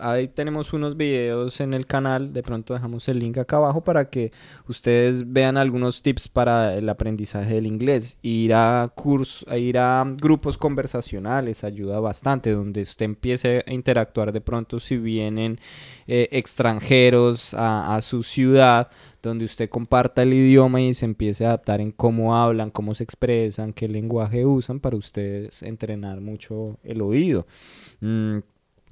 ahí 0.00 0.28
tenemos 0.28 0.72
unos 0.72 0.96
videos 0.96 1.60
en 1.60 1.74
el 1.74 1.86
canal, 1.86 2.32
de 2.32 2.42
pronto 2.42 2.74
dejamos 2.74 3.08
el 3.08 3.18
link 3.18 3.38
acá 3.38 3.56
abajo 3.56 3.82
para 3.82 4.10
que 4.10 4.32
ustedes 4.66 5.32
vean 5.32 5.56
algunos 5.56 6.02
tips 6.02 6.28
para 6.28 6.74
el 6.74 6.88
aprendizaje 6.88 7.54
del 7.54 7.66
inglés. 7.66 8.18
Ir 8.22 8.54
a 8.54 8.90
cursos, 8.94 9.46
ir 9.56 9.78
a 9.78 10.04
grupos 10.16 10.58
conversacionales 10.58 11.64
ayuda 11.64 12.00
bastante, 12.00 12.50
donde 12.50 12.82
usted 12.82 13.06
empiece 13.06 13.64
a 13.66 13.72
interactuar 13.72 14.32
de 14.32 14.40
pronto 14.40 14.80
si 14.80 14.96
vienen 14.96 15.60
eh, 16.06 16.28
extranjeros 16.32 17.54
a, 17.54 17.96
a 17.96 18.02
su 18.02 18.22
ciudad 18.22 18.90
donde 19.22 19.44
usted 19.44 19.70
comparta 19.70 20.22
el 20.22 20.34
idioma 20.34 20.80
y 20.80 20.94
se 20.94 21.04
empiece 21.04 21.44
a 21.44 21.48
adaptar 21.48 21.80
en 21.80 21.92
cómo 21.92 22.36
hablan, 22.36 22.70
cómo 22.70 22.94
se 22.94 23.04
expresan, 23.04 23.72
qué 23.72 23.88
lenguaje 23.88 24.44
usan 24.44 24.80
para 24.80 24.96
ustedes 24.96 25.62
entrenar 25.62 26.20
mucho 26.20 26.78
el 26.82 27.00
oído. 27.00 27.46
Mm, 28.00 28.38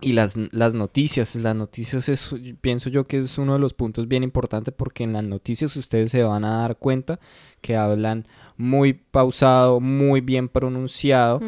y 0.03 0.13
las, 0.13 0.39
las 0.53 0.75
noticias, 0.75 1.35
las 1.35 1.55
noticias 1.55 2.09
es, 2.09 2.35
pienso 2.61 2.89
yo 2.89 3.07
que 3.07 3.19
es 3.19 3.37
uno 3.37 3.55
de 3.55 3.59
los 3.59 3.75
puntos 3.75 4.09
bien 4.09 4.23
importantes 4.23 4.73
porque 4.75 5.05
en 5.05 5.13
las 5.13 5.25
noticias 5.25 5.77
ustedes 5.77 6.11
se 6.11 6.23
van 6.23 6.45
a 6.45 6.63
dar 6.63 6.79
cuenta 6.79 7.21
que 7.61 7.77
hablan 7.77 8.27
muy 8.57 8.95
pausado, 8.95 9.81
muy 9.81 10.23
bien 10.23 10.49
pronunciado 10.49 11.41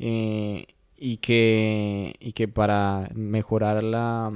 eh, 0.00 0.66
y, 0.98 1.18
que, 1.18 2.16
y 2.18 2.32
que 2.32 2.48
para 2.48 3.08
mejorar 3.14 3.84
la, 3.84 4.32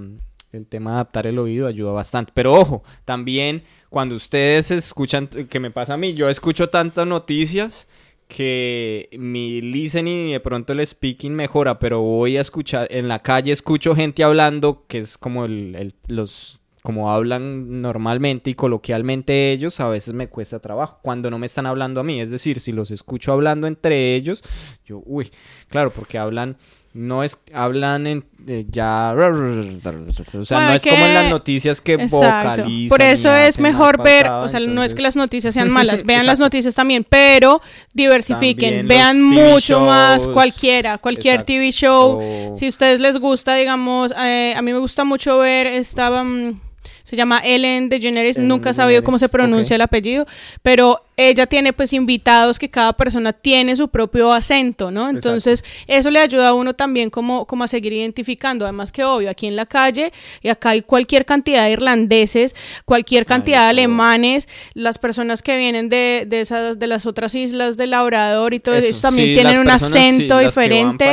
el 0.56 0.66
tema 0.66 0.90
de 0.90 0.94
adaptar 0.96 1.26
el 1.26 1.38
oído 1.38 1.66
ayuda 1.66 1.92
bastante. 1.92 2.32
Pero 2.34 2.54
ojo, 2.54 2.82
también 3.04 3.62
cuando 3.90 4.14
ustedes 4.14 4.70
escuchan, 4.70 5.28
que 5.28 5.60
me 5.60 5.70
pasa 5.70 5.94
a 5.94 5.96
mí, 5.96 6.14
yo 6.14 6.28
escucho 6.28 6.68
tantas 6.68 7.06
noticias 7.06 7.88
que 8.28 9.08
mi 9.12 9.60
listening 9.60 10.28
y 10.28 10.32
de 10.32 10.40
pronto 10.40 10.72
el 10.72 10.84
speaking 10.84 11.32
mejora, 11.32 11.78
pero 11.78 12.00
voy 12.00 12.36
a 12.36 12.40
escuchar, 12.40 12.88
en 12.90 13.08
la 13.08 13.22
calle 13.22 13.52
escucho 13.52 13.94
gente 13.94 14.24
hablando 14.24 14.84
que 14.88 14.98
es 14.98 15.16
como 15.16 15.44
el, 15.44 15.94
los 16.08 16.58
como 16.82 17.10
hablan 17.10 17.82
normalmente 17.82 18.50
y 18.50 18.54
coloquialmente 18.54 19.50
ellos, 19.50 19.80
a 19.80 19.88
veces 19.88 20.14
me 20.14 20.28
cuesta 20.28 20.60
trabajo 20.60 21.00
cuando 21.02 21.32
no 21.32 21.38
me 21.38 21.46
están 21.46 21.66
hablando 21.66 22.00
a 22.00 22.04
mí. 22.04 22.20
Es 22.20 22.30
decir, 22.30 22.60
si 22.60 22.70
los 22.70 22.92
escucho 22.92 23.32
hablando 23.32 23.66
entre 23.66 24.14
ellos, 24.14 24.44
yo, 24.84 25.02
uy, 25.04 25.32
claro, 25.68 25.90
porque 25.90 26.16
hablan 26.16 26.56
no 26.96 27.22
es 27.22 27.38
hablan 27.52 28.06
en 28.06 28.24
eh, 28.48 28.64
ya 28.70 29.12
o 29.12 30.44
sea 30.44 30.68
no 30.68 30.72
es 30.72 30.82
como 30.82 31.04
en 31.04 31.14
las 31.14 31.30
noticias 31.30 31.80
que 31.80 31.96
vocalizan 31.96 32.88
por 32.88 33.02
eso 33.02 33.30
es 33.34 33.58
mejor 33.58 34.02
ver 34.02 34.28
o 34.28 34.48
sea 34.48 34.60
no 34.60 34.82
es 34.82 34.94
que 34.94 35.02
las 35.02 35.14
noticias 35.14 35.52
sean 35.52 35.68
malas 35.68 36.02
vean 36.06 36.26
las 36.26 36.40
noticias 36.40 36.74
también 36.74 37.04
pero 37.08 37.60
diversifiquen 37.92 38.88
vean 38.88 39.22
mucho 39.22 39.80
más 39.80 40.26
cualquiera 40.26 40.98
cualquier 40.98 41.42
TV 41.42 41.70
show. 41.72 42.20
Si 42.54 42.66
a 42.66 42.68
ustedes 42.68 43.00
les 43.00 43.18
gusta 43.18 43.54
digamos 43.54 44.12
eh, 44.18 44.54
a 44.56 44.62
mí 44.62 44.72
me 44.72 44.78
gusta 44.78 45.04
mucho 45.04 45.38
ver 45.38 45.66
estaba 45.66 46.24
mm, 46.24 46.60
se 47.02 47.14
llama 47.14 47.40
Ellen 47.44 47.88
DeGeneres, 47.88 48.38
nunca 48.38 48.70
he 48.70 48.74
sabido 48.74 49.04
cómo 49.04 49.18
se 49.18 49.28
pronuncia 49.28 49.76
el 49.76 49.82
apellido, 49.82 50.26
pero 50.62 51.05
ella 51.16 51.46
tiene 51.46 51.72
pues 51.72 51.92
invitados 51.94 52.58
que 52.58 52.68
cada 52.68 52.92
persona 52.92 53.32
tiene 53.32 53.74
su 53.74 53.88
propio 53.88 54.32
acento, 54.32 54.90
¿no? 54.90 55.08
Entonces 55.08 55.64
eso 55.86 56.10
le 56.10 56.18
ayuda 56.18 56.48
a 56.48 56.54
uno 56.54 56.74
también 56.74 57.08
como, 57.08 57.46
como 57.46 57.64
a 57.64 57.68
seguir 57.68 57.94
identificando, 57.94 58.66
además 58.66 58.92
que 58.92 59.02
obvio, 59.02 59.30
aquí 59.30 59.46
en 59.46 59.56
la 59.56 59.64
calle 59.64 60.12
y 60.42 60.48
acá 60.48 60.70
hay 60.70 60.82
cualquier 60.82 61.24
cantidad 61.24 61.64
de 61.64 61.72
irlandeses, 61.72 62.54
cualquier 62.84 63.24
cantidad 63.24 63.62
de 63.62 63.68
alemanes, 63.70 64.46
las 64.74 64.98
personas 64.98 65.42
que 65.42 65.56
vienen 65.56 65.88
de, 65.88 66.24
de, 66.26 66.42
esas, 66.42 66.78
de 66.78 66.86
las 66.86 67.06
otras 67.06 67.34
islas 67.34 67.78
del 67.78 67.90
Labrador 67.90 68.52
y 68.52 68.60
todo 68.60 68.74
eso, 68.74 69.00
también 69.00 69.34
tienen 69.34 69.60
un 69.60 69.70
acento 69.70 70.38
diferente. 70.38 71.06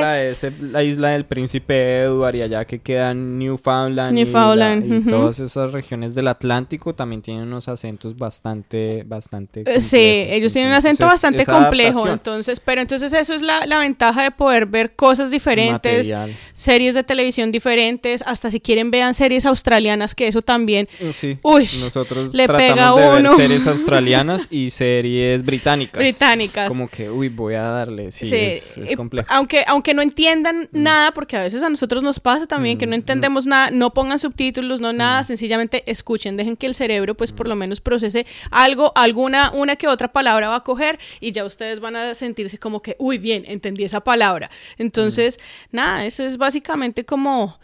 la 0.59 0.83
isla 0.83 1.09
del 1.09 1.25
Príncipe 1.25 2.01
Edward 2.01 2.35
y 2.35 2.41
allá 2.41 2.65
que 2.65 2.79
quedan 2.79 3.39
Newfoundland, 3.39 4.11
Newfoundland 4.11 5.07
y, 5.07 5.09
todas 5.09 5.39
esas 5.39 5.71
regiones 5.71 6.13
del 6.13 6.27
Atlántico 6.27 6.93
también 6.93 7.21
tienen 7.21 7.43
unos 7.43 7.69
acentos 7.69 8.17
bastante, 8.17 9.03
bastante... 9.07 9.63
Sí, 9.93 10.25
ellos 10.29 10.51
tienen 10.51 10.71
un 10.71 10.75
acento 10.75 11.05
bastante 11.05 11.45
complejo, 11.45 12.07
entonces, 12.07 12.59
pero 12.59 12.81
entonces 12.81 13.13
eso 13.13 13.35
es 13.35 13.43
la, 13.43 13.67
la, 13.67 13.77
ventaja 13.77 14.23
de 14.23 14.31
poder 14.31 14.65
ver 14.65 14.95
cosas 14.95 15.29
diferentes, 15.29 16.11
series 16.55 16.95
de 16.95 17.03
televisión 17.03 17.51
diferentes, 17.51 18.23
hasta 18.25 18.49
si 18.49 18.59
quieren 18.59 18.89
vean 18.89 19.13
series 19.13 19.45
australianas, 19.45 20.15
que 20.15 20.27
eso 20.27 20.41
también, 20.41 20.89
sí. 21.11 21.37
uy, 21.43 21.69
nosotros 21.79 22.33
le 22.33 22.47
pega 22.47 22.87
de 22.95 23.19
uno. 23.19 23.37
ver 23.37 23.47
series 23.47 23.67
australianas 23.67 24.47
y 24.49 24.71
series 24.71 25.43
británicas. 25.43 25.99
Británicas. 25.99 26.69
Como 26.69 26.89
que, 26.89 27.11
uy, 27.11 27.29
voy 27.29 27.53
a 27.53 27.61
darle, 27.61 28.11
sí, 28.11 28.33
Es, 28.33 28.79
complejo. 28.95 29.27
Aunque, 29.31 29.63
aunque 29.67 29.93
no 29.93 30.01
entiendan 30.01 30.69
mm. 30.71 30.81
nada, 30.81 31.11
porque 31.11 31.37
a 31.37 31.41
veces 31.41 31.61
a 31.61 31.69
nosotros 31.69 32.01
nos 32.01 32.19
pasa 32.19 32.47
también 32.47 32.79
que 32.79 32.87
no 32.87 32.91
mm, 32.91 32.95
entendemos 32.95 33.45
nada, 33.45 33.69
no 33.69 33.93
pongan 33.93 34.17
subtítulos, 34.17 34.81
no 34.81 34.91
nada, 34.91 35.21
mm. 35.21 35.25
sencillamente 35.25 35.83
escuchen, 35.85 36.35
dejen 36.35 36.57
que 36.57 36.65
el 36.65 36.73
cerebro 36.73 37.13
pues 37.13 37.31
por 37.31 37.47
lo 37.47 37.55
menos 37.55 37.79
procese 37.79 38.25
algo, 38.49 38.91
alguna, 38.95 39.51
una 39.51 39.75
otra 39.87 40.11
palabra 40.11 40.49
va 40.49 40.57
a 40.57 40.63
coger 40.63 40.99
y 41.19 41.31
ya 41.31 41.45
ustedes 41.45 41.79
van 41.79 41.95
a 41.95 42.15
sentirse 42.15 42.57
como 42.57 42.81
que, 42.81 42.95
uy, 42.99 43.17
bien, 43.17 43.43
entendí 43.47 43.83
esa 43.83 44.01
palabra. 44.01 44.49
Entonces, 44.77 45.39
nada, 45.71 46.05
eso 46.05 46.23
es 46.23 46.37
básicamente 46.37 47.05
como... 47.05 47.57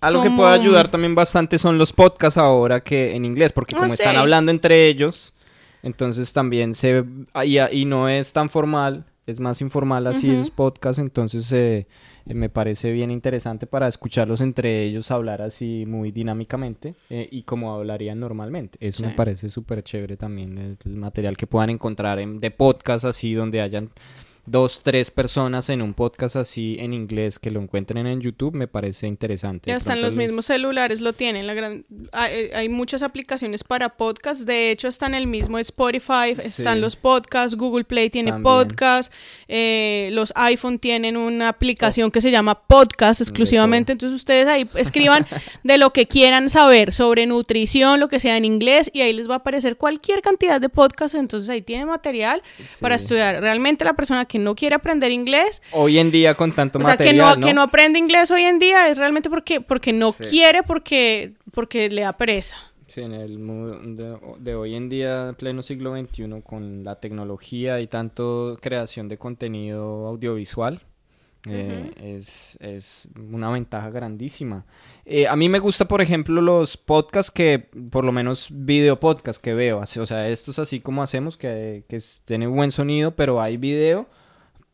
Algo 0.00 0.22
que 0.22 0.30
puede 0.30 0.54
ayudar 0.54 0.88
también 0.88 1.16
bastante 1.16 1.58
son 1.58 1.76
los 1.76 1.92
podcasts 1.92 2.38
ahora 2.38 2.80
que 2.80 3.16
en 3.16 3.24
inglés, 3.24 3.52
porque 3.52 3.74
como 3.74 3.86
están 3.86 4.16
hablando 4.16 4.52
entre 4.52 4.86
ellos, 4.86 5.34
entonces 5.82 6.32
también 6.32 6.74
se... 6.74 7.04
Y, 7.44 7.58
y 7.58 7.84
no 7.84 8.08
es 8.08 8.32
tan 8.32 8.48
formal, 8.48 9.04
es 9.26 9.40
más 9.40 9.60
informal 9.60 10.06
así 10.06 10.30
es 10.30 10.50
podcast, 10.50 10.98
entonces 10.98 11.50
eh, 11.52 11.86
me 12.34 12.48
parece 12.48 12.92
bien 12.92 13.10
interesante 13.10 13.66
para 13.66 13.88
escucharlos 13.88 14.40
entre 14.40 14.84
ellos 14.84 15.10
hablar 15.10 15.42
así 15.42 15.84
muy 15.86 16.12
dinámicamente 16.12 16.94
eh, 17.10 17.28
y 17.30 17.42
como 17.42 17.74
hablarían 17.74 18.20
normalmente. 18.20 18.78
Eso 18.80 19.04
me 19.04 19.10
parece 19.10 19.48
súper 19.48 19.82
chévere 19.82 20.16
también, 20.16 20.58
el, 20.58 20.78
el 20.84 20.96
material 20.96 21.36
que 21.36 21.46
puedan 21.46 21.70
encontrar 21.70 22.18
en, 22.18 22.40
de 22.40 22.50
podcast 22.50 23.04
así 23.04 23.34
donde 23.34 23.60
hayan 23.60 23.90
dos, 24.50 24.80
tres 24.82 25.10
personas 25.10 25.68
en 25.68 25.82
un 25.82 25.94
podcast 25.94 26.36
así 26.36 26.76
en 26.80 26.94
inglés 26.94 27.38
que 27.38 27.50
lo 27.50 27.60
encuentren 27.60 28.06
en 28.06 28.20
YouTube, 28.20 28.54
me 28.54 28.66
parece 28.68 29.06
interesante. 29.06 29.70
Ya 29.70 29.76
están 29.76 30.00
los 30.00 30.14
les- 30.14 30.26
mismos 30.28 30.46
celulares, 30.46 31.00
lo 31.00 31.12
tienen. 31.12 31.46
La 31.46 31.54
gran... 31.54 31.84
hay, 32.12 32.50
hay 32.54 32.68
muchas 32.68 33.02
aplicaciones 33.02 33.64
para 33.64 33.90
podcast. 33.96 34.42
De 34.42 34.70
hecho, 34.70 34.88
está 34.88 35.06
en 35.06 35.14
el 35.14 35.26
mismo 35.26 35.58
Spotify, 35.58 36.34
están 36.42 36.80
los 36.80 36.96
podcasts, 36.96 37.56
Google 37.56 37.84
Play 37.84 38.10
tiene 38.10 38.30
También. 38.32 38.42
podcast, 38.42 39.12
eh, 39.48 40.10
los 40.12 40.32
iPhone 40.36 40.78
tienen 40.78 41.16
una 41.16 41.48
aplicación 41.48 42.10
que 42.10 42.20
se 42.20 42.30
llama 42.30 42.66
Podcast 42.66 43.20
exclusivamente. 43.20 43.92
Entonces 43.92 44.16
ustedes 44.16 44.46
ahí 44.46 44.68
escriban 44.74 45.26
de 45.62 45.78
lo 45.78 45.92
que 45.92 46.06
quieran 46.06 46.48
saber 46.50 46.92
sobre 46.92 47.26
nutrición, 47.26 48.00
lo 48.00 48.08
que 48.08 48.20
sea 48.20 48.36
en 48.36 48.44
inglés, 48.44 48.90
y 48.92 49.00
ahí 49.02 49.12
les 49.12 49.28
va 49.28 49.34
a 49.34 49.38
aparecer 49.38 49.76
cualquier 49.76 50.22
cantidad 50.22 50.60
de 50.60 50.68
podcasts. 50.68 51.16
Entonces 51.18 51.48
ahí 51.50 51.62
tiene 51.62 51.84
material 51.86 52.42
para 52.80 52.94
estudiar. 52.94 53.40
Realmente 53.40 53.84
la 53.84 53.94
persona 53.94 54.24
que 54.24 54.37
no 54.38 54.54
quiere 54.54 54.74
aprender 54.76 55.10
inglés 55.12 55.62
Hoy 55.72 55.98
en 55.98 56.10
día 56.10 56.34
con 56.34 56.52
tanto 56.52 56.78
o 56.78 56.82
sea, 56.82 56.94
material, 56.94 57.34
que 57.34 57.40
no, 57.40 57.46
que 57.48 57.54
no 57.54 57.62
aprende 57.62 57.98
inglés 57.98 58.30
hoy 58.30 58.42
en 58.44 58.58
día 58.58 58.88
es 58.88 58.98
realmente 58.98 59.28
porque, 59.28 59.60
porque 59.60 59.92
no 59.92 60.12
Sí. 60.12 60.24
quiere, 60.30 60.62
porque, 60.62 61.32
porque 61.52 61.88
le 61.90 62.02
da 62.02 62.12
pereza. 62.16 62.56
Sí, 62.86 63.02
en 63.02 63.12
el 63.12 63.38
mundo 63.38 64.36
de, 64.38 64.54
hoy 64.54 64.74
en 64.74 64.88
día, 64.88 65.34
pleno 65.38 65.62
siglo 65.62 65.94
XXI, 65.94 66.40
con 66.42 66.84
la 66.84 66.94
tecnología 67.00 67.80
y 67.80 67.86
tanto 67.86 68.58
creación 68.62 69.08
de 69.08 69.18
contenido 69.18 70.06
audiovisual, 70.06 70.80
eh, 71.48 71.92
es, 72.02 72.56
es 72.60 73.08
una 73.30 73.50
ventaja 73.50 73.90
grandísima. 73.90 74.64
Eh, 75.06 75.26
a 75.28 75.36
mí 75.36 75.48
me 75.48 75.58
gusta, 75.60 75.86
por 75.86 76.00
ejemplo, 76.00 76.40
los 76.42 76.76
podcasts 76.76 77.30
que, 77.30 77.58
por 77.90 78.04
lo 78.04 78.12
menos 78.12 78.48
video 78.50 78.98
podcast 78.98 79.40
que 79.42 79.54
veo, 79.54 79.80
o 79.80 79.86
sea, 80.06 80.28
estos 80.28 80.58
así 80.58 80.80
como 80.80 81.02
hacemos, 81.02 81.36
que, 81.36 81.84
que 81.88 81.96
es- 81.96 82.22
tiene 82.24 82.46
buen 82.46 82.70
sonido, 82.70 83.12
pero 83.14 83.40
hay 83.40 83.56
video 83.56 84.06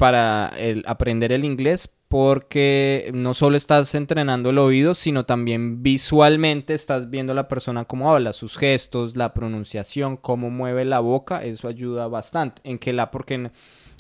para 0.05 0.53
aprender 0.85 1.33
el 1.33 1.47
inglés 1.47 1.91
porque 2.09 3.11
no 3.15 3.33
solo 3.33 3.57
estás 3.57 3.95
entrenando 3.95 4.51
el 4.51 4.59
oído, 4.59 4.93
sino 4.93 5.25
también 5.25 5.83
visualmente 5.83 6.75
estás 6.75 7.09
viendo 7.09 7.33
a 7.33 7.35
la 7.35 7.49
persona 7.49 7.87
cómo 7.87 8.13
habla, 8.13 8.35
sus 8.35 8.59
gestos, 8.59 9.17
la 9.17 9.33
pronunciación, 9.33 10.19
cómo 10.19 10.51
mueve 10.51 10.85
la 10.85 11.01
boca, 11.01 11.43
eso 11.43 11.69
ayuda 11.69 12.07
bastante. 12.07 12.61
En 12.65 12.79
que 12.79 12.93
la, 12.93 13.11
porque 13.11 13.51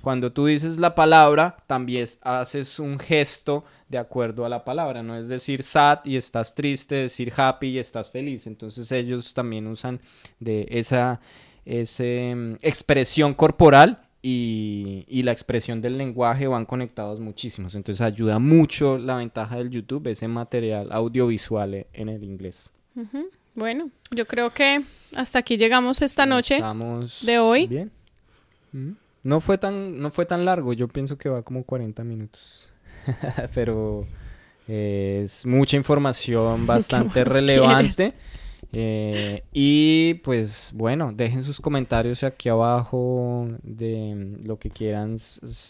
cuando 0.02 0.30
tú 0.30 0.44
dices 0.44 0.78
la 0.78 0.94
palabra, 0.94 1.56
también 1.66 2.06
haces 2.20 2.78
un 2.78 2.98
gesto 2.98 3.64
de 3.88 3.96
acuerdo 3.96 4.44
a 4.44 4.50
la 4.50 4.62
palabra, 4.62 5.02
no 5.02 5.16
es 5.16 5.26
decir 5.26 5.62
sad 5.62 6.00
y 6.04 6.18
estás 6.18 6.54
triste, 6.54 6.96
decir 6.96 7.32
happy 7.34 7.68
y 7.68 7.78
estás 7.78 8.10
feliz. 8.10 8.46
Entonces 8.46 8.92
ellos 8.92 9.32
también 9.32 9.66
usan 9.66 10.02
de 10.38 10.66
esa 10.68 11.18
ese, 11.64 12.34
mm, 12.34 12.56
expresión 12.62 13.34
corporal 13.34 14.03
y, 14.26 15.04
y 15.06 15.22
la 15.22 15.32
expresión 15.32 15.82
del 15.82 15.98
lenguaje 15.98 16.46
van 16.46 16.64
conectados 16.64 17.20
muchísimos. 17.20 17.74
Entonces 17.74 18.00
ayuda 18.00 18.38
mucho 18.38 18.96
la 18.96 19.16
ventaja 19.16 19.58
del 19.58 19.68
YouTube, 19.68 20.06
ese 20.06 20.28
material 20.28 20.88
audiovisual 20.92 21.74
e- 21.74 21.86
en 21.92 22.08
el 22.08 22.24
inglés. 22.24 22.72
Bueno, 23.54 23.90
yo 24.10 24.26
creo 24.26 24.50
que 24.54 24.82
hasta 25.14 25.40
aquí 25.40 25.58
llegamos 25.58 26.00
esta 26.00 26.24
noche. 26.24 26.54
Estamos 26.54 27.18
de 27.26 27.38
hoy. 27.38 27.66
Bien. 27.66 27.90
Mm. 28.72 28.92
No 29.24 29.40
fue 29.42 29.58
tan, 29.58 30.00
no 30.00 30.10
fue 30.10 30.24
tan 30.24 30.46
largo, 30.46 30.72
yo 30.72 30.88
pienso 30.88 31.18
que 31.18 31.28
va 31.28 31.42
como 31.42 31.62
40 31.62 32.02
minutos. 32.02 32.72
Pero 33.54 34.06
eh, 34.68 35.20
es 35.22 35.44
mucha 35.44 35.76
información 35.76 36.66
bastante 36.66 37.24
relevante. 37.26 37.94
quieres? 37.94 38.14
Eh, 38.76 39.44
y 39.52 40.14
pues 40.14 40.72
bueno, 40.74 41.12
dejen 41.12 41.44
sus 41.44 41.60
comentarios 41.60 42.24
aquí 42.24 42.48
abajo 42.48 43.48
de 43.62 44.38
lo 44.42 44.58
que 44.58 44.70
quieran 44.70 45.16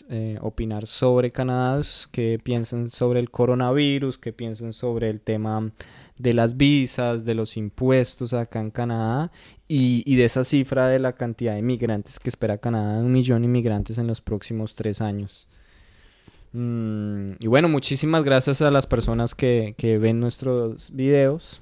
eh, 0.09 0.38
opinar 0.40 0.86
sobre 0.86 1.30
Canadá, 1.30 1.82
qué 2.11 2.40
piensan 2.42 2.90
sobre 2.90 3.20
el 3.20 3.30
coronavirus, 3.30 4.16
qué 4.16 4.32
piensan 4.32 4.72
sobre 4.72 5.11
el 5.11 5.20
tema 5.20 5.70
de 6.18 6.32
las 6.32 6.57
visas, 6.57 7.26
de 7.26 7.34
los 7.34 7.57
impuestos 7.59 8.32
acá 8.32 8.61
en 8.61 8.70
Canadá 8.70 9.30
y, 9.68 10.16
de 10.16 10.24
esa 10.24 10.44
cifra 10.44 10.88
de 10.88 10.98
la 10.98 11.12
cantidad 11.12 11.52
de 11.52 11.59
inmigrantes 11.59 12.18
que 12.18 12.30
espera 12.30 12.59
Canadá, 12.59 13.00
un 13.00 13.12
millón 13.12 13.42
de 13.42 13.48
inmigrantes 13.48 13.98
en 13.98 14.07
los 14.07 14.22
próximos 14.22 14.74
tres 14.74 15.02
años. 15.02 15.46
Mm, 16.52 17.32
y 17.40 17.46
bueno, 17.48 17.68
muchísimas 17.68 18.24
gracias 18.24 18.62
a 18.62 18.70
las 18.70 18.86
personas 18.86 19.34
que 19.34 19.98
ven 20.00 20.20
nuestros 20.20 20.90
videos. 20.94 21.61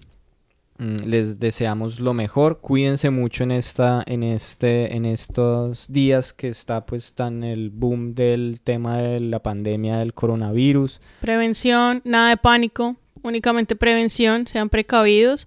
Mm, 0.82 0.96
Les 1.04 1.38
deseamos 1.38 2.00
lo 2.00 2.12
mejor. 2.12 2.58
Cuídense 2.60 3.10
mucho 3.10 3.44
en 3.44 3.52
esta, 3.52 4.02
en 4.04 4.24
este, 4.24 4.96
en 4.96 5.04
estos 5.04 5.86
días 5.88 6.32
que 6.32 6.48
está 6.48 6.84
pues 6.84 7.14
tan 7.14 7.44
el 7.44 7.70
boom 7.70 8.14
del 8.16 8.60
tema 8.62 8.98
de 8.98 9.20
la 9.20 9.40
pandemia 9.40 9.98
del 9.98 10.12
coronavirus. 10.12 11.00
Prevención, 11.20 12.02
nada 12.04 12.30
de 12.30 12.36
pánico, 12.36 12.96
únicamente 13.22 13.76
prevención, 13.76 14.48
sean 14.48 14.68
precavidos, 14.68 15.46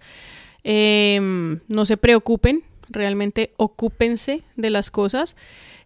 em, 0.64 1.60
no 1.68 1.86
se 1.86 1.98
preocupen, 1.98 2.64
realmente 2.88 3.52
ocúpense 3.58 4.44
de 4.56 4.70
las 4.70 4.90
cosas. 4.90 5.36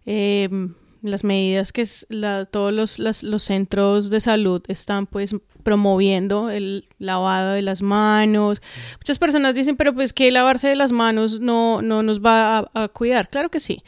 em, 0.06 0.74
las 1.02 1.24
medidas 1.24 1.72
que 1.72 1.82
es 1.82 2.06
la- 2.10 2.44
todos 2.44 2.72
los, 2.72 2.98
las- 2.98 3.22
los 3.22 3.42
centros 3.42 4.10
de 4.10 4.20
salud 4.20 4.62
están 4.68 5.06
pues 5.06 5.34
promoviendo 5.62 6.50
el 6.50 6.88
lavado 6.98 7.52
de 7.52 7.62
las 7.62 7.82
manos. 7.82 8.60
Muchas 8.98 9.18
personas 9.18 9.54
dicen, 9.54 9.76
pero 9.76 9.94
pues 9.94 10.12
que 10.12 10.30
lavarse 10.30 10.68
de 10.68 10.76
las 10.76 10.92
manos 10.92 11.40
no, 11.40 11.82
no 11.82 12.02
nos 12.02 12.20
va 12.20 12.58
a, 12.58 12.70
a 12.84 12.88
cuidar. 12.88 13.28
Claro 13.28 13.50
que 13.50 13.60
sí. 13.60 13.82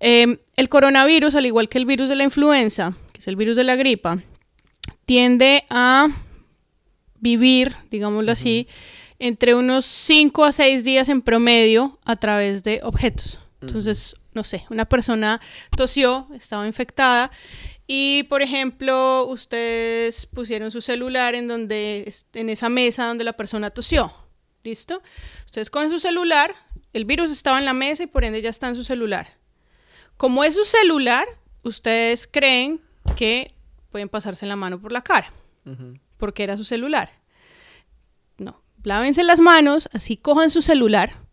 Em, 0.00 0.38
el 0.56 0.68
coronavirus, 0.68 1.34
al 1.34 1.46
igual 1.46 1.68
que 1.68 1.78
el 1.78 1.86
virus 1.86 2.08
de 2.08 2.14
la 2.16 2.24
influenza, 2.24 2.96
que 3.12 3.20
es 3.20 3.28
el 3.28 3.36
virus 3.36 3.56
de 3.56 3.64
la 3.64 3.74
gripa, 3.76 4.18
tiende 5.06 5.62
a 5.70 6.08
vivir, 7.20 7.74
digámoslo 7.90 8.30
así, 8.32 8.68
entre 9.18 9.54
unos 9.54 9.84
5 9.84 10.44
a 10.44 10.52
6 10.52 10.84
días 10.84 11.08
en 11.08 11.22
promedio 11.22 11.98
a 12.04 12.16
través 12.16 12.62
de 12.62 12.80
objetos. 12.84 13.40
Entonces, 13.60 14.14
no 14.32 14.44
sé, 14.44 14.64
una 14.70 14.84
persona 14.84 15.40
tosió, 15.76 16.28
estaba 16.34 16.66
infectada 16.66 17.30
y, 17.86 18.24
por 18.24 18.42
ejemplo, 18.42 19.24
ustedes 19.26 20.26
pusieron 20.26 20.70
su 20.70 20.82
celular 20.82 21.34
en 21.34 21.48
donde 21.48 22.12
en 22.34 22.50
esa 22.50 22.68
mesa 22.68 23.06
donde 23.06 23.24
la 23.24 23.32
persona 23.32 23.70
tosió. 23.70 24.12
¿Listo? 24.64 25.02
Ustedes 25.46 25.70
cogen 25.70 25.88
su 25.88 25.98
celular, 25.98 26.54
el 26.92 27.04
virus 27.04 27.30
estaba 27.30 27.58
en 27.58 27.64
la 27.64 27.72
mesa 27.72 28.02
y 28.02 28.06
por 28.06 28.24
ende 28.24 28.42
ya 28.42 28.50
está 28.50 28.68
en 28.68 28.74
su 28.74 28.84
celular. 28.84 29.38
Como 30.16 30.44
es 30.44 30.56
su 30.56 30.64
celular, 30.64 31.26
ustedes 31.62 32.26
creen 32.26 32.80
que 33.16 33.54
pueden 33.90 34.08
pasarse 34.08 34.46
la 34.46 34.56
mano 34.56 34.80
por 34.80 34.92
la 34.92 35.02
cara, 35.02 35.32
porque 36.18 36.42
era 36.42 36.58
su 36.58 36.64
celular. 36.64 37.10
No, 38.36 38.60
lávense 38.82 39.22
las 39.22 39.40
manos, 39.40 39.88
así 39.92 40.16
cojan 40.16 40.50
su 40.50 40.60
celular. 40.60 41.27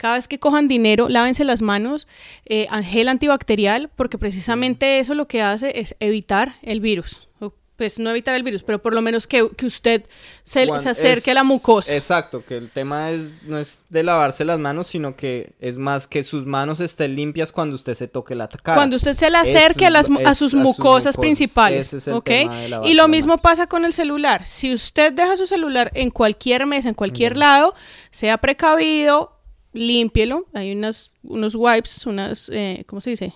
Cada 0.00 0.14
vez 0.14 0.28
que 0.28 0.38
cojan 0.38 0.66
dinero, 0.66 1.10
lávense 1.10 1.44
las 1.44 1.60
manos, 1.60 2.08
eh, 2.46 2.66
gel 2.84 3.08
antibacterial, 3.08 3.90
porque 3.96 4.16
precisamente 4.16 4.98
eso 4.98 5.12
lo 5.14 5.28
que 5.28 5.42
hace 5.42 5.78
es 5.78 5.94
evitar 6.00 6.54
el 6.62 6.80
virus. 6.80 7.28
O, 7.38 7.52
Pues 7.76 7.98
no 7.98 8.08
evitar 8.08 8.34
el 8.34 8.42
virus, 8.42 8.62
pero 8.62 8.80
por 8.80 8.94
lo 8.94 9.02
menos 9.02 9.26
que, 9.26 9.46
que 9.58 9.66
usted 9.66 10.06
se, 10.42 10.66
Juan, 10.66 10.80
se 10.80 10.88
acerque 10.88 11.32
a 11.32 11.34
la 11.34 11.44
mucosa. 11.44 11.94
Exacto, 11.94 12.42
que 12.42 12.56
el 12.56 12.70
tema 12.70 13.10
es 13.10 13.42
no 13.42 13.58
es 13.58 13.82
de 13.90 14.02
lavarse 14.02 14.46
las 14.46 14.58
manos, 14.58 14.86
sino 14.86 15.16
que 15.16 15.52
es 15.60 15.78
más 15.78 16.06
que 16.06 16.24
sus 16.24 16.46
manos 16.46 16.80
estén 16.80 17.14
limpias 17.14 17.52
cuando 17.52 17.74
usted 17.76 17.92
se 17.92 18.08
toque 18.08 18.34
la 18.34 18.48
cara. 18.48 18.76
Cuando 18.76 18.96
usted 18.96 19.12
se 19.12 19.28
le 19.28 19.36
acerque 19.36 19.84
a, 19.84 19.88
es 19.88 19.92
las, 19.92 20.06
a 20.06 20.08
sus 20.08 20.26
a 20.26 20.34
sus 20.34 20.54
mucosas 20.54 20.78
mucosas. 20.78 21.16
principales, 21.18 21.88
Ese 21.88 21.96
es 21.98 22.08
el 22.08 22.14
¿ok? 22.14 22.24
tema 22.24 22.56
de 22.56 22.68
lavarse 22.70 22.90
Y 22.90 22.94
lo 22.94 23.06
mismo 23.06 23.36
pasa 23.36 23.66
con 23.66 23.84
el 23.84 23.92
celular. 23.92 24.46
Si 24.46 24.72
usted 24.72 25.12
deja 25.12 25.36
su 25.36 25.46
celular 25.46 25.90
en 25.92 26.08
cualquier 26.10 26.64
mesa, 26.64 26.88
en 26.88 26.94
cualquier 26.94 27.36
lado, 27.36 27.74
sea 28.10 28.38
precavido, 28.38 29.39
límpielo. 29.72 30.46
Hay 30.54 30.72
unas, 30.72 31.12
unos 31.22 31.54
wipes, 31.54 32.06
unas, 32.06 32.50
eh, 32.52 32.84
¿cómo 32.86 33.00
se 33.00 33.10
dice? 33.10 33.32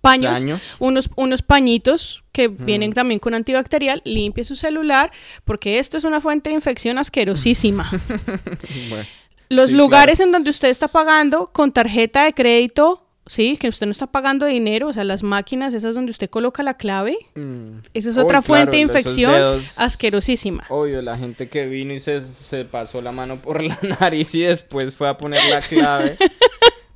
Paños, 0.00 0.38
Paños. 0.38 0.76
Unos, 0.78 1.10
unos 1.16 1.42
pañitos 1.42 2.22
que 2.32 2.46
vienen 2.48 2.92
también 2.92 3.18
con 3.18 3.34
antibacterial. 3.34 4.00
Limpie 4.04 4.44
su 4.44 4.54
celular, 4.56 5.10
porque 5.44 5.78
esto 5.78 5.98
es 5.98 6.04
una 6.04 6.20
fuente 6.20 6.50
de 6.50 6.54
infección 6.54 6.98
asquerosísima. 6.98 7.90
Bueno, 8.88 9.04
Los 9.48 9.70
Sí, 9.70 9.76
lugares 9.76 10.20
en 10.20 10.30
donde 10.30 10.50
usted 10.50 10.68
está 10.68 10.86
pagando 10.88 11.48
con 11.48 11.72
tarjeta 11.72 12.24
de 12.24 12.32
crédito, 12.34 13.04
sí, 13.26 13.56
que 13.56 13.68
usted 13.68 13.86
no 13.86 13.92
está 13.92 14.06
pagando 14.08 14.46
dinero, 14.46 14.88
o 14.88 14.92
sea, 14.92 15.04
las 15.04 15.22
máquinas 15.22 15.72
esas 15.74 15.94
donde 15.94 16.10
usted 16.10 16.28
coloca 16.28 16.62
la 16.62 16.74
clave, 16.74 17.16
mm, 17.34 17.78
esa 17.94 18.10
es 18.10 18.16
Uy, 18.16 18.22
otra 18.22 18.42
fuente 18.42 18.76
de 18.76 18.82
infección 18.82 19.32
dedos. 19.32 19.64
asquerosísima. 19.76 20.64
Obvio, 20.68 21.00
la 21.02 21.16
gente 21.16 21.48
que 21.48 21.66
vino 21.66 21.92
y 21.92 22.00
se, 22.00 22.20
se 22.22 22.64
pasó 22.64 23.00
la 23.02 23.12
mano 23.12 23.36
por 23.36 23.62
la 23.62 23.78
nariz 24.00 24.34
y 24.34 24.40
después 24.42 24.94
fue 24.94 25.08
a 25.08 25.16
poner 25.16 25.40
la 25.50 25.60
clave. 25.60 26.16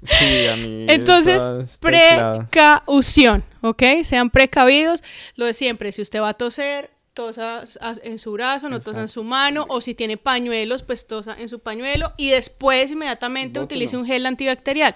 Sí, 0.07 0.47
a 0.49 0.57
mí. 0.57 0.85
Entonces, 0.91 1.41
precaución, 1.81 3.43
¿ok? 3.63 3.83
Sean 4.05 4.29
precavidos. 4.29 5.03
Lo 5.37 5.47
de 5.47 5.55
siempre, 5.55 5.93
si 5.93 6.03
usted 6.03 6.21
va 6.21 6.31
a 6.31 6.35
toser, 6.35 6.91
tosa 7.15 7.65
en 8.03 8.19
su 8.19 8.33
brazo, 8.33 8.69
no 8.69 8.81
tosa 8.81 9.01
en 9.01 9.09
su 9.09 9.25
mano, 9.25 9.67
o 9.69 9.81
si 9.81 9.95
tiene 9.95 10.17
pañuelos, 10.17 10.83
pues 10.83 11.07
tosa 11.07 11.37
en 11.39 11.49
su 11.49 11.61
pañuelo 11.61 12.13
y 12.17 12.31
después 12.31 12.91
inmediatamente 12.91 13.61
Bótelo. 13.61 13.65
utilice 13.65 13.97
un 13.97 14.05
gel 14.05 14.27
antibacterial. 14.27 14.95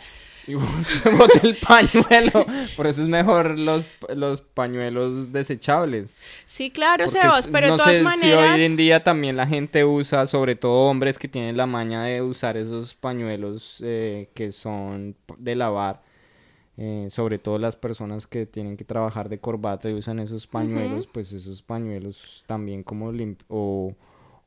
Y 0.48 0.54
bote 1.18 1.40
el 1.42 1.56
pañuelo. 1.56 2.46
Por 2.76 2.86
eso 2.86 3.02
es 3.02 3.08
mejor 3.08 3.58
los, 3.58 3.98
los 4.14 4.40
pañuelos 4.40 5.30
desechables. 5.32 6.24
Sí, 6.46 6.70
claro, 6.70 7.04
Porque 7.04 7.20
Sebas, 7.20 7.46
pero 7.48 7.66
de 7.68 7.76
todas 7.76 7.96
sé 7.96 8.02
maneras... 8.02 8.20
si 8.20 8.32
hoy 8.32 8.64
en 8.64 8.76
día 8.76 9.04
también 9.04 9.36
la 9.36 9.46
gente 9.46 9.84
usa, 9.84 10.26
sobre 10.26 10.56
todo 10.56 10.88
hombres 10.88 11.18
que 11.18 11.28
tienen 11.28 11.56
la 11.56 11.66
maña 11.66 12.02
de 12.04 12.22
usar 12.22 12.56
esos 12.56 12.94
pañuelos 12.94 13.76
eh, 13.82 14.30
que 14.34 14.52
son 14.52 15.16
de 15.36 15.54
lavar. 15.54 16.02
eh, 16.78 17.08
sobre 17.10 17.38
todo 17.38 17.58
las 17.58 17.76
personas 17.76 18.26
que 18.26 18.46
tienen 18.46 18.76
que 18.76 18.84
trabajar 18.84 19.28
de 19.28 19.40
corbata 19.40 19.90
y 19.90 19.94
usan 19.94 20.20
esos 20.20 20.46
pañuelos, 20.46 21.06
pues 21.08 21.32
esos 21.32 21.62
pañuelos 21.62 22.44
también 22.46 22.82
como 22.84 23.12
limp 23.12 23.40
o, 23.48 23.94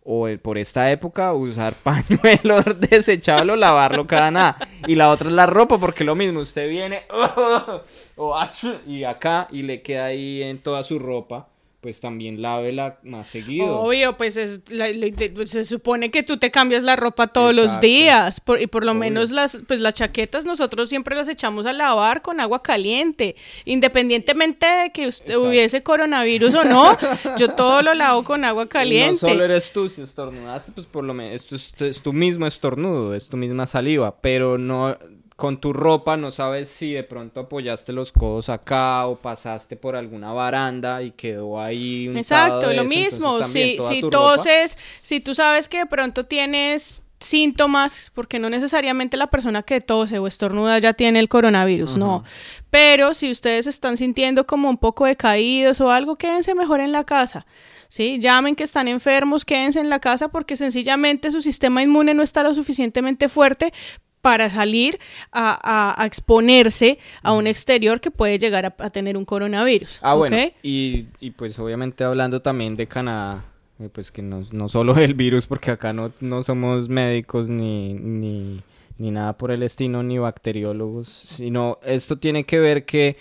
o 0.04 0.28
el- 0.28 0.40
por 0.40 0.58
esta 0.58 0.92
época 0.92 1.34
usar 1.34 1.74
pañuelo 1.84 2.62
desechable 2.90 3.56
lavarlo 3.58 4.08
cada 4.08 4.32
nada. 4.32 4.58
Y 4.88 4.96
la 4.96 5.10
otra 5.10 5.28
es 5.28 5.34
la 5.34 5.46
ropa, 5.46 5.78
porque 5.80 6.04
lo 6.04 6.16
mismo, 6.16 6.40
usted 6.42 6.70
viene 6.70 7.04
o 8.16 8.36
ach, 8.38 8.66
y 8.88 9.04
acá 9.04 9.48
y 9.52 9.62
le 9.64 9.82
queda 9.82 10.06
ahí 10.06 10.42
en 10.44 10.62
toda 10.62 10.84
su 10.84 11.00
ropa, 11.00 11.48
pues 11.82 12.00
también 12.00 12.44
lávela 12.44 13.00
más 13.02 13.28
seguido. 13.28 13.80
Obvio, 13.80 14.16
pues 14.16 14.38
es- 14.38 14.60
la- 14.70 14.90
la- 14.90 15.08
de- 15.08 15.48
se 15.48 15.64
supone 15.64 16.12
que 16.12 16.22
tú 16.22 16.38
te 16.38 16.52
cambias 16.52 16.84
la 16.84 16.96
ropa 16.96 17.28
todos 17.28 17.56
los 17.56 17.80
días 17.80 18.40
por- 18.40 18.62
y 18.62 18.68
por 18.68 18.84
lo 18.86 18.92
Obvio. 18.92 19.00
menos 19.00 19.32
las, 19.32 19.58
pues 19.68 19.80
las 19.80 19.96
chaquetas 19.96 20.46
nosotros 20.46 20.90
siempre 20.90 21.16
las 21.16 21.28
echamos 21.28 21.66
a 21.66 21.74
lavar 21.74 22.22
con 22.22 22.40
agua 22.40 22.62
caliente, 22.62 23.36
independientemente 23.66 24.66
de 24.68 24.92
que 24.92 25.08
usted 25.08 25.26
Exacto. 25.32 25.48
hubiese 25.50 25.84
coronavirus 25.84 26.54
o 26.54 26.64
no, 26.64 26.98
yo 27.38 27.50
todo 27.56 27.82
lo 27.82 27.94
lavo 27.96 28.24
con 28.24 28.46
agua 28.46 28.64
Y 28.66 28.68
caliente. 28.68 29.26
No 29.26 29.30
solo 29.30 29.44
eres 29.44 29.72
tú, 29.74 29.90
si 29.90 30.02
estornudaste, 30.04 30.72
pues 30.74 30.86
por 30.86 31.04
lo 31.04 31.14
menos 31.16 31.34
esto 31.34 31.56
es, 31.56 31.74
es 31.82 32.02
tu 32.04 32.14
mismo 32.14 32.46
estornudo, 32.46 33.16
es 33.16 33.28
tu 33.28 33.38
misma 33.38 33.66
saliva, 33.66 34.22
pero 34.22 34.58
no 34.60 34.96
con 35.42 35.58
tu 35.60 35.74
ropa 35.74 36.18
no 36.18 36.30
sabes 36.30 36.70
si 36.70 36.94
de 36.94 37.04
pronto 37.04 37.40
apoyaste 37.40 37.94
los 37.94 38.12
codos 38.12 38.48
acá 38.48 39.08
o 39.08 39.16
pasaste 39.16 39.76
por 39.76 39.96
alguna 39.96 40.32
baranda 40.34 41.02
y 41.02 41.10
quedó 41.10 41.60
ahí 41.60 42.02
untado 42.08 42.20
Exacto, 42.20 42.68
de 42.68 42.76
lo 42.76 42.82
eso, 42.84 42.90
mismo. 42.90 43.32
entonces 43.38 43.52
Si, 43.52 43.78
si 43.96 44.02
ropa- 44.02 44.10
toses, 44.12 44.78
si 45.02 45.20
tú 45.20 45.34
sabes 45.34 45.68
que 45.68 45.80
de 45.80 45.86
pronto 45.88 46.26
tienes 46.28 47.02
síntomas, 47.20 48.12
porque 48.14 48.38
no 48.38 48.50
necesariamente 48.52 49.18
la 49.18 49.28
persona 49.32 49.64
que 49.64 49.82
tose 49.82 50.20
o 50.20 50.28
estornuda 50.28 50.78
ya 50.78 50.94
tiene 50.94 51.18
el 51.20 51.28
coronavirus, 51.28 51.96
no. 51.96 52.24
Pero 52.70 53.14
si 53.16 53.32
ustedes 53.32 53.66
están 53.68 53.98
sintiendo 53.98 54.46
como 54.46 54.70
un 54.70 54.78
poco 54.78 55.06
decaídos 55.06 55.82
o 55.82 55.90
algo, 55.92 56.18
quédense 56.18 56.54
mejor 56.54 56.82
en 56.82 56.92
la 56.92 57.04
casa. 57.04 57.46
¿Sí? 57.90 58.20
Llamen 58.20 58.56
que 58.56 58.64
están 58.64 58.88
enfermos, 58.88 59.44
quédense 59.44 59.80
en 59.80 59.90
la 59.90 60.00
casa 60.00 60.30
porque 60.30 60.56
sencillamente 60.56 61.30
su 61.32 61.42
sistema 61.42 61.84
inmune 61.84 62.14
no 62.14 62.24
está 62.24 62.42
lo 62.42 62.54
suficientemente 62.54 63.28
fuerte 63.28 63.74
para 64.22 64.50
salir 64.50 65.00
a, 65.32 65.58
a- 65.64 66.02
a 66.02 66.06
exponerse 66.06 67.00
a 67.24 67.34
un 67.34 67.48
exterior 67.48 68.00
que 68.00 68.12
puede 68.12 68.38
llegar 68.40 68.66
a, 68.66 68.76
a 68.78 68.90
tener 68.90 69.18
un 69.18 69.26
coronavirus. 69.26 70.00
Ah, 70.02 70.14
bueno, 70.14 70.38
y, 70.64 71.06
y 71.20 71.32
pues 71.32 71.58
obviamente 71.60 72.04
hablando 72.04 72.42
también 72.42 72.76
de 72.76 72.88
Canadá, 72.88 73.46
eh, 73.80 73.90
pues 73.92 74.12
que 74.12 74.22
no, 74.22 74.44
no 74.52 74.70
solo 74.70 74.96
el 74.98 75.14
virus, 75.16 75.48
porque 75.48 75.72
acá 75.72 75.92
no, 75.94 76.12
no 76.20 76.44
somos 76.44 76.88
médicos 76.90 77.50
ni, 77.50 77.94
ni, 77.94 78.62
ni 78.98 79.12
nada 79.12 79.38
por 79.38 79.52
el 79.52 79.64
estilo, 79.64 80.04
ni 80.04 80.18
bacteriólogos, 80.20 81.08
sino 81.10 81.80
esto 81.84 82.18
tiene 82.18 82.44
que 82.44 82.60
ver 82.60 82.86
que 82.86 83.18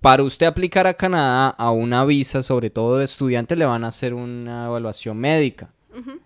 para 0.00 0.22
usted 0.22 0.46
aplicar 0.46 0.86
a 0.86 0.94
Canadá 0.94 1.48
a 1.50 1.70
una 1.72 2.04
visa, 2.04 2.40
sobre 2.42 2.70
todo 2.70 2.98
de 2.98 3.04
estudiante, 3.04 3.56
le 3.56 3.64
van 3.64 3.82
a 3.84 3.88
hacer 3.88 4.14
una 4.14 4.66
evaluación 4.66 5.16
médica. 5.18 5.70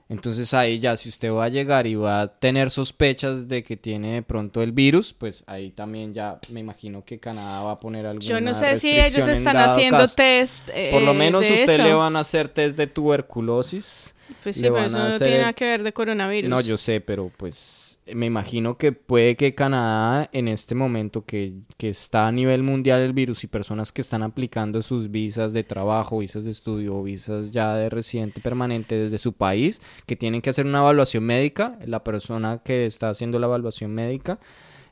Entonces 0.08 0.52
ahí 0.54 0.80
ya 0.80 0.96
si 0.96 1.08
usted 1.08 1.32
va 1.32 1.44
a 1.44 1.48
llegar 1.48 1.86
y 1.86 1.94
va 1.94 2.22
a 2.22 2.28
tener 2.38 2.70
sospechas 2.70 3.48
de 3.48 3.62
que 3.62 3.76
tiene 3.76 4.14
de 4.14 4.22
pronto 4.22 4.62
el 4.62 4.72
virus, 4.72 5.12
pues 5.12 5.44
ahí 5.46 5.70
también 5.70 6.12
ya 6.12 6.38
me 6.48 6.60
imagino 6.60 7.04
que 7.04 7.18
Canadá 7.18 7.62
va 7.62 7.72
a 7.72 7.80
poner 7.80 8.06
alguna 8.06 8.26
Yo 8.26 8.40
no 8.40 8.54
sé 8.54 8.76
si 8.76 8.98
ellos 8.98 9.26
están 9.26 9.56
haciendo 9.56 9.98
caso. 9.98 10.14
test. 10.16 10.70
Por 10.90 11.02
lo 11.02 11.12
eh, 11.12 11.14
menos 11.14 11.42
de 11.42 11.52
usted 11.52 11.74
eso. 11.74 11.82
le 11.82 11.94
van 11.94 12.16
a 12.16 12.20
hacer 12.20 12.48
test 12.48 12.76
de 12.76 12.86
tuberculosis. 12.86 14.14
Pues 14.42 14.56
sí, 14.56 14.62
pero 14.62 14.78
eso 14.78 14.98
no 14.98 15.04
hacer 15.04 15.22
tiene 15.22 15.38
nada 15.38 15.52
que 15.52 15.64
ver 15.64 15.82
de 15.82 15.92
coronavirus. 15.92 16.50
No, 16.50 16.60
yo 16.60 16.76
sé, 16.76 17.00
pero 17.00 17.30
pues 17.36 17.89
me 18.06 18.26
imagino 18.26 18.76
que 18.76 18.92
puede 18.92 19.36
que 19.36 19.54
Canadá 19.54 20.28
en 20.32 20.48
este 20.48 20.74
momento 20.74 21.24
que, 21.24 21.54
que 21.76 21.90
está 21.90 22.26
a 22.26 22.32
nivel 22.32 22.62
mundial 22.62 23.00
el 23.00 23.12
virus 23.12 23.44
y 23.44 23.46
personas 23.46 23.92
que 23.92 24.00
están 24.00 24.22
aplicando 24.22 24.82
sus 24.82 25.10
visas 25.10 25.52
de 25.52 25.64
trabajo, 25.64 26.18
visas 26.18 26.44
de 26.44 26.50
estudio 26.50 27.02
visas 27.02 27.50
ya 27.52 27.74
de 27.74 27.88
residente 27.88 28.40
permanente 28.40 28.96
desde 28.96 29.18
su 29.18 29.32
país, 29.32 29.80
que 30.06 30.16
tienen 30.16 30.42
que 30.42 30.50
hacer 30.50 30.66
una 30.66 30.78
evaluación 30.80 31.24
médica, 31.24 31.78
la 31.86 32.02
persona 32.02 32.60
que 32.64 32.86
está 32.86 33.10
haciendo 33.10 33.38
la 33.38 33.46
evaluación 33.46 33.92
médica 33.92 34.38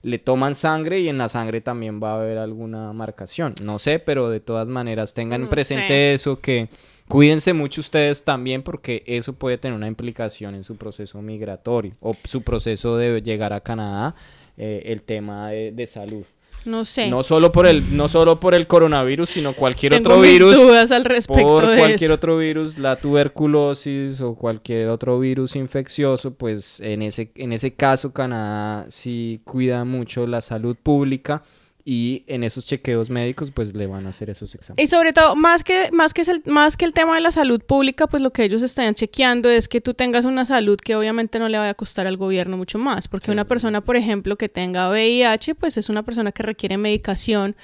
le 0.02 0.18
toman 0.18 0.54
sangre 0.54 1.00
y 1.00 1.08
en 1.08 1.18
la 1.18 1.28
sangre 1.28 1.60
también 1.60 2.00
va 2.02 2.12
a 2.12 2.20
haber 2.20 2.38
alguna 2.38 2.92
marcación. 2.92 3.54
No 3.62 3.78
sé, 3.78 3.98
pero 3.98 4.30
de 4.30 4.40
todas 4.40 4.68
maneras 4.68 5.12
tengan 5.14 5.42
No 5.42 5.48
presente 5.48 5.88
sé. 5.88 6.14
eso 6.14 6.40
que 6.40 6.68
cuídense 7.08 7.52
mucho 7.52 7.80
ustedes 7.80 8.22
también 8.22 8.62
porque 8.62 9.02
eso 9.06 9.32
puede 9.32 9.58
tener 9.58 9.76
una 9.76 9.88
implicación 9.88 10.54
en 10.54 10.64
su 10.64 10.76
proceso 10.76 11.20
migratorio 11.22 11.94
o 12.00 12.14
su 12.24 12.42
proceso 12.42 12.96
de 12.96 13.20
llegar 13.22 13.52
a 13.52 13.60
Canadá, 13.60 14.14
eh, 14.56 14.82
el 14.86 15.02
tema 15.02 15.50
de, 15.50 15.72
de 15.72 15.86
salud. 15.86 16.24
No 16.64 16.84
sé. 16.84 17.08
No 17.08 17.22
solo 17.22 17.52
por 17.52 17.66
el 17.66 17.96
no 17.96 18.08
solo 18.08 18.40
por 18.40 18.54
el 18.54 18.66
coronavirus, 18.66 19.30
sino 19.30 19.54
cualquier 19.54 19.92
Tengo 19.92 20.10
otro 20.10 20.20
mis 20.20 20.32
virus 20.32 20.54
dudas 20.54 20.90
al 20.90 21.04
respecto 21.04 21.42
por 21.42 21.66
de 21.66 21.78
cualquier 21.78 22.10
eso. 22.10 22.14
otro 22.14 22.36
virus, 22.36 22.78
la 22.78 22.96
tuberculosis 22.96 24.20
o 24.20 24.34
cualquier 24.34 24.88
otro 24.88 25.18
virus 25.18 25.56
infeccioso, 25.56 26.34
pues 26.34 26.80
en 26.80 27.02
ese, 27.02 27.30
en 27.36 27.52
ese 27.52 27.74
caso 27.74 28.12
Canadá 28.12 28.86
sí 28.90 29.40
cuida 29.44 29.84
mucho 29.84 30.26
la 30.26 30.40
salud 30.40 30.76
pública 30.76 31.42
y 31.90 32.22
en 32.26 32.44
esos 32.44 32.66
chequeos 32.66 33.08
médicos 33.08 33.50
pues 33.50 33.74
le 33.74 33.86
van 33.86 34.04
a 34.04 34.10
hacer 34.10 34.28
esos 34.28 34.54
exámenes. 34.54 34.84
Y 34.84 34.88
sobre 34.94 35.14
todo, 35.14 35.34
más 35.36 35.64
que, 35.64 35.88
más, 35.90 36.12
que 36.12 36.20
es 36.20 36.28
el, 36.28 36.42
más 36.44 36.76
que 36.76 36.84
el 36.84 36.92
tema 36.92 37.14
de 37.14 37.22
la 37.22 37.32
salud 37.32 37.62
pública, 37.62 38.06
pues 38.06 38.22
lo 38.22 38.30
que 38.30 38.44
ellos 38.44 38.60
están 38.60 38.94
chequeando 38.94 39.48
es 39.48 39.68
que 39.68 39.80
tú 39.80 39.94
tengas 39.94 40.26
una 40.26 40.44
salud 40.44 40.76
que 40.76 40.96
obviamente 40.96 41.38
no 41.38 41.48
le 41.48 41.56
vaya 41.56 41.70
a 41.70 41.74
costar 41.74 42.06
al 42.06 42.18
gobierno 42.18 42.58
mucho 42.58 42.78
más. 42.78 43.08
Porque 43.08 43.24
Sí. 43.24 43.30
una 43.30 43.46
persona, 43.46 43.80
por 43.80 43.96
ejemplo, 43.96 44.36
que 44.36 44.50
tenga 44.50 44.90
VIH, 44.90 45.54
pues 45.54 45.78
es 45.78 45.88
una 45.88 46.02
persona 46.02 46.30
que 46.30 46.42
requiere 46.42 46.76
medicación 46.76 47.56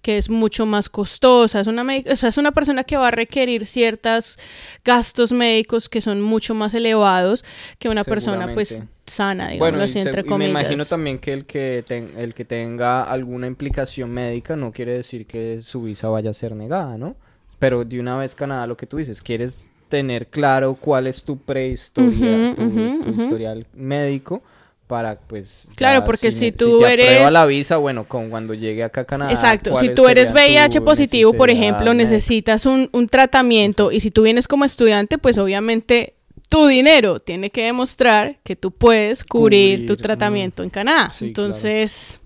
que 0.00 0.16
es 0.16 0.30
mucho 0.30 0.64
más 0.64 0.88
costosa. 0.88 1.58
Es 1.58 1.66
una, 1.66 1.84
o 2.08 2.14
sea, 2.14 2.28
es 2.28 2.38
una 2.38 2.52
persona 2.52 2.84
que 2.84 2.96
va 2.96 3.08
a 3.08 3.10
requerir 3.10 3.66
ciertos 3.66 4.38
gastos 4.84 5.32
médicos 5.32 5.88
que 5.88 6.00
son 6.00 6.20
mucho 6.20 6.54
más 6.54 6.72
elevados 6.74 7.44
que 7.80 7.88
una 7.88 8.04
persona, 8.04 8.54
pues. 8.54 8.80
Sana, 9.06 9.48
digamos 9.50 9.70
Bueno, 9.72 9.84
así, 9.84 9.98
entre 9.98 10.20
y 10.20 10.24
me 10.24 10.28
comillas. 10.30 10.50
imagino 10.50 10.84
también 10.84 11.18
que 11.18 11.32
el 11.32 11.44
que, 11.44 11.84
ten- 11.86 12.12
el 12.16 12.34
que 12.34 12.44
tenga 12.44 13.02
alguna 13.04 13.46
implicación 13.46 14.10
médica 14.10 14.56
no 14.56 14.72
quiere 14.72 14.94
decir 14.94 15.26
que 15.26 15.60
su 15.62 15.82
visa 15.82 16.08
vaya 16.08 16.30
a 16.30 16.34
ser 16.34 16.54
negada, 16.54 16.96
¿no? 16.98 17.16
Pero 17.58 17.84
de 17.84 18.00
una 18.00 18.16
vez 18.18 18.34
Canadá, 18.34 18.66
lo 18.66 18.76
que 18.76 18.86
tú 18.86 18.96
dices, 18.96 19.22
quieres 19.22 19.66
tener 19.88 20.26
claro 20.28 20.74
cuál 20.74 21.06
es 21.06 21.22
tu 21.22 21.36
prehistoria, 21.38 22.54
tu, 22.56 22.62
historial 23.10 23.66
médico 23.74 24.42
para 24.86 25.16
pues 25.18 25.64
ya 25.68 25.74
Claro, 25.76 26.04
porque 26.04 26.32
si 26.32 26.50
tú 26.52 26.78
te 26.78 26.86
aprueba 26.92 27.20
eres- 27.20 27.32
la 27.32 27.46
visa, 27.46 27.76
bueno, 27.76 28.08
con 28.08 28.30
cuando 28.30 28.54
llegue 28.54 28.82
acá 28.84 29.02
a 29.02 29.04
Canadá. 29.04 29.30
Exacto, 29.32 29.70
si 29.70 29.74
¿cuáles 29.74 29.94
tú 29.94 30.08
eres 30.08 30.32
VIH 30.32 30.80
positivo, 30.80 31.32
por 31.34 31.50
ejemplo, 31.50 31.94
necesitas 31.94 32.66
un, 32.66 32.88
un 32.92 33.06
tratamiento 33.08 33.92
y 33.92 34.00
si 34.00 34.10
tú 34.10 34.22
vienes 34.22 34.48
como 34.48 34.64
estudiante, 34.64 35.18
pues 35.18 35.38
obviamente 35.38 36.14
tu 36.52 36.66
dinero 36.66 37.18
tiene 37.18 37.48
que 37.50 37.64
demostrar 37.64 38.38
que 38.44 38.54
tú 38.56 38.70
puedes 38.72 39.24
cubrir, 39.24 39.80
tu 39.80 39.94
Cubrir, 39.94 40.02
tratamiento 40.02 40.62
en 40.62 40.68
Canadá. 40.70 41.10
sí, 41.10 41.26
Entonces, 41.28 42.20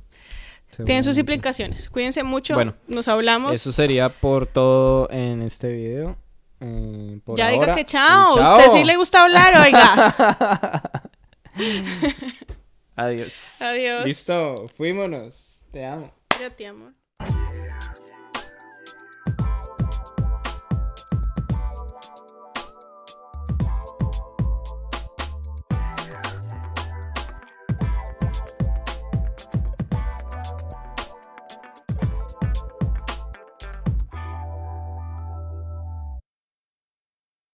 tienen 0.84 1.04
sus 1.04 1.16
implicaciones. 1.16 1.88
Cuídense 1.88 2.22
mucho, 2.24 2.54
Bueno, 2.54 2.74
nos 2.88 3.06
hablamos. 3.08 3.52
Eso 3.52 3.72
sería 3.72 4.08
por 4.08 4.46
todo 4.46 5.08
en 5.10 5.42
este 5.42 5.72
video. 5.72 6.16
eh, 6.60 7.20
por 7.24 7.38
ya 7.38 7.48
diga 7.50 7.60
ahora. 7.66 7.74
que 7.76 7.82
Y 7.82 7.84
chao. 7.84 8.36
chao. 8.36 8.58
Usted 8.58 8.72
sí 8.72 8.84
le 8.84 8.96
gusta 8.96 9.22
hablar, 9.22 9.54
oiga. 9.64 10.92
Adiós. 12.96 13.60
Adiós. 13.62 14.04
Listo, 14.04 14.66
fuímonos. 14.76 15.60
Te 15.72 15.84
amo. 15.84 16.10
Ya 16.40 16.50
te 16.50 16.66
amo. 16.66 16.90